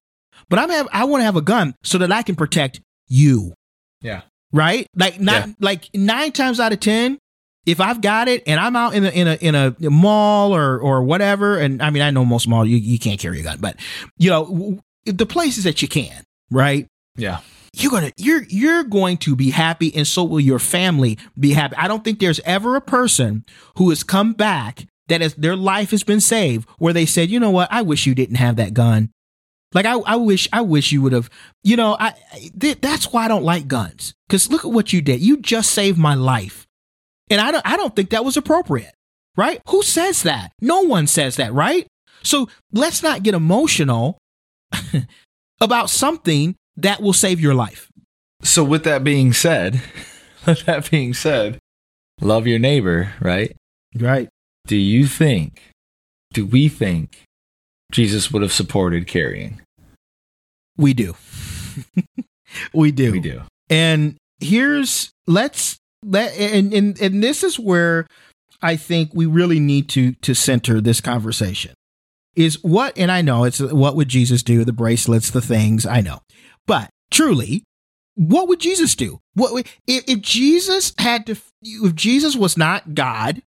but 0.49 0.59
I'm 0.59 0.69
have 0.69 0.87
I 0.93 1.05
want 1.05 1.21
to 1.21 1.25
have 1.25 1.35
a 1.37 1.41
gun 1.41 1.73
so 1.83 1.97
that 1.97 2.11
I 2.11 2.21
can 2.21 2.35
protect 2.35 2.81
you 3.07 3.53
Yeah. 4.01 4.21
right? 4.53 4.85
Like 4.95 5.19
not 5.19 5.47
Yeah. 5.47 5.53
like 5.59 5.89
nine 5.95 6.31
times 6.31 6.59
out 6.59 6.71
of 6.71 6.79
ten, 6.79 7.17
if 7.67 7.79
I've 7.79 8.01
got 8.01 8.27
it 8.27 8.41
and 8.47 8.59
I'm 8.59 8.75
out 8.75 8.95
in 8.95 9.05
a 9.05 9.09
in 9.09 9.27
a 9.27 9.37
in 9.39 9.55
a 9.55 9.75
mall 9.89 10.55
or 10.55 10.79
or 10.79 11.03
whatever, 11.03 11.57
and 11.59 11.81
I 11.81 11.91
mean 11.91 12.01
I 12.01 12.09
know 12.09 12.25
most 12.25 12.47
malls 12.47 12.67
you, 12.67 12.77
you 12.77 12.97
can't 12.97 13.19
carry 13.19 13.41
a 13.41 13.43
gun, 13.43 13.59
but 13.59 13.75
you 14.17 14.31
know 14.31 14.79
the 15.05 15.25
places 15.25 15.65
that 15.65 15.81
you 15.81 15.87
can, 15.87 16.23
right? 16.49 16.87
Yeah. 17.15 17.41
You're 17.73 17.91
gonna 17.91 18.11
you're 18.17 18.43
you're 18.43 18.83
going 18.83 19.17
to 19.17 19.35
be 19.35 19.51
happy, 19.51 19.93
and 19.95 20.07
so 20.07 20.23
will 20.23 20.39
your 20.39 20.59
family 20.59 21.19
be 21.39 21.51
happy. 21.53 21.75
I 21.75 21.87
don't 21.87 22.03
think 22.03 22.19
there's 22.19 22.39
ever 22.39 22.75
a 22.75 22.81
person 22.81 23.45
who 23.75 23.89
has 23.89 24.01
come 24.01 24.33
back 24.33 24.87
that 25.07 25.21
is 25.21 25.35
their 25.35 25.55
life 25.55 25.91
has 25.91 26.03
been 26.03 26.21
saved 26.21 26.67
where 26.79 26.93
they 26.93 27.05
said, 27.05 27.29
you 27.29 27.39
know 27.39 27.51
what, 27.51 27.67
I 27.71 27.81
wish 27.81 28.05
you 28.05 28.15
didn't 28.15 28.35
have 28.35 28.55
that 28.57 28.73
gun. 28.73 29.11
Like 29.73 29.85
I, 29.85 29.93
I 29.99 30.15
wish, 30.15 30.47
I 30.53 30.61
wish 30.61 30.91
you 30.91 31.01
would 31.01 31.13
have. 31.13 31.29
You 31.63 31.75
know, 31.75 31.97
I, 31.99 32.13
I 32.31 32.49
th- 32.59 32.81
that's 32.81 33.11
why 33.11 33.25
I 33.25 33.27
don't 33.27 33.43
like 33.43 33.67
guns. 33.67 34.13
Because 34.27 34.49
look 34.49 34.65
at 34.65 34.71
what 34.71 34.93
you 34.93 35.01
did. 35.01 35.21
You 35.21 35.37
just 35.37 35.71
saved 35.71 35.97
my 35.97 36.15
life, 36.15 36.66
and 37.29 37.41
I 37.41 37.51
don't, 37.51 37.65
I 37.65 37.77
don't 37.77 37.95
think 37.95 38.11
that 38.11 38.25
was 38.25 38.37
appropriate, 38.37 38.93
right? 39.35 39.61
Who 39.69 39.83
says 39.83 40.23
that? 40.23 40.51
No 40.61 40.81
one 40.81 41.07
says 41.07 41.35
that, 41.37 41.53
right? 41.53 41.87
So 42.23 42.49
let's 42.71 43.03
not 43.03 43.23
get 43.23 43.33
emotional 43.33 44.17
about 45.61 45.89
something 45.89 46.55
that 46.77 47.01
will 47.01 47.13
save 47.13 47.39
your 47.39 47.53
life. 47.53 47.89
So 48.41 48.63
with 48.63 48.83
that 48.83 49.03
being 49.03 49.33
said, 49.33 49.81
with 50.45 50.65
that 50.65 50.89
being 50.89 51.13
said, 51.13 51.59
love 52.21 52.47
your 52.47 52.59
neighbor, 52.59 53.13
right? 53.19 53.55
Right. 53.95 54.29
Do 54.67 54.75
you 54.75 55.07
think, 55.07 55.61
do 56.33 56.45
we 56.45 56.67
think 56.67 57.23
Jesus 57.91 58.31
would 58.31 58.41
have 58.41 58.51
supported 58.51 59.07
carrying? 59.07 59.61
We 60.77 60.93
do. 60.93 61.15
we 62.73 62.91
do. 62.91 63.11
We 63.11 63.19
do. 63.19 63.41
And 63.69 64.17
here's 64.39 65.09
let's 65.25 65.77
let 66.03 66.37
and, 66.37 66.73
and 66.73 66.99
and 67.01 67.23
this 67.23 67.43
is 67.43 67.59
where 67.59 68.07
I 68.61 68.75
think 68.75 69.11
we 69.13 69.25
really 69.25 69.59
need 69.59 69.89
to 69.89 70.13
to 70.13 70.33
center 70.33 70.81
this 70.81 71.01
conversation. 71.01 71.73
Is 72.35 72.63
what 72.63 72.97
and 72.97 73.11
I 73.11 73.21
know 73.21 73.43
it's 73.45 73.59
what 73.59 73.95
would 73.95 74.09
Jesus 74.09 74.43
do, 74.43 74.63
the 74.63 74.73
bracelets, 74.73 75.31
the 75.31 75.41
things, 75.41 75.85
I 75.85 76.01
know. 76.01 76.19
But 76.67 76.89
truly, 77.09 77.63
what 78.15 78.47
would 78.47 78.59
Jesus 78.59 78.95
do? 78.95 79.19
What 79.33 79.65
if, 79.87 80.03
if 80.07 80.21
Jesus 80.21 80.93
had 80.97 81.25
to 81.27 81.35
if 81.61 81.95
Jesus 81.95 82.35
was 82.35 82.57
not 82.57 82.93
God 82.93 83.41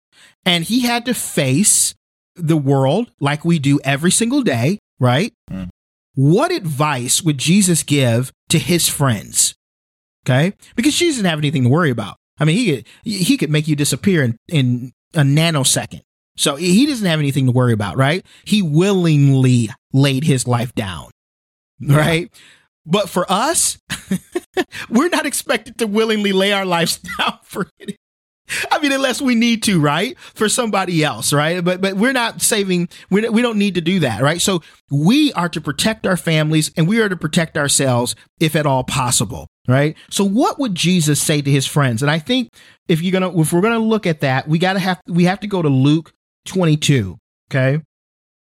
and 0.45 0.65
he 0.65 0.81
had 0.81 1.05
to 1.07 1.15
face 1.15 1.95
the 2.37 2.57
world 2.57 3.11
like 3.21 3.45
we 3.45 3.59
do 3.59 3.81
every 3.85 4.11
single 4.11 4.43
day, 4.43 4.79
right? 4.99 5.33
Mm. 5.51 5.69
What 6.15 6.53
advice 6.53 7.23
would 7.23 7.39
Jesus 7.39 7.83
give 7.83 8.33
to 8.49 8.59
his 8.59 8.89
friends? 8.89 9.55
Okay, 10.27 10.53
because 10.77 10.97
Jesus 10.97 11.17
didn't 11.17 11.31
have 11.31 11.39
anything 11.39 11.65
to 11.65 11.71
worry 11.71 11.91
about. 11.91 12.17
I 12.41 12.45
mean, 12.45 12.57
he 12.57 12.75
could 12.75 12.87
he 13.05 13.37
could 13.37 13.51
make 13.51 13.69
you 13.69 13.77
disappear 13.77 14.23
in, 14.23 14.37
in 14.49 14.93
a 15.15 15.21
nanosecond. 15.21 16.01
So 16.37 16.57
he 16.57 16.87
doesn't 16.87 17.07
have 17.07 17.19
anything 17.19 17.47
to 17.47 17.53
worry 17.53 17.75
about, 17.75 17.97
right? 17.97 18.25
He 18.45 18.63
willingly 18.63 19.69
laid 19.93 20.25
his 20.25 20.49
life 20.49 20.75
down, 20.75 21.11
right? 21.87 22.33
But 22.87 23.11
for 23.11 23.31
us, 23.31 23.79
we're 24.91 25.11
not 25.11 25.27
expected 25.27 25.79
to 25.79 25.87
willingly 25.87 26.33
lay 26.33 26.53
our 26.53 26.65
lives 26.65 26.99
down 27.19 27.39
for 27.43 27.69
it. 27.79 27.97
I 28.71 28.81
mean, 28.81 28.91
unless 28.91 29.21
we 29.21 29.35
need 29.35 29.63
to, 29.65 29.81
right? 29.81 30.19
For 30.19 30.49
somebody 30.49 31.05
else, 31.05 31.33
right? 31.33 31.63
But 31.63 31.81
but 31.81 31.95
we're 31.95 32.13
not 32.13 32.43
saving. 32.43 32.89
We 33.11 33.29
we 33.29 33.43
don't 33.43 33.59
need 33.59 33.75
to 33.77 33.81
do 33.81 34.01
that, 34.01 34.23
right? 34.23 34.41
So 34.41 34.63
we 34.91 35.33
are 35.35 35.49
to 35.51 35.61
protect 35.61 36.07
our 36.07 36.17
families 36.17 36.73
and 36.77 36.89
we 36.89 37.01
are 37.01 37.09
to 37.09 37.17
protect 37.17 37.57
ourselves 37.57 38.17
if 38.41 38.57
at 38.57 38.67
all 38.67 38.83
possible, 38.83 39.47
right? 39.71 39.97
So 40.11 40.25
what 40.25 40.59
would 40.59 40.75
Jesus 40.75 41.21
say 41.21 41.41
to 41.41 41.51
his 41.51 41.67
friends? 41.67 42.03
And 42.03 42.11
I 42.11 42.19
think 42.19 42.51
if 42.89 43.03
you're 43.03 43.13
gonna 43.13 43.39
if 43.39 43.53
we're 43.53 43.61
gonna 43.61 43.79
look 43.79 44.07
at 44.07 44.21
that, 44.21 44.49
we 44.49 44.59
gotta 44.59 44.81
have 44.81 45.01
we 45.07 45.25
have 45.25 45.41
to 45.41 45.47
go 45.47 45.63
to 45.63 45.69
Luke 45.69 46.13
22, 46.47 47.17
okay? 47.51 47.83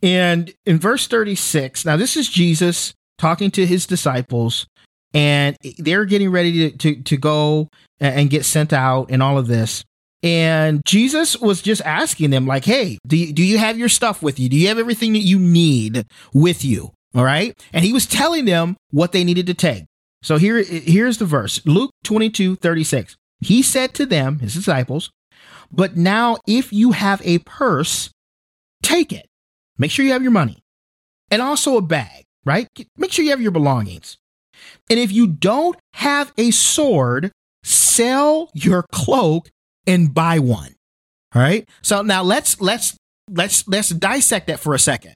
And 0.02 0.52
in 0.66 0.78
verse 0.78 1.06
36, 1.06 1.84
now 1.84 1.96
this 1.96 2.16
is 2.16 2.28
Jesus 2.28 2.92
talking 3.18 3.50
to 3.52 3.64
his 3.64 3.86
disciples, 3.86 4.66
and 5.14 5.56
they're 5.78 6.04
getting 6.04 6.30
ready 6.30 6.70
to, 6.70 6.78
to, 6.78 7.02
to 7.02 7.16
go 7.16 7.68
and 8.00 8.28
get 8.28 8.44
sent 8.44 8.72
out 8.72 9.10
and 9.10 9.22
all 9.22 9.38
of 9.38 9.46
this. 9.46 9.84
And 10.24 10.84
Jesus 10.84 11.36
was 11.36 11.62
just 11.62 11.82
asking 11.82 12.30
them, 12.30 12.46
like, 12.46 12.64
hey, 12.64 12.98
do 13.06 13.16
you, 13.16 13.32
do 13.32 13.42
you 13.42 13.58
have 13.58 13.78
your 13.78 13.88
stuff 13.88 14.22
with 14.22 14.38
you? 14.38 14.48
Do 14.48 14.56
you 14.56 14.68
have 14.68 14.78
everything 14.78 15.12
that 15.14 15.20
you 15.20 15.38
need 15.38 16.06
with 16.32 16.64
you? 16.64 16.92
All 17.14 17.24
right. 17.24 17.54
And 17.72 17.84
he 17.84 17.92
was 17.92 18.06
telling 18.06 18.44
them 18.44 18.76
what 18.90 19.12
they 19.12 19.24
needed 19.24 19.46
to 19.48 19.54
take. 19.54 19.84
So 20.22 20.38
here, 20.38 20.62
here's 20.62 21.18
the 21.18 21.24
verse 21.26 21.60
Luke 21.66 21.90
22 22.04 22.56
36. 22.56 23.16
He 23.40 23.62
said 23.62 23.92
to 23.94 24.06
them, 24.06 24.38
his 24.38 24.54
disciples, 24.54 25.10
but 25.70 25.96
now 25.96 26.38
if 26.46 26.72
you 26.72 26.92
have 26.92 27.20
a 27.24 27.38
purse, 27.38 28.10
take 28.82 29.12
it. 29.12 29.26
Make 29.78 29.90
sure 29.90 30.04
you 30.04 30.12
have 30.12 30.22
your 30.22 30.30
money 30.30 30.62
and 31.30 31.42
also 31.42 31.76
a 31.76 31.82
bag, 31.82 32.24
right? 32.44 32.68
Make 32.96 33.10
sure 33.10 33.24
you 33.24 33.32
have 33.32 33.40
your 33.40 33.50
belongings. 33.50 34.16
And 34.88 35.00
if 35.00 35.10
you 35.10 35.26
don't 35.26 35.76
have 35.94 36.32
a 36.38 36.52
sword, 36.52 37.32
sell 37.64 38.50
your 38.54 38.84
cloak 38.92 39.48
and 39.86 40.14
buy 40.14 40.38
one. 40.38 40.76
All 41.34 41.42
right? 41.42 41.68
So 41.80 42.02
now 42.02 42.22
let's 42.22 42.60
let's 42.60 42.96
let's 43.28 43.66
let's 43.66 43.88
dissect 43.88 44.46
that 44.46 44.60
for 44.60 44.74
a 44.74 44.78
second. 44.78 45.14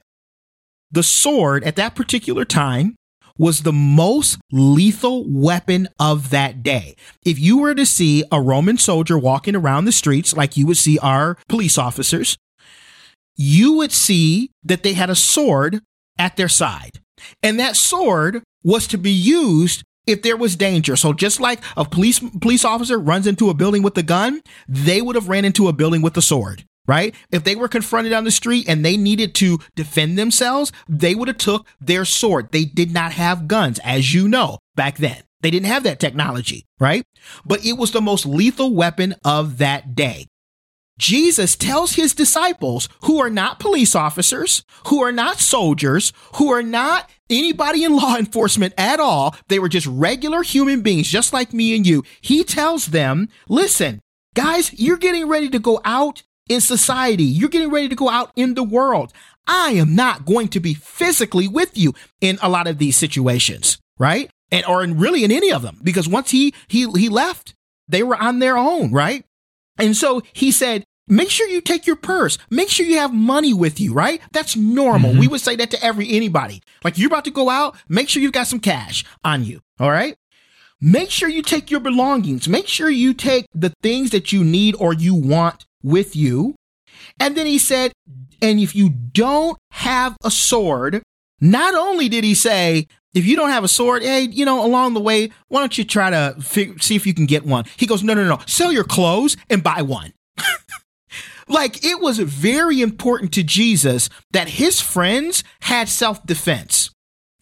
The 0.91 1.03
sword 1.03 1.63
at 1.63 1.75
that 1.77 1.95
particular 1.95 2.43
time 2.43 2.95
was 3.37 3.61
the 3.61 3.73
most 3.73 4.39
lethal 4.51 5.25
weapon 5.27 5.87
of 5.99 6.29
that 6.29 6.63
day. 6.63 6.95
If 7.25 7.39
you 7.39 7.59
were 7.59 7.75
to 7.75 7.85
see 7.85 8.23
a 8.31 8.41
Roman 8.41 8.77
soldier 8.77 9.17
walking 9.17 9.55
around 9.55 9.85
the 9.85 9.91
streets 9.91 10.35
like 10.35 10.57
you 10.57 10.67
would 10.67 10.77
see 10.77 10.99
our 10.99 11.37
police 11.47 11.77
officers, 11.77 12.37
you 13.35 13.73
would 13.73 13.91
see 13.91 14.51
that 14.63 14.83
they 14.83 14.93
had 14.93 15.09
a 15.09 15.15
sword 15.15 15.81
at 16.17 16.37
their 16.37 16.49
side. 16.49 16.99
And 17.43 17.59
that 17.59 17.75
sword 17.75 18.43
was 18.63 18.87
to 18.87 18.97
be 18.97 19.11
used 19.11 19.83
if 20.07 20.21
there 20.21 20.37
was 20.37 20.55
danger. 20.55 20.95
So 20.95 21.13
just 21.13 21.39
like 21.39 21.61
a 21.75 21.85
police 21.85 22.19
police 22.19 22.65
officer 22.65 22.97
runs 22.97 23.27
into 23.27 23.49
a 23.49 23.53
building 23.53 23.83
with 23.83 23.97
a 23.97 24.03
gun, 24.03 24.41
they 24.67 25.01
would 25.01 25.15
have 25.15 25.29
ran 25.29 25.45
into 25.45 25.67
a 25.67 25.73
building 25.73 26.01
with 26.01 26.17
a 26.17 26.21
sword, 26.21 26.65
right? 26.87 27.13
If 27.31 27.43
they 27.43 27.55
were 27.55 27.67
confronted 27.67 28.13
on 28.13 28.23
the 28.23 28.31
street 28.31 28.67
and 28.67 28.83
they 28.83 28.97
needed 28.97 29.35
to 29.35 29.59
defend 29.75 30.17
themselves, 30.17 30.71
they 30.87 31.13
would 31.13 31.27
have 31.27 31.37
took 31.37 31.67
their 31.79 32.05
sword. 32.05 32.51
They 32.51 32.65
did 32.65 32.91
not 32.91 33.11
have 33.13 33.47
guns, 33.47 33.79
as 33.83 34.13
you 34.13 34.27
know, 34.27 34.59
back 34.75 34.97
then. 34.97 35.23
They 35.41 35.51
didn't 35.51 35.67
have 35.67 35.83
that 35.83 35.99
technology, 35.99 36.65
right? 36.79 37.03
But 37.45 37.63
it 37.65 37.73
was 37.73 37.91
the 37.91 38.01
most 38.01 38.25
lethal 38.25 38.73
weapon 38.73 39.15
of 39.23 39.59
that 39.59 39.93
day. 39.93 40.27
Jesus 40.97 41.55
tells 41.55 41.93
his 41.93 42.15
disciples, 42.15 42.89
who 43.03 43.19
are 43.21 43.29
not 43.29 43.59
police 43.59 43.93
officers, 43.93 44.63
who 44.87 45.03
are 45.03 45.11
not 45.11 45.37
soldiers, 45.37 46.11
who 46.35 46.51
are 46.51 46.63
not 46.63 47.09
anybody 47.29 47.83
in 47.83 47.95
law 47.95 48.15
enforcement 48.17 48.73
at 48.77 48.99
all, 48.99 49.35
they 49.47 49.59
were 49.59 49.69
just 49.69 49.87
regular 49.87 50.41
human 50.41 50.81
beings, 50.81 51.07
just 51.07 51.33
like 51.33 51.53
me 51.53 51.75
and 51.75 51.85
you. 51.85 52.03
He 52.21 52.43
tells 52.43 52.87
them, 52.87 53.29
listen, 53.47 54.01
guys, 54.33 54.73
you're 54.73 54.97
getting 54.97 55.27
ready 55.27 55.49
to 55.49 55.59
go 55.59 55.79
out 55.85 56.23
in 56.49 56.61
society. 56.61 57.23
You're 57.23 57.49
getting 57.49 57.71
ready 57.71 57.89
to 57.89 57.95
go 57.95 58.09
out 58.09 58.31
in 58.35 58.53
the 58.53 58.63
world. 58.63 59.13
I 59.47 59.71
am 59.71 59.95
not 59.95 60.25
going 60.25 60.49
to 60.49 60.59
be 60.59 60.73
physically 60.73 61.47
with 61.47 61.77
you 61.77 61.93
in 62.19 62.37
a 62.41 62.49
lot 62.49 62.67
of 62.67 62.77
these 62.77 62.97
situations, 62.97 63.79
right? 63.97 64.29
And 64.51 64.65
or 64.65 64.83
in 64.83 64.97
really 64.99 65.23
in 65.23 65.31
any 65.31 65.51
of 65.51 65.61
them, 65.61 65.79
because 65.83 66.07
once 66.07 66.31
he 66.31 66.53
he 66.67 66.89
he 66.91 67.09
left, 67.09 67.53
they 67.87 68.03
were 68.03 68.15
on 68.15 68.39
their 68.39 68.57
own, 68.57 68.91
right? 68.91 69.23
And 69.77 69.95
so 69.95 70.21
he 70.33 70.51
said, 70.51 70.83
make 71.07 71.29
sure 71.29 71.47
you 71.47 71.61
take 71.61 71.87
your 71.87 71.95
purse. 71.95 72.37
Make 72.49 72.69
sure 72.69 72.85
you 72.85 72.97
have 72.97 73.13
money 73.13 73.53
with 73.53 73.79
you, 73.79 73.93
right? 73.93 74.21
That's 74.31 74.55
normal. 74.55 75.11
Mm-hmm. 75.11 75.19
We 75.19 75.27
would 75.27 75.41
say 75.41 75.55
that 75.57 75.71
to 75.71 75.83
every 75.83 76.09
anybody. 76.09 76.61
Like 76.83 76.97
you're 76.97 77.07
about 77.07 77.25
to 77.25 77.31
go 77.31 77.49
out, 77.49 77.75
make 77.87 78.09
sure 78.09 78.21
you've 78.21 78.31
got 78.31 78.47
some 78.47 78.59
cash 78.59 79.05
on 79.23 79.43
you. 79.43 79.61
All 79.79 79.91
right. 79.91 80.17
Make 80.79 81.09
sure 81.09 81.27
you 81.27 81.41
take 81.41 81.71
your 81.71 81.79
belongings. 81.79 82.47
Make 82.47 82.67
sure 82.67 82.89
you 82.89 83.13
take 83.13 83.47
the 83.53 83.73
things 83.81 84.11
that 84.11 84.31
you 84.31 84.43
need 84.43 84.75
or 84.77 84.93
you 84.93 85.15
want 85.15 85.65
with 85.83 86.15
you. 86.15 86.55
And 87.19 87.35
then 87.35 87.45
he 87.45 87.57
said, 87.57 87.91
and 88.41 88.59
if 88.59 88.75
you 88.75 88.89
don't 88.89 89.57
have 89.71 90.15
a 90.23 90.31
sword, 90.31 91.01
not 91.41 91.75
only 91.75 92.09
did 92.09 92.23
he 92.23 92.33
say, 92.33 92.87
if 93.13 93.25
you 93.25 93.35
don't 93.35 93.49
have 93.49 93.63
a 93.63 93.67
sword, 93.67 94.03
hey, 94.03 94.21
you 94.21 94.45
know, 94.45 94.65
along 94.65 94.93
the 94.93 94.99
way, 94.99 95.31
why 95.47 95.59
don't 95.59 95.77
you 95.77 95.83
try 95.83 96.09
to 96.09 96.35
see 96.41 96.95
if 96.95 97.05
you 97.05 97.13
can 97.13 97.25
get 97.25 97.45
one? 97.45 97.65
He 97.77 97.85
goes, 97.85 98.03
no, 98.03 98.13
no, 98.13 98.27
no, 98.27 98.39
sell 98.45 98.71
your 98.71 98.83
clothes 98.83 99.37
and 99.49 99.63
buy 99.63 99.81
one. 99.81 100.13
Like 101.47 101.83
it 101.83 102.01
was 102.01 102.19
very 102.19 102.81
important 102.81 103.33
to 103.33 103.43
Jesus 103.43 104.09
that 104.31 104.49
his 104.49 104.81
friends 104.81 105.43
had 105.61 105.87
self 105.89 106.25
defense. 106.25 106.91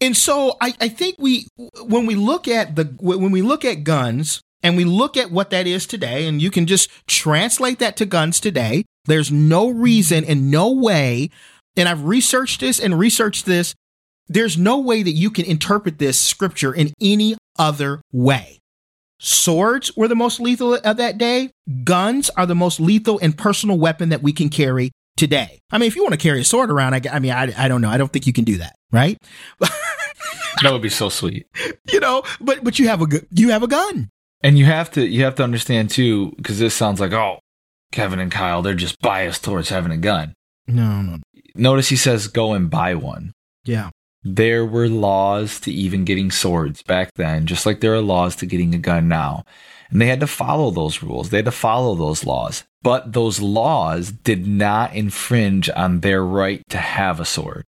And 0.00 0.16
so 0.16 0.56
I, 0.60 0.74
I 0.80 0.88
think 0.88 1.16
we, 1.18 1.48
when 1.84 2.06
we 2.06 2.14
look 2.14 2.46
at 2.46 2.76
the, 2.76 2.84
when 3.00 3.30
we 3.30 3.42
look 3.42 3.64
at 3.64 3.82
guns 3.82 4.40
and 4.62 4.76
we 4.76 4.84
look 4.84 5.16
at 5.16 5.30
what 5.30 5.50
that 5.50 5.66
is 5.66 5.86
today, 5.86 6.26
and 6.26 6.40
you 6.40 6.50
can 6.50 6.66
just 6.66 6.90
translate 7.06 7.78
that 7.78 7.96
to 7.98 8.06
guns 8.06 8.40
today, 8.40 8.84
there's 9.04 9.30
no 9.30 9.68
reason 9.68 10.24
and 10.24 10.50
no 10.50 10.72
way, 10.72 11.30
and 11.76 11.88
I've 11.88 12.04
researched 12.04 12.60
this 12.60 12.80
and 12.80 12.98
researched 12.98 13.46
this, 13.46 13.74
there's 14.28 14.58
no 14.58 14.78
way 14.78 15.02
that 15.02 15.12
you 15.12 15.30
can 15.30 15.44
interpret 15.44 15.98
this 15.98 16.20
scripture 16.20 16.74
in 16.74 16.92
any 17.00 17.36
other 17.58 18.00
way. 18.12 18.58
Swords 19.18 19.96
were 19.96 20.08
the 20.08 20.16
most 20.16 20.40
lethal 20.40 20.74
of 20.74 20.96
that 20.96 21.16
day. 21.16 21.50
Guns 21.84 22.28
are 22.30 22.44
the 22.44 22.54
most 22.54 22.80
lethal 22.80 23.18
and 23.22 23.36
personal 23.36 23.78
weapon 23.78 24.10
that 24.10 24.22
we 24.22 24.32
can 24.32 24.48
carry 24.48 24.90
today. 25.16 25.58
I 25.70 25.78
mean, 25.78 25.86
if 25.86 25.96
you 25.96 26.02
want 26.02 26.12
to 26.12 26.18
carry 26.18 26.40
a 26.40 26.44
sword 26.44 26.70
around, 26.70 26.94
I, 26.94 27.00
I 27.10 27.18
mean, 27.18 27.32
I, 27.32 27.52
I 27.56 27.68
don't 27.68 27.80
know. 27.80 27.88
I 27.88 27.96
don't 27.96 28.12
think 28.12 28.26
you 28.26 28.32
can 28.32 28.44
do 28.44 28.58
that, 28.58 28.74
right? 28.92 29.16
that 29.60 30.72
would 30.72 30.82
be 30.82 30.90
so 30.90 31.08
sweet. 31.08 31.46
You 31.90 32.00
know, 32.00 32.22
but 32.40 32.62
but 32.62 32.78
you 32.78 32.88
have 32.88 33.00
a 33.00 33.06
you 33.30 33.50
have 33.50 33.62
a 33.62 33.68
gun, 33.68 34.10
and 34.42 34.58
you 34.58 34.64
have 34.66 34.90
to 34.92 35.06
you 35.06 35.24
have 35.24 35.34
to 35.36 35.44
understand 35.44 35.90
too, 35.90 36.32
because 36.36 36.58
this 36.58 36.74
sounds 36.74 37.00
like 37.00 37.12
oh, 37.12 37.38
Kevin 37.92 38.20
and 38.20 38.32
Kyle, 38.32 38.62
they're 38.62 38.74
just 38.74 39.00
biased 39.00 39.44
towards 39.44 39.68
having 39.68 39.92
a 39.92 39.96
gun. 39.96 40.34
No, 40.66 41.02
no. 41.02 41.18
Notice 41.54 41.88
he 41.88 41.96
says 41.96 42.28
go 42.28 42.52
and 42.52 42.70
buy 42.70 42.94
one. 42.94 43.32
Yeah. 43.64 43.90
There 44.22 44.66
were 44.66 44.88
laws 44.88 45.60
to 45.60 45.72
even 45.72 46.04
getting 46.04 46.30
swords 46.30 46.82
back 46.82 47.10
then, 47.14 47.46
just 47.46 47.64
like 47.64 47.80
there 47.80 47.94
are 47.94 48.00
laws 48.00 48.34
to 48.36 48.46
getting 48.46 48.74
a 48.74 48.78
gun 48.78 49.08
now. 49.08 49.44
And 49.88 50.00
they 50.00 50.06
had 50.06 50.18
to 50.20 50.26
follow 50.26 50.72
those 50.72 51.00
rules. 51.00 51.30
They 51.30 51.38
had 51.38 51.44
to 51.44 51.52
follow 51.52 51.94
those 51.94 52.26
laws. 52.26 52.64
But 52.82 53.12
those 53.12 53.40
laws 53.40 54.10
did 54.10 54.46
not 54.46 54.94
infringe 54.94 55.70
on 55.70 56.00
their 56.00 56.24
right 56.24 56.62
to 56.70 56.78
have 56.78 57.20
a 57.20 57.24
sword. 57.24 57.64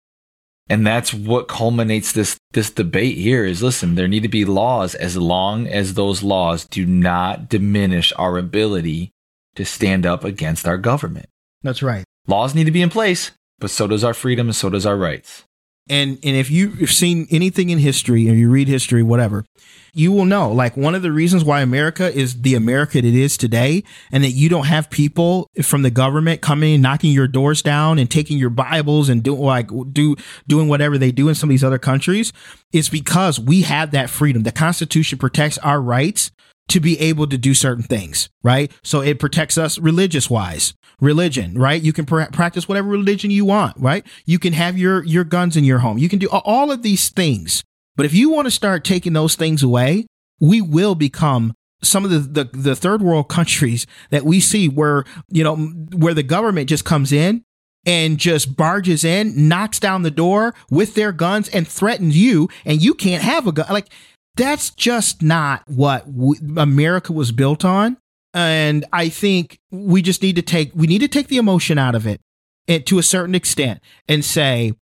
And 0.68 0.86
that's 0.86 1.12
what 1.12 1.48
culminates 1.48 2.12
this 2.12 2.38
this 2.52 2.70
debate 2.70 3.16
here 3.16 3.44
is 3.44 3.62
listen, 3.62 3.94
there 3.94 4.08
need 4.08 4.22
to 4.22 4.28
be 4.28 4.44
laws 4.44 4.94
as 4.94 5.16
long 5.16 5.66
as 5.66 5.94
those 5.94 6.22
laws 6.22 6.64
do 6.64 6.86
not 6.86 7.48
diminish 7.48 8.12
our 8.16 8.38
ability 8.38 9.10
to 9.56 9.64
stand 9.64 10.06
up 10.06 10.24
against 10.24 10.66
our 10.66 10.78
government. 10.78 11.26
That's 11.62 11.82
right. 11.82 12.04
Laws 12.26 12.54
need 12.54 12.64
to 12.64 12.70
be 12.70 12.82
in 12.82 12.90
place, 12.90 13.32
but 13.58 13.70
so 13.70 13.86
does 13.86 14.04
our 14.04 14.14
freedom 14.14 14.48
and 14.48 14.56
so 14.56 14.70
does 14.70 14.86
our 14.86 14.96
rights. 14.96 15.44
And 15.88 16.18
and 16.22 16.36
if 16.36 16.50
you've 16.50 16.92
seen 16.92 17.26
anything 17.30 17.70
in 17.70 17.78
history 17.78 18.30
or 18.30 18.34
you 18.34 18.48
read 18.48 18.68
history, 18.68 19.02
whatever, 19.02 19.44
you 19.92 20.12
will 20.12 20.24
know 20.24 20.52
like 20.52 20.76
one 20.76 20.94
of 20.94 21.02
the 21.02 21.10
reasons 21.10 21.44
why 21.44 21.60
America 21.60 22.10
is 22.14 22.42
the 22.42 22.54
America 22.54 22.98
it 22.98 23.04
is 23.04 23.36
today, 23.36 23.82
and 24.12 24.22
that 24.22 24.30
you 24.30 24.48
don't 24.48 24.66
have 24.66 24.90
people 24.90 25.50
from 25.60 25.82
the 25.82 25.90
government 25.90 26.40
coming 26.40 26.80
knocking 26.80 27.12
your 27.12 27.26
doors 27.26 27.62
down 27.62 27.98
and 27.98 28.08
taking 28.08 28.38
your 28.38 28.50
Bibles 28.50 29.08
and 29.08 29.24
doing 29.24 29.40
like 29.40 29.70
do 29.92 30.14
doing 30.46 30.68
whatever 30.68 30.98
they 30.98 31.10
do 31.10 31.28
in 31.28 31.34
some 31.34 31.50
of 31.50 31.52
these 31.52 31.64
other 31.64 31.78
countries, 31.78 32.32
is 32.72 32.88
because 32.88 33.40
we 33.40 33.62
have 33.62 33.90
that 33.90 34.08
freedom. 34.08 34.44
The 34.44 34.52
Constitution 34.52 35.18
protects 35.18 35.58
our 35.58 35.80
rights 35.80 36.30
to 36.68 36.80
be 36.80 36.98
able 37.00 37.26
to 37.26 37.36
do 37.36 37.54
certain 37.54 37.84
things, 37.84 38.30
right? 38.42 38.72
So 38.82 39.00
it 39.00 39.18
protects 39.18 39.58
us 39.58 39.78
religious 39.78 40.30
wise 40.30 40.74
religion, 41.00 41.58
right? 41.58 41.82
You 41.82 41.92
can 41.92 42.06
pr- 42.06 42.22
practice 42.32 42.68
whatever 42.68 42.88
religion 42.88 43.30
you 43.30 43.44
want, 43.44 43.76
right? 43.76 44.06
You 44.24 44.38
can 44.38 44.52
have 44.52 44.78
your 44.78 45.04
your 45.04 45.24
guns 45.24 45.56
in 45.56 45.64
your 45.64 45.80
home. 45.80 45.98
You 45.98 46.08
can 46.08 46.18
do 46.18 46.28
all 46.28 46.70
of 46.70 46.82
these 46.82 47.08
things. 47.08 47.64
But 47.96 48.06
if 48.06 48.14
you 48.14 48.30
want 48.30 48.46
to 48.46 48.50
start 48.50 48.84
taking 48.84 49.12
those 49.12 49.34
things 49.34 49.62
away, 49.62 50.06
we 50.40 50.62
will 50.62 50.94
become 50.94 51.52
some 51.82 52.04
of 52.04 52.10
the, 52.10 52.44
the, 52.44 52.56
the 52.56 52.76
third 52.76 53.02
world 53.02 53.28
countries 53.28 53.86
that 54.10 54.24
we 54.24 54.40
see 54.40 54.68
where, 54.68 55.04
you 55.28 55.44
know, 55.44 55.56
where 55.56 56.14
the 56.14 56.22
government 56.22 56.68
just 56.68 56.84
comes 56.84 57.12
in 57.12 57.42
and 57.84 58.18
just 58.18 58.56
barges 58.56 59.04
in, 59.04 59.48
knocks 59.48 59.80
down 59.80 60.02
the 60.02 60.10
door 60.10 60.54
with 60.70 60.94
their 60.94 61.12
guns 61.12 61.48
and 61.48 61.66
threatens 61.66 62.16
you 62.16 62.48
and 62.64 62.80
you 62.80 62.94
can't 62.94 63.22
have 63.22 63.46
a 63.46 63.52
gun. 63.52 63.66
Like 63.70 63.88
that's 64.36 64.70
just 64.70 65.22
not 65.22 65.62
what 65.66 66.06
w- 66.06 66.40
America 66.56 67.12
was 67.12 67.32
built 67.32 67.64
on. 67.64 67.96
And 68.34 68.84
I 68.92 69.08
think 69.08 69.58
we 69.70 70.00
just 70.00 70.22
need 70.22 70.36
to 70.36 70.42
take 70.42 70.72
we 70.74 70.86
need 70.86 71.00
to 71.00 71.08
take 71.08 71.28
the 71.28 71.36
emotion 71.36 71.78
out 71.78 71.94
of 71.94 72.06
it 72.06 72.20
and 72.66 72.86
to 72.86 72.98
a 72.98 73.02
certain 73.02 73.34
extent 73.34 73.80
and 74.08 74.24
say, 74.24 74.72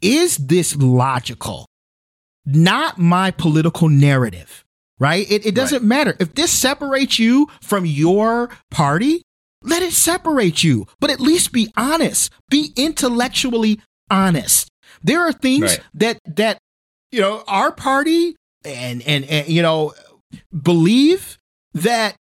is 0.00 0.36
this 0.36 0.74
logical? 0.76 1.66
Not 2.46 2.96
my 2.96 3.30
political 3.30 3.90
narrative, 3.90 4.64
right? 4.98 5.30
It, 5.30 5.44
it 5.44 5.54
doesn't 5.54 5.80
right. 5.80 5.86
matter. 5.86 6.16
If 6.18 6.34
this 6.34 6.50
separates 6.50 7.18
you 7.18 7.48
from 7.60 7.84
your 7.84 8.48
party, 8.70 9.22
let 9.62 9.82
it 9.82 9.92
separate 9.92 10.64
you, 10.64 10.86
but 10.98 11.10
at 11.10 11.20
least 11.20 11.52
be 11.52 11.70
honest. 11.76 12.32
Be 12.48 12.72
intellectually 12.76 13.80
honest. 14.10 14.70
There 15.02 15.20
are 15.20 15.32
things 15.32 15.64
right. 15.64 15.80
that, 15.94 16.18
that, 16.24 16.58
you 17.12 17.20
know, 17.20 17.44
our 17.46 17.70
party 17.70 18.36
and, 18.64 19.02
and, 19.02 19.24
and, 19.24 19.48
you 19.48 19.62
know, 19.62 19.94
believe 20.62 21.38
that 21.74 22.16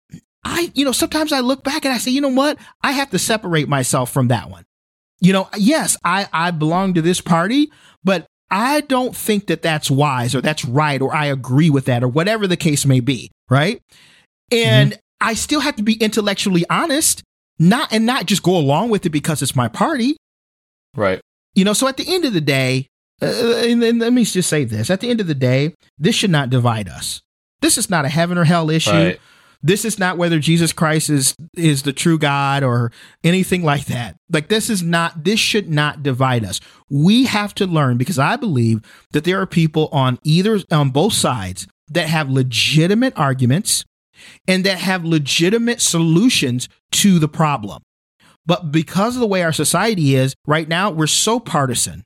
I, 0.45 0.73
you 0.75 0.85
know, 0.85 0.93
sometimes 0.93 1.33
I 1.33 1.41
look 1.41 1.63
back 1.63 1.85
and 1.85 1.95
I 1.95 1.99
say, 1.99 2.11
you 2.11 2.21
know 2.21 2.29
what? 2.29 2.59
I 2.83 2.93
have 2.93 3.11
to 3.11 3.19
separate 3.19 3.69
myself 3.69 4.11
from 4.11 4.29
that 4.29 4.51
one. 4.51 4.65
You 5.21 5.33
know, 5.33 5.49
yes, 5.57 5.97
I, 6.05 6.29
I 6.33 6.51
belong 6.51 6.95
to 6.95 7.03
this 7.03 7.21
party, 7.21 7.71
but 8.03 8.27
I 8.51 8.81
don't 8.83 9.17
think 9.17 9.47
that 9.47 9.63
that's 9.63 9.91
wise 9.91 10.35
or 10.35 10.41
that's 10.41 10.65
right 10.65 11.01
or 11.01 11.15
I 11.15 11.27
agree 11.27 11.71
with 11.71 11.85
that 11.85 12.03
or 12.03 12.09
whatever 12.09 12.47
the 12.47 12.57
case 12.57 12.85
may 12.85 13.01
be. 13.01 13.31
Right. 13.49 13.81
And 14.51 14.93
mm-hmm. 14.93 14.99
I 15.29 15.35
still 15.35 15.61
have 15.61 15.77
to 15.77 15.83
be 15.83 15.95
intellectually 15.95 16.65
honest, 16.69 17.23
not, 17.59 17.93
and 17.93 18.05
not 18.05 18.27
just 18.27 18.43
go 18.43 18.57
along 18.57 18.91
with 18.91 19.07
it 19.07 19.11
because 19.11 19.43
it's 19.43 19.55
my 19.55 19.69
party. 19.69 20.17
Right. 20.97 21.21
You 21.55 21.65
know, 21.65 21.73
so 21.73 21.87
at 21.87 21.97
the 21.97 22.13
end 22.13 22.25
of 22.25 22.33
the 22.33 22.41
day, 22.41 22.89
uh, 23.23 23.67
and, 23.67 23.83
and 23.83 23.99
let 24.01 24.13
me 24.13 24.25
just 24.25 24.49
say 24.49 24.65
this 24.65 24.91
at 24.91 25.01
the 25.01 25.11
end 25.11 25.21
of 25.21 25.27
the 25.27 25.35
day, 25.35 25.75
this 25.99 26.15
should 26.15 26.31
not 26.31 26.51
divide 26.51 26.89
us. 26.89 27.23
This 27.61 27.79
is 27.79 27.89
not 27.89 28.05
a 28.05 28.09
heaven 28.09 28.37
or 28.37 28.45
hell 28.45 28.69
issue. 28.71 28.91
Right. 28.91 29.21
This 29.65 29.85
is 29.85 29.97
not 29.97 30.19
whether 30.19 30.41
Jesus 30.41 30.73
Christ 30.73 31.09
is 31.09 31.37
is 31.55 31.83
the 31.83 31.93
true 31.93 32.19
God 32.19 32.65
or 32.65 32.91
anything 33.23 33.63
like 33.63 33.85
that. 33.87 34.17
Like 34.29 34.49
this 34.49 34.69
is 34.69 34.83
not 34.83 35.23
this 35.23 35.39
should 35.39 35.71
not 35.71 36.03
divide 36.03 36.45
us. 36.45 36.61
We 36.91 37.27
have 37.27 37.55
to 37.55 37.67
learn 37.67 37.97
because 37.97 38.19
I 38.19 38.35
believe 38.35 38.81
that 39.13 39.23
there 39.23 39.41
are 39.41 39.47
people 39.47 39.89
on 39.93 40.19
either 40.25 40.59
on 40.73 40.91
both 40.91 41.13
sides 41.13 41.69
that 41.93 42.09
have 42.09 42.29
legitimate 42.29 43.17
arguments 43.17 43.85
and 44.49 44.65
that 44.65 44.79
have 44.79 45.05
legitimate 45.05 45.81
solutions 45.81 46.69
to 46.91 47.21
the 47.21 47.29
problem. 47.29 47.83
But 48.45 48.73
because 48.73 49.15
of 49.15 49.21
the 49.21 49.29
way 49.29 49.45
our 49.45 49.53
society 49.53 50.17
is 50.17 50.35
right 50.47 50.69
now, 50.69 50.91
we're 50.91 51.07
so 51.07 51.39
partisan 51.39 52.03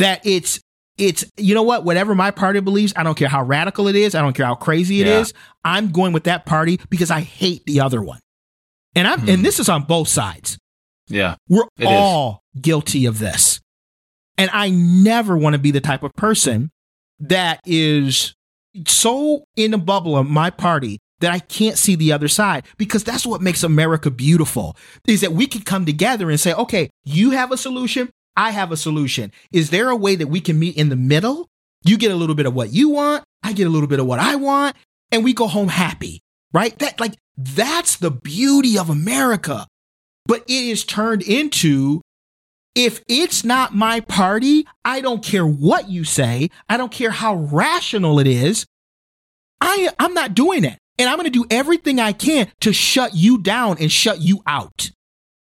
that 0.00 0.20
it's 0.24 0.60
it's 0.98 1.24
you 1.36 1.54
know 1.54 1.62
what 1.62 1.84
whatever 1.84 2.14
my 2.14 2.30
party 2.30 2.60
believes 2.60 2.92
i 2.96 3.02
don't 3.02 3.16
care 3.16 3.28
how 3.28 3.42
radical 3.42 3.88
it 3.88 3.96
is 3.96 4.14
i 4.14 4.20
don't 4.20 4.34
care 4.34 4.46
how 4.46 4.54
crazy 4.54 5.00
it 5.00 5.06
yeah. 5.06 5.20
is. 5.20 5.32
i'm 5.64 5.90
going 5.90 6.12
with 6.12 6.24
that 6.24 6.44
party 6.44 6.78
because 6.90 7.10
i 7.10 7.20
hate 7.20 7.64
the 7.66 7.80
other 7.80 8.02
one 8.02 8.20
and 8.94 9.06
i'm 9.06 9.20
hmm. 9.20 9.30
and 9.30 9.44
this 9.44 9.58
is 9.58 9.68
on 9.68 9.82
both 9.84 10.08
sides 10.08 10.58
yeah 11.08 11.36
we're 11.48 11.64
all 11.84 12.42
is. 12.54 12.60
guilty 12.60 13.06
of 13.06 13.18
this 13.18 13.60
and 14.36 14.50
i 14.52 14.68
never 14.70 15.36
want 15.36 15.54
to 15.54 15.58
be 15.58 15.70
the 15.70 15.80
type 15.80 16.02
of 16.02 16.12
person 16.14 16.70
that 17.18 17.60
is 17.64 18.34
so 18.86 19.44
in 19.56 19.74
a 19.74 19.78
bubble 19.78 20.16
of 20.16 20.28
my 20.28 20.50
party 20.50 20.98
that 21.20 21.32
I 21.32 21.38
can't 21.38 21.78
see 21.78 21.94
the 21.94 22.12
other 22.12 22.28
side 22.28 22.64
because 22.76 23.04
that's 23.04 23.26
what 23.26 23.40
makes 23.40 23.62
America 23.62 24.10
beautiful 24.10 24.76
is 25.06 25.20
that 25.20 25.32
we 25.32 25.46
can 25.46 25.62
come 25.62 25.86
together 25.86 26.30
and 26.30 26.40
say, 26.40 26.52
okay, 26.54 26.90
you 27.04 27.30
have 27.30 27.52
a 27.52 27.56
solution. 27.56 28.10
I 28.36 28.50
have 28.50 28.72
a 28.72 28.76
solution. 28.76 29.32
Is 29.52 29.70
there 29.70 29.90
a 29.90 29.96
way 29.96 30.16
that 30.16 30.28
we 30.28 30.40
can 30.40 30.58
meet 30.58 30.76
in 30.76 30.88
the 30.88 30.96
middle? 30.96 31.48
You 31.84 31.98
get 31.98 32.10
a 32.10 32.16
little 32.16 32.34
bit 32.34 32.46
of 32.46 32.54
what 32.54 32.72
you 32.72 32.90
want, 32.90 33.24
I 33.42 33.52
get 33.52 33.66
a 33.66 33.70
little 33.70 33.88
bit 33.88 34.00
of 34.00 34.06
what 34.06 34.18
I 34.18 34.36
want, 34.36 34.76
and 35.10 35.24
we 35.24 35.32
go 35.32 35.46
home 35.46 35.68
happy, 35.68 36.20
right? 36.52 36.78
That 36.78 37.00
like 37.00 37.14
that's 37.36 37.96
the 37.96 38.10
beauty 38.10 38.78
of 38.78 38.90
America. 38.90 39.66
But 40.26 40.42
it 40.42 40.64
is 40.64 40.84
turned 40.84 41.22
into 41.22 42.02
if 42.74 43.02
it's 43.08 43.44
not 43.44 43.74
my 43.74 44.00
party, 44.00 44.66
I 44.84 45.00
don't 45.00 45.24
care 45.24 45.46
what 45.46 45.88
you 45.88 46.04
say, 46.04 46.50
I 46.68 46.76
don't 46.76 46.92
care 46.92 47.10
how 47.10 47.34
rational 47.34 48.20
it 48.20 48.26
is. 48.26 48.66
I 49.60 49.88
I'm 49.98 50.14
not 50.14 50.34
doing 50.34 50.64
it. 50.64 50.78
And 50.98 51.08
I'm 51.08 51.16
going 51.16 51.24
to 51.24 51.30
do 51.30 51.46
everything 51.50 51.98
I 51.98 52.12
can 52.12 52.52
to 52.60 52.74
shut 52.74 53.14
you 53.14 53.38
down 53.38 53.78
and 53.80 53.90
shut 53.90 54.20
you 54.20 54.42
out. 54.46 54.90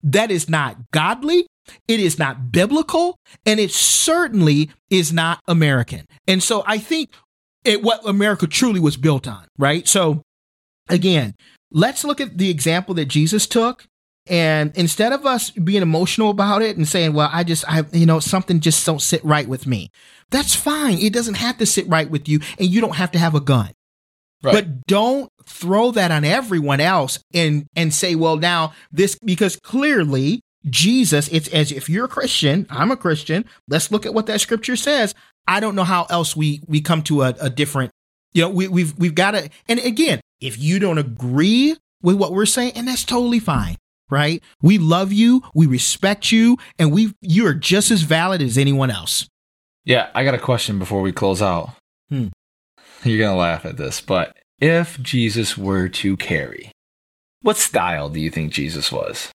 That 0.01 0.31
is 0.31 0.49
not 0.49 0.77
godly. 0.91 1.45
It 1.87 1.99
is 1.99 2.17
not 2.19 2.51
biblical 2.51 3.17
and 3.45 3.59
it 3.59 3.71
certainly 3.71 4.71
is 4.89 5.13
not 5.13 5.39
American. 5.47 6.05
And 6.27 6.41
so 6.41 6.63
I 6.65 6.77
think 6.77 7.11
it, 7.63 7.83
what 7.83 8.07
America 8.07 8.47
truly 8.47 8.79
was 8.79 8.97
built 8.97 9.27
on, 9.27 9.45
right? 9.57 9.87
So 9.87 10.21
again, 10.89 11.35
let's 11.71 12.03
look 12.03 12.21
at 12.21 12.37
the 12.37 12.49
example 12.49 12.95
that 12.95 13.05
Jesus 13.05 13.47
took. 13.47 13.85
And 14.27 14.71
instead 14.75 15.13
of 15.13 15.25
us 15.25 15.49
being 15.49 15.81
emotional 15.81 16.29
about 16.29 16.61
it 16.61 16.77
and 16.77 16.87
saying, 16.87 17.13
well, 17.13 17.29
I 17.31 17.43
just, 17.43 17.65
I, 17.67 17.83
you 17.91 18.05
know, 18.05 18.19
something 18.19 18.59
just 18.59 18.85
don't 18.85 19.01
sit 19.01 19.23
right 19.25 19.47
with 19.47 19.65
me. 19.65 19.89
That's 20.29 20.55
fine. 20.55 20.99
It 20.99 21.11
doesn't 21.11 21.35
have 21.35 21.57
to 21.57 21.65
sit 21.65 21.87
right 21.87 22.09
with 22.09 22.29
you 22.29 22.39
and 22.59 22.69
you 22.69 22.81
don't 22.81 22.95
have 22.95 23.11
to 23.11 23.19
have 23.19 23.35
a 23.35 23.41
gun. 23.41 23.71
Right. 24.43 24.53
But 24.53 24.87
don't 24.87 25.29
throw 25.45 25.91
that 25.91 26.11
on 26.11 26.23
everyone 26.23 26.79
else 26.79 27.19
and 27.33 27.67
and 27.75 27.93
say, 27.93 28.15
well, 28.15 28.37
now 28.37 28.73
this 28.91 29.17
because 29.23 29.55
clearly 29.57 30.41
Jesus, 30.69 31.27
it's 31.29 31.47
as 31.49 31.71
if 31.71 31.89
you're 31.89 32.05
a 32.05 32.09
Christian, 32.09 32.67
I'm 32.69 32.91
a 32.91 32.97
Christian. 32.97 33.45
Let's 33.67 33.91
look 33.91 34.05
at 34.05 34.13
what 34.13 34.27
that 34.27 34.41
scripture 34.41 34.75
says. 34.75 35.15
I 35.47 35.59
don't 35.59 35.75
know 35.75 35.83
how 35.83 36.05
else 36.09 36.35
we 36.35 36.61
we 36.67 36.81
come 36.81 37.01
to 37.03 37.23
a, 37.23 37.35
a 37.41 37.49
different, 37.49 37.91
you 38.33 38.43
know, 38.43 38.49
we, 38.49 38.67
we've 38.67 38.97
we've 38.97 39.15
got 39.15 39.31
to. 39.31 39.49
And 39.67 39.79
again, 39.79 40.21
if 40.39 40.59
you 40.59 40.79
don't 40.79 40.99
agree 40.99 41.75
with 42.01 42.15
what 42.15 42.31
we're 42.31 42.45
saying, 42.45 42.73
and 42.75 42.87
that's 42.87 43.03
totally 43.03 43.39
fine, 43.39 43.77
right? 44.09 44.43
We 44.61 44.77
love 44.77 45.11
you, 45.11 45.43
we 45.55 45.65
respect 45.65 46.31
you, 46.31 46.57
and 46.77 46.91
we 46.91 47.13
you 47.21 47.47
are 47.47 47.55
just 47.55 47.89
as 47.89 48.03
valid 48.03 48.41
as 48.41 48.57
anyone 48.57 48.91
else. 48.91 49.27
Yeah, 49.83 50.09
I 50.13 50.23
got 50.23 50.35
a 50.35 50.39
question 50.39 50.77
before 50.77 51.01
we 51.01 51.11
close 51.11 51.41
out. 51.41 51.71
Hmm. 52.09 52.27
You're 53.03 53.17
going 53.17 53.33
to 53.33 53.39
laugh 53.39 53.65
at 53.65 53.77
this, 53.77 53.99
but 53.99 54.37
if 54.59 55.01
Jesus 55.01 55.57
were 55.57 55.89
to 55.89 56.15
carry, 56.17 56.71
what 57.41 57.57
style 57.57 58.09
do 58.09 58.19
you 58.19 58.29
think 58.29 58.53
Jesus 58.53 58.91
was? 58.91 59.31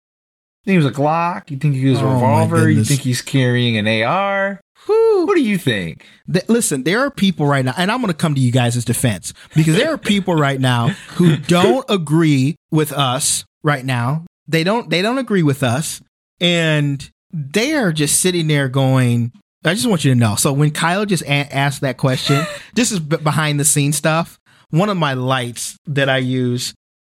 You 0.67 0.73
think 0.75 0.81
he 0.83 0.85
was 0.85 0.87
a 0.87 0.91
Glock? 1.01 1.51
You 1.51 1.57
think 1.59 1.75
he 1.77 1.89
was 1.89 2.01
a 2.01 2.05
Oh, 2.05 2.15
revolver? 2.15 2.69
You 2.71 2.83
think 2.85 3.01
he's 3.01 3.23
carrying 3.23 3.77
an 3.77 3.87
AR? 4.03 4.61
Whew. 4.87 5.27
What 5.27 5.37
do 5.37 5.43
you 5.43 5.59
think? 5.59 6.05
Th- 6.33 6.49
listen, 6.49 6.83
there 6.83 7.01
are 7.01 7.11
people 7.11 7.47
right 7.47 7.65
now, 7.65 7.75
and 7.77 7.91
I'm 7.91 8.01
going 8.01 8.13
to 8.13 8.17
come 8.19 8.35
to 8.35 8.41
you 8.41 8.53
guys' 8.53 8.85
defense 8.85 9.33
because 9.55 9.77
there 9.77 9.93
are 9.93 9.99
people 9.99 10.35
right 10.35 10.61
now 10.61 10.89
who 11.15 11.37
don't 11.37 11.85
agree 11.89 12.57
with 12.71 12.93
us 12.93 13.45
right 13.65 13.85
now. 13.85 14.25
They 14.49 14.63
don't. 14.65 14.91
They 14.91 15.03
don't 15.03 15.19
agree 15.19 15.43
with 15.43 15.63
us, 15.65 16.01
and 16.41 17.09
they 17.33 17.75
are 17.75 17.93
just 17.93 18.21
sitting 18.21 18.47
there 18.49 18.69
going. 18.69 19.33
I 19.65 19.75
just 19.75 19.87
want 19.89 20.05
you 20.05 20.15
to 20.15 20.19
know. 20.19 20.37
So 20.37 20.53
when 20.53 20.71
Kyle 20.71 21.05
just 21.07 21.25
a- 21.25 21.53
asked 21.53 21.81
that 21.81 21.97
question, 21.97 22.45
this 22.75 22.93
is 22.93 23.01
b- 23.01 23.17
behind 23.17 23.59
the 23.59 23.65
scenes 23.65 23.97
stuff. 23.97 24.39
One 24.71 24.89
of 24.89 24.97
my 24.97 25.15
lights 25.15 25.77
that 25.87 26.09
I 26.09 26.19
use, 26.19 26.75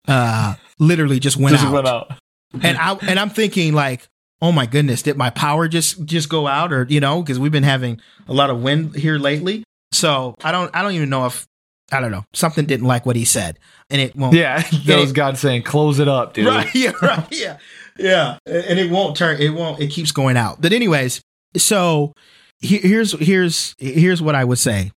uh, 0.08 0.54
literally 0.80 1.20
just 1.20 1.36
went 1.36 1.54
Just 1.54 1.66
out 1.66 1.72
went 1.72 1.86
out. 1.86 2.12
And 2.52 2.76
I 2.78 2.94
and 3.02 3.18
I'm 3.18 3.30
thinking 3.30 3.72
like, 3.74 4.08
oh 4.42 4.52
my 4.52 4.66
goodness, 4.66 5.02
did 5.02 5.16
my 5.16 5.30
power 5.30 5.68
just 5.68 6.04
just 6.04 6.28
go 6.28 6.46
out 6.46 6.72
or 6.72 6.86
you 6.88 7.00
know 7.00 7.22
because 7.22 7.38
we've 7.38 7.52
been 7.52 7.62
having 7.62 8.00
a 8.28 8.32
lot 8.32 8.50
of 8.50 8.62
wind 8.62 8.96
here 8.96 9.18
lately. 9.18 9.64
So 9.92 10.34
I 10.42 10.52
don't 10.52 10.74
I 10.74 10.82
don't 10.82 10.92
even 10.92 11.10
know 11.10 11.26
if 11.26 11.46
I 11.92 12.00
don't 12.00 12.10
know 12.10 12.24
something 12.32 12.66
didn't 12.66 12.86
like 12.86 13.04
what 13.06 13.16
he 13.16 13.24
said 13.24 13.58
and 13.90 14.00
it 14.00 14.16
won't. 14.16 14.34
Yeah, 14.34 14.62
that 14.86 15.00
was 15.00 15.12
God 15.12 15.36
saying, 15.36 15.62
close 15.64 15.98
it 15.98 16.08
up, 16.08 16.34
dude. 16.34 16.46
Right. 16.46 16.68
Yeah. 16.74 16.92
Right. 17.02 17.26
Yeah. 17.30 17.58
Yeah. 17.98 18.38
And 18.46 18.78
it 18.78 18.90
won't 18.90 19.16
turn. 19.16 19.40
It 19.40 19.50
won't. 19.50 19.80
It 19.80 19.88
keeps 19.88 20.12
going 20.12 20.36
out. 20.36 20.60
But 20.60 20.72
anyways, 20.72 21.20
so 21.56 22.14
here's 22.60 23.12
here's 23.12 23.74
here's 23.78 24.22
what 24.22 24.34
I 24.34 24.44
would 24.44 24.58
say. 24.58 24.92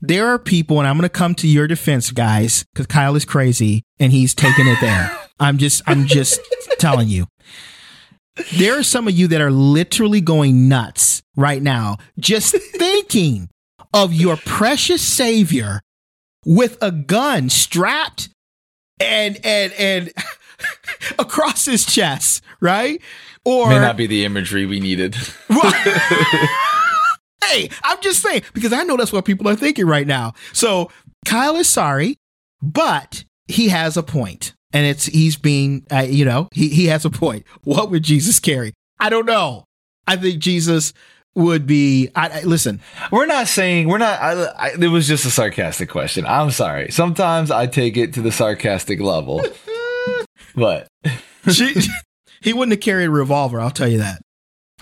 There 0.00 0.26
are 0.28 0.38
people, 0.38 0.78
and 0.78 0.86
I'm 0.86 0.96
going 0.96 1.04
to 1.04 1.08
come 1.08 1.34
to 1.36 1.48
your 1.48 1.66
defense, 1.66 2.10
guys, 2.10 2.66
because 2.74 2.86
Kyle 2.86 3.16
is 3.16 3.24
crazy 3.24 3.82
and 3.98 4.12
he's 4.12 4.34
taking 4.34 4.66
it 4.66 4.78
there. 4.80 5.18
I'm 5.38 5.58
just 5.58 5.82
I'm 5.86 6.06
just 6.06 6.40
telling 6.78 7.08
you. 7.08 7.26
There 8.54 8.78
are 8.78 8.82
some 8.82 9.08
of 9.08 9.14
you 9.14 9.28
that 9.28 9.40
are 9.40 9.50
literally 9.50 10.20
going 10.20 10.68
nuts 10.68 11.22
right 11.36 11.62
now, 11.62 11.96
just 12.18 12.54
thinking 12.74 13.48
of 13.94 14.12
your 14.12 14.36
precious 14.36 15.00
savior 15.00 15.80
with 16.44 16.76
a 16.82 16.90
gun 16.90 17.48
strapped 17.48 18.28
and 19.00 19.38
and 19.44 19.72
and 19.74 20.12
across 21.18 21.64
his 21.64 21.84
chest, 21.86 22.42
right? 22.60 23.00
Or 23.44 23.68
May 23.68 23.78
not 23.78 23.96
be 23.96 24.06
the 24.06 24.24
imagery 24.24 24.66
we 24.66 24.80
needed. 24.80 25.16
hey, 27.44 27.68
I'm 27.82 28.00
just 28.00 28.20
saying 28.22 28.42
because 28.52 28.72
I 28.72 28.82
know 28.82 28.96
that's 28.96 29.12
what 29.12 29.24
people 29.24 29.48
are 29.48 29.56
thinking 29.56 29.86
right 29.86 30.06
now. 30.06 30.34
So 30.52 30.90
Kyle 31.24 31.56
is 31.56 31.68
sorry, 31.68 32.16
but 32.60 33.24
he 33.46 33.68
has 33.68 33.96
a 33.96 34.02
point, 34.02 34.54
and 34.76 34.84
it's 34.84 35.06
he's 35.06 35.36
being, 35.36 35.86
uh, 35.90 36.00
you 36.06 36.26
know, 36.26 36.50
he 36.52 36.68
he 36.68 36.86
has 36.86 37.06
a 37.06 37.10
point. 37.10 37.46
What 37.64 37.90
would 37.90 38.02
Jesus 38.02 38.38
carry? 38.38 38.74
I 39.00 39.08
don't 39.08 39.24
know. 39.24 39.64
I 40.06 40.16
think 40.16 40.38
Jesus 40.38 40.92
would 41.34 41.66
be. 41.66 42.10
I, 42.14 42.40
I 42.40 42.42
listen. 42.42 42.80
We're 43.10 43.26
not 43.26 43.48
saying 43.48 43.88
we're 43.88 43.98
not. 43.98 44.20
I, 44.20 44.32
I, 44.44 44.70
it 44.78 44.88
was 44.88 45.08
just 45.08 45.24
a 45.24 45.30
sarcastic 45.30 45.88
question. 45.88 46.26
I'm 46.26 46.50
sorry. 46.50 46.90
Sometimes 46.90 47.50
I 47.50 47.66
take 47.66 47.96
it 47.96 48.12
to 48.14 48.22
the 48.22 48.30
sarcastic 48.30 49.00
level, 49.00 49.42
but 50.54 50.88
She, 51.50 51.74
he 52.42 52.52
wouldn't 52.52 52.72
have 52.72 52.80
carried 52.80 53.06
a 53.06 53.10
revolver. 53.10 53.58
I'll 53.58 53.70
tell 53.70 53.88
you 53.88 53.98
that. 53.98 54.20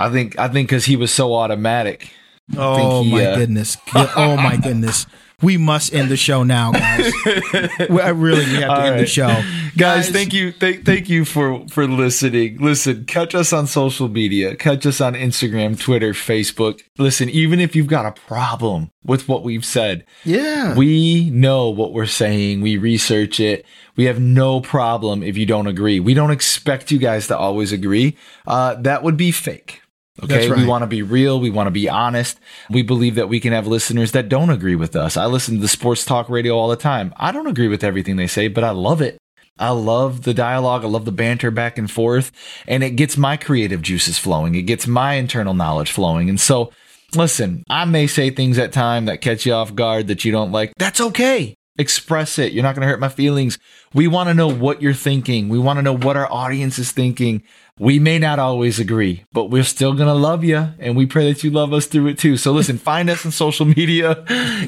I 0.00 0.10
think 0.10 0.36
I 0.40 0.48
think 0.48 0.68
because 0.68 0.86
he 0.86 0.96
was 0.96 1.12
so 1.12 1.34
automatic. 1.34 2.10
Oh 2.56 3.04
he, 3.04 3.12
my 3.12 3.26
uh, 3.26 3.36
goodness! 3.36 3.76
Oh 3.94 4.36
my 4.36 4.56
goodness! 4.56 5.06
We 5.42 5.56
must 5.56 5.92
end 5.92 6.10
the 6.10 6.16
show 6.16 6.42
now, 6.42 6.72
guys. 6.72 7.12
I 7.26 8.12
really 8.14 8.44
we 8.46 8.52
have 8.54 8.60
to 8.62 8.70
All 8.70 8.80
end 8.82 8.94
the 8.96 9.00
right. 9.00 9.08
show, 9.08 9.42
Guys, 9.76 10.08
thank 10.08 10.32
you, 10.32 10.52
thank, 10.52 10.84
thank 10.86 11.08
you 11.08 11.24
for 11.24 11.66
for 11.68 11.86
listening. 11.88 12.58
Listen, 12.58 13.04
catch 13.06 13.34
us 13.34 13.52
on 13.52 13.66
social 13.66 14.08
media, 14.08 14.54
catch 14.54 14.86
us 14.86 15.00
on 15.00 15.14
Instagram, 15.14 15.78
Twitter, 15.78 16.12
Facebook. 16.12 16.80
Listen, 16.98 17.28
even 17.28 17.58
if 17.60 17.74
you've 17.74 17.88
got 17.88 18.06
a 18.06 18.12
problem 18.12 18.90
with 19.04 19.28
what 19.28 19.42
we've 19.42 19.64
said, 19.64 20.04
Yeah, 20.24 20.76
we 20.76 21.28
know 21.30 21.68
what 21.68 21.92
we're 21.92 22.06
saying. 22.06 22.60
We 22.60 22.76
research 22.76 23.40
it. 23.40 23.66
We 23.96 24.04
have 24.04 24.20
no 24.20 24.60
problem 24.60 25.22
if 25.22 25.36
you 25.36 25.46
don't 25.46 25.66
agree. 25.66 25.98
We 26.00 26.14
don't 26.14 26.30
expect 26.30 26.90
you 26.92 26.98
guys 26.98 27.26
to 27.28 27.36
always 27.36 27.72
agree. 27.72 28.16
Uh, 28.46 28.74
that 28.76 29.02
would 29.02 29.16
be 29.16 29.32
fake. 29.32 29.80
Okay. 30.22 30.48
Right. 30.48 30.60
We 30.60 30.66
want 30.66 30.82
to 30.82 30.86
be 30.86 31.02
real. 31.02 31.40
We 31.40 31.50
want 31.50 31.66
to 31.66 31.72
be 31.72 31.88
honest. 31.88 32.38
We 32.70 32.82
believe 32.82 33.16
that 33.16 33.28
we 33.28 33.40
can 33.40 33.52
have 33.52 33.66
listeners 33.66 34.12
that 34.12 34.28
don't 34.28 34.50
agree 34.50 34.76
with 34.76 34.94
us. 34.94 35.16
I 35.16 35.26
listen 35.26 35.56
to 35.56 35.60
the 35.60 35.68
sports 35.68 36.04
talk 36.04 36.28
radio 36.28 36.56
all 36.56 36.68
the 36.68 36.76
time. 36.76 37.12
I 37.16 37.32
don't 37.32 37.48
agree 37.48 37.68
with 37.68 37.82
everything 37.82 38.16
they 38.16 38.28
say, 38.28 38.46
but 38.46 38.62
I 38.62 38.70
love 38.70 39.00
it. 39.00 39.18
I 39.58 39.70
love 39.70 40.22
the 40.22 40.34
dialogue. 40.34 40.84
I 40.84 40.88
love 40.88 41.04
the 41.04 41.12
banter 41.12 41.50
back 41.50 41.78
and 41.78 41.90
forth. 41.90 42.32
And 42.66 42.82
it 42.84 42.90
gets 42.90 43.16
my 43.16 43.36
creative 43.36 43.82
juices 43.82 44.18
flowing. 44.18 44.54
It 44.54 44.62
gets 44.62 44.86
my 44.86 45.14
internal 45.14 45.54
knowledge 45.54 45.90
flowing. 45.92 46.28
And 46.28 46.40
so, 46.40 46.72
listen, 47.14 47.64
I 47.68 47.84
may 47.84 48.06
say 48.06 48.30
things 48.30 48.58
at 48.58 48.72
time 48.72 49.06
that 49.06 49.20
catch 49.20 49.46
you 49.46 49.52
off 49.52 49.74
guard 49.74 50.08
that 50.08 50.24
you 50.24 50.32
don't 50.32 50.52
like. 50.52 50.72
That's 50.76 51.00
okay. 51.00 51.56
Express 51.76 52.38
it. 52.38 52.52
You're 52.52 52.62
not 52.62 52.76
going 52.76 52.82
to 52.82 52.88
hurt 52.88 53.00
my 53.00 53.08
feelings. 53.08 53.58
We 53.92 54.06
want 54.06 54.28
to 54.28 54.34
know 54.34 54.48
what 54.48 54.80
you're 54.80 54.94
thinking. 54.94 55.48
We 55.48 55.58
want 55.58 55.78
to 55.78 55.82
know 55.82 55.96
what 55.96 56.16
our 56.16 56.30
audience 56.30 56.78
is 56.78 56.92
thinking. 56.92 57.42
We 57.80 57.98
may 57.98 58.20
not 58.20 58.38
always 58.38 58.78
agree, 58.78 59.24
but 59.32 59.46
we're 59.46 59.64
still 59.64 59.92
going 59.94 60.06
to 60.06 60.14
love 60.14 60.44
you. 60.44 60.68
And 60.78 60.96
we 60.96 61.06
pray 61.06 61.32
that 61.32 61.42
you 61.42 61.50
love 61.50 61.72
us 61.72 61.86
through 61.86 62.06
it 62.06 62.18
too. 62.18 62.36
So 62.36 62.52
listen, 62.52 62.78
find 62.92 63.10
us 63.10 63.26
on 63.26 63.32
social 63.32 63.66
media, 63.66 64.24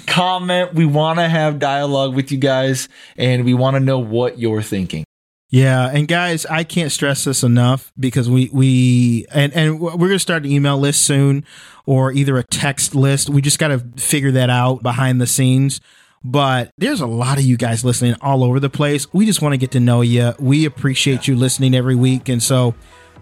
comment. 0.08 0.74
We 0.74 0.84
want 0.84 1.20
to 1.20 1.28
have 1.28 1.60
dialogue 1.60 2.16
with 2.16 2.32
you 2.32 2.38
guys 2.38 2.88
and 3.16 3.44
we 3.44 3.54
want 3.54 3.74
to 3.76 3.80
know 3.80 4.00
what 4.00 4.40
you're 4.40 4.62
thinking. 4.62 5.04
yeah. 5.50 5.88
And 5.88 6.08
guys, 6.08 6.44
I 6.46 6.64
can't 6.64 6.90
stress 6.90 7.22
this 7.22 7.44
enough 7.44 7.92
because 7.98 8.28
we 8.28 8.50
we 8.52 9.26
and 9.32 9.52
and 9.54 9.78
we're 9.80 10.08
gonna 10.08 10.18
start 10.18 10.44
an 10.44 10.50
email 10.50 10.76
list 10.76 11.02
soon, 11.02 11.44
or 11.86 12.10
either 12.12 12.36
a 12.36 12.42
text 12.42 12.96
list. 12.96 13.30
We 13.30 13.40
just 13.40 13.60
got 13.60 13.68
to 13.68 13.78
figure 13.96 14.32
that 14.32 14.50
out 14.50 14.82
behind 14.82 15.20
the 15.20 15.26
scenes. 15.26 15.80
But 16.28 16.72
there's 16.76 17.00
a 17.00 17.06
lot 17.06 17.38
of 17.38 17.44
you 17.44 17.56
guys 17.56 17.84
listening 17.84 18.16
all 18.20 18.42
over 18.42 18.58
the 18.58 18.68
place. 18.68 19.12
We 19.12 19.26
just 19.26 19.40
want 19.40 19.52
to 19.52 19.58
get 19.58 19.70
to 19.72 19.80
know 19.80 20.00
you. 20.00 20.34
We 20.40 20.64
appreciate 20.64 21.28
you 21.28 21.36
listening 21.36 21.74
every 21.74 21.94
week, 21.94 22.28
and 22.28 22.42
so 22.42 22.74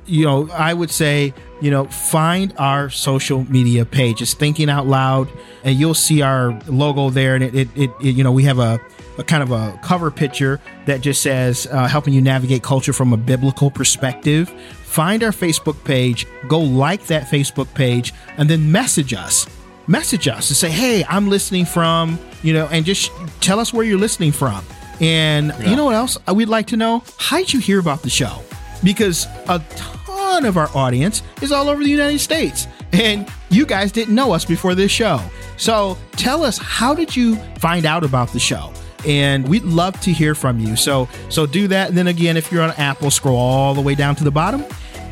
you 0.06 0.24
know, 0.24 0.50
I 0.50 0.74
would 0.74 0.90
say, 0.90 1.32
you 1.60 1.70
know, 1.70 1.86
find 1.86 2.52
our 2.58 2.90
social 2.90 3.44
media 3.50 3.84
page. 3.84 4.20
It's 4.20 4.34
Thinking 4.34 4.68
Out 4.68 4.86
Loud, 4.86 5.28
and 5.62 5.78
you'll 5.78 5.94
see 5.94 6.22
our 6.22 6.58
logo 6.66 7.10
there. 7.10 7.34
And 7.34 7.44
it, 7.44 7.54
it, 7.54 7.68
it, 7.74 7.90
it 8.00 8.14
you 8.14 8.24
know, 8.24 8.32
we 8.32 8.44
have 8.44 8.58
a, 8.58 8.80
a 9.18 9.24
kind 9.24 9.42
of 9.42 9.50
a 9.50 9.78
cover 9.82 10.10
picture 10.10 10.60
that 10.86 11.00
just 11.00 11.22
says, 11.22 11.66
uh, 11.70 11.86
helping 11.86 12.12
you 12.12 12.20
navigate 12.20 12.62
culture 12.62 12.92
from 12.92 13.12
a 13.12 13.16
biblical 13.16 13.70
perspective. 13.70 14.50
Find 14.82 15.22
our 15.22 15.32
Facebook 15.32 15.82
page, 15.84 16.26
go 16.48 16.60
like 16.60 17.06
that 17.06 17.24
Facebook 17.24 17.72
page, 17.74 18.12
and 18.36 18.48
then 18.48 18.70
message 18.70 19.14
us. 19.14 19.46
Message 19.86 20.28
us 20.28 20.50
and 20.50 20.56
say, 20.56 20.70
hey, 20.70 21.04
I'm 21.08 21.28
listening 21.28 21.64
from, 21.64 22.18
you 22.42 22.52
know, 22.52 22.66
and 22.70 22.84
just 22.84 23.10
tell 23.40 23.60
us 23.60 23.72
where 23.72 23.84
you're 23.84 23.98
listening 23.98 24.32
from. 24.32 24.64
And 25.00 25.52
you 25.66 25.76
know 25.76 25.86
what 25.86 25.94
else 25.96 26.16
we'd 26.32 26.48
like 26.48 26.68
to 26.68 26.76
know? 26.76 27.02
How'd 27.18 27.52
you 27.52 27.60
hear 27.60 27.80
about 27.80 28.02
the 28.02 28.10
show? 28.10 28.42
because 28.84 29.26
a 29.48 29.60
ton 29.74 30.44
of 30.44 30.56
our 30.56 30.68
audience 30.76 31.22
is 31.42 31.50
all 31.50 31.68
over 31.68 31.82
the 31.82 31.90
United 31.90 32.18
States. 32.18 32.68
And 32.92 33.28
you 33.48 33.66
guys 33.66 33.90
didn't 33.90 34.14
know 34.14 34.32
us 34.32 34.44
before 34.44 34.74
this 34.74 34.92
show. 34.92 35.20
So 35.56 35.98
tell 36.12 36.44
us, 36.44 36.58
how 36.58 36.94
did 36.94 37.16
you 37.16 37.36
find 37.58 37.86
out 37.86 38.04
about 38.04 38.28
the 38.32 38.38
show? 38.38 38.72
And 39.06 39.48
we'd 39.48 39.64
love 39.64 39.98
to 40.02 40.12
hear 40.12 40.34
from 40.34 40.60
you. 40.60 40.76
So 40.76 41.08
so 41.28 41.44
do 41.44 41.68
that. 41.68 41.88
And 41.88 41.98
then 41.98 42.06
again, 42.06 42.36
if 42.36 42.52
you're 42.52 42.62
on 42.62 42.70
Apple, 42.72 43.10
scroll 43.10 43.36
all 43.36 43.74
the 43.74 43.80
way 43.80 43.94
down 43.94 44.14
to 44.16 44.24
the 44.24 44.30
bottom 44.30 44.64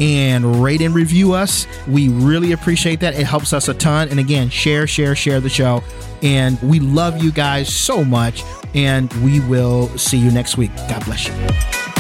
and 0.03 0.61
rate 0.61 0.80
and 0.80 0.92
review 0.92 1.32
us. 1.32 1.68
We 1.86 2.09
really 2.09 2.50
appreciate 2.50 2.98
that. 3.00 3.14
It 3.14 3.24
helps 3.24 3.53
us 3.53 3.68
a 3.68 3.74
ton. 3.74 4.09
And 4.09 4.18
again, 4.18 4.48
share, 4.48 4.88
share, 4.88 5.14
share 5.14 5.40
the 5.40 5.48
show. 5.48 5.84
And 6.22 6.61
we 6.61 6.80
love 6.80 7.22
you 7.22 7.30
guys 7.30 7.72
so 7.72 8.05
much. 8.05 8.42
And 8.74 9.12
we 9.24 9.38
will 9.40 9.86
see 9.96 10.18
you 10.18 10.32
next 10.32 10.57
week. 10.57 10.74
God 10.88 11.05
bless 11.05 11.28
you. 11.28 11.91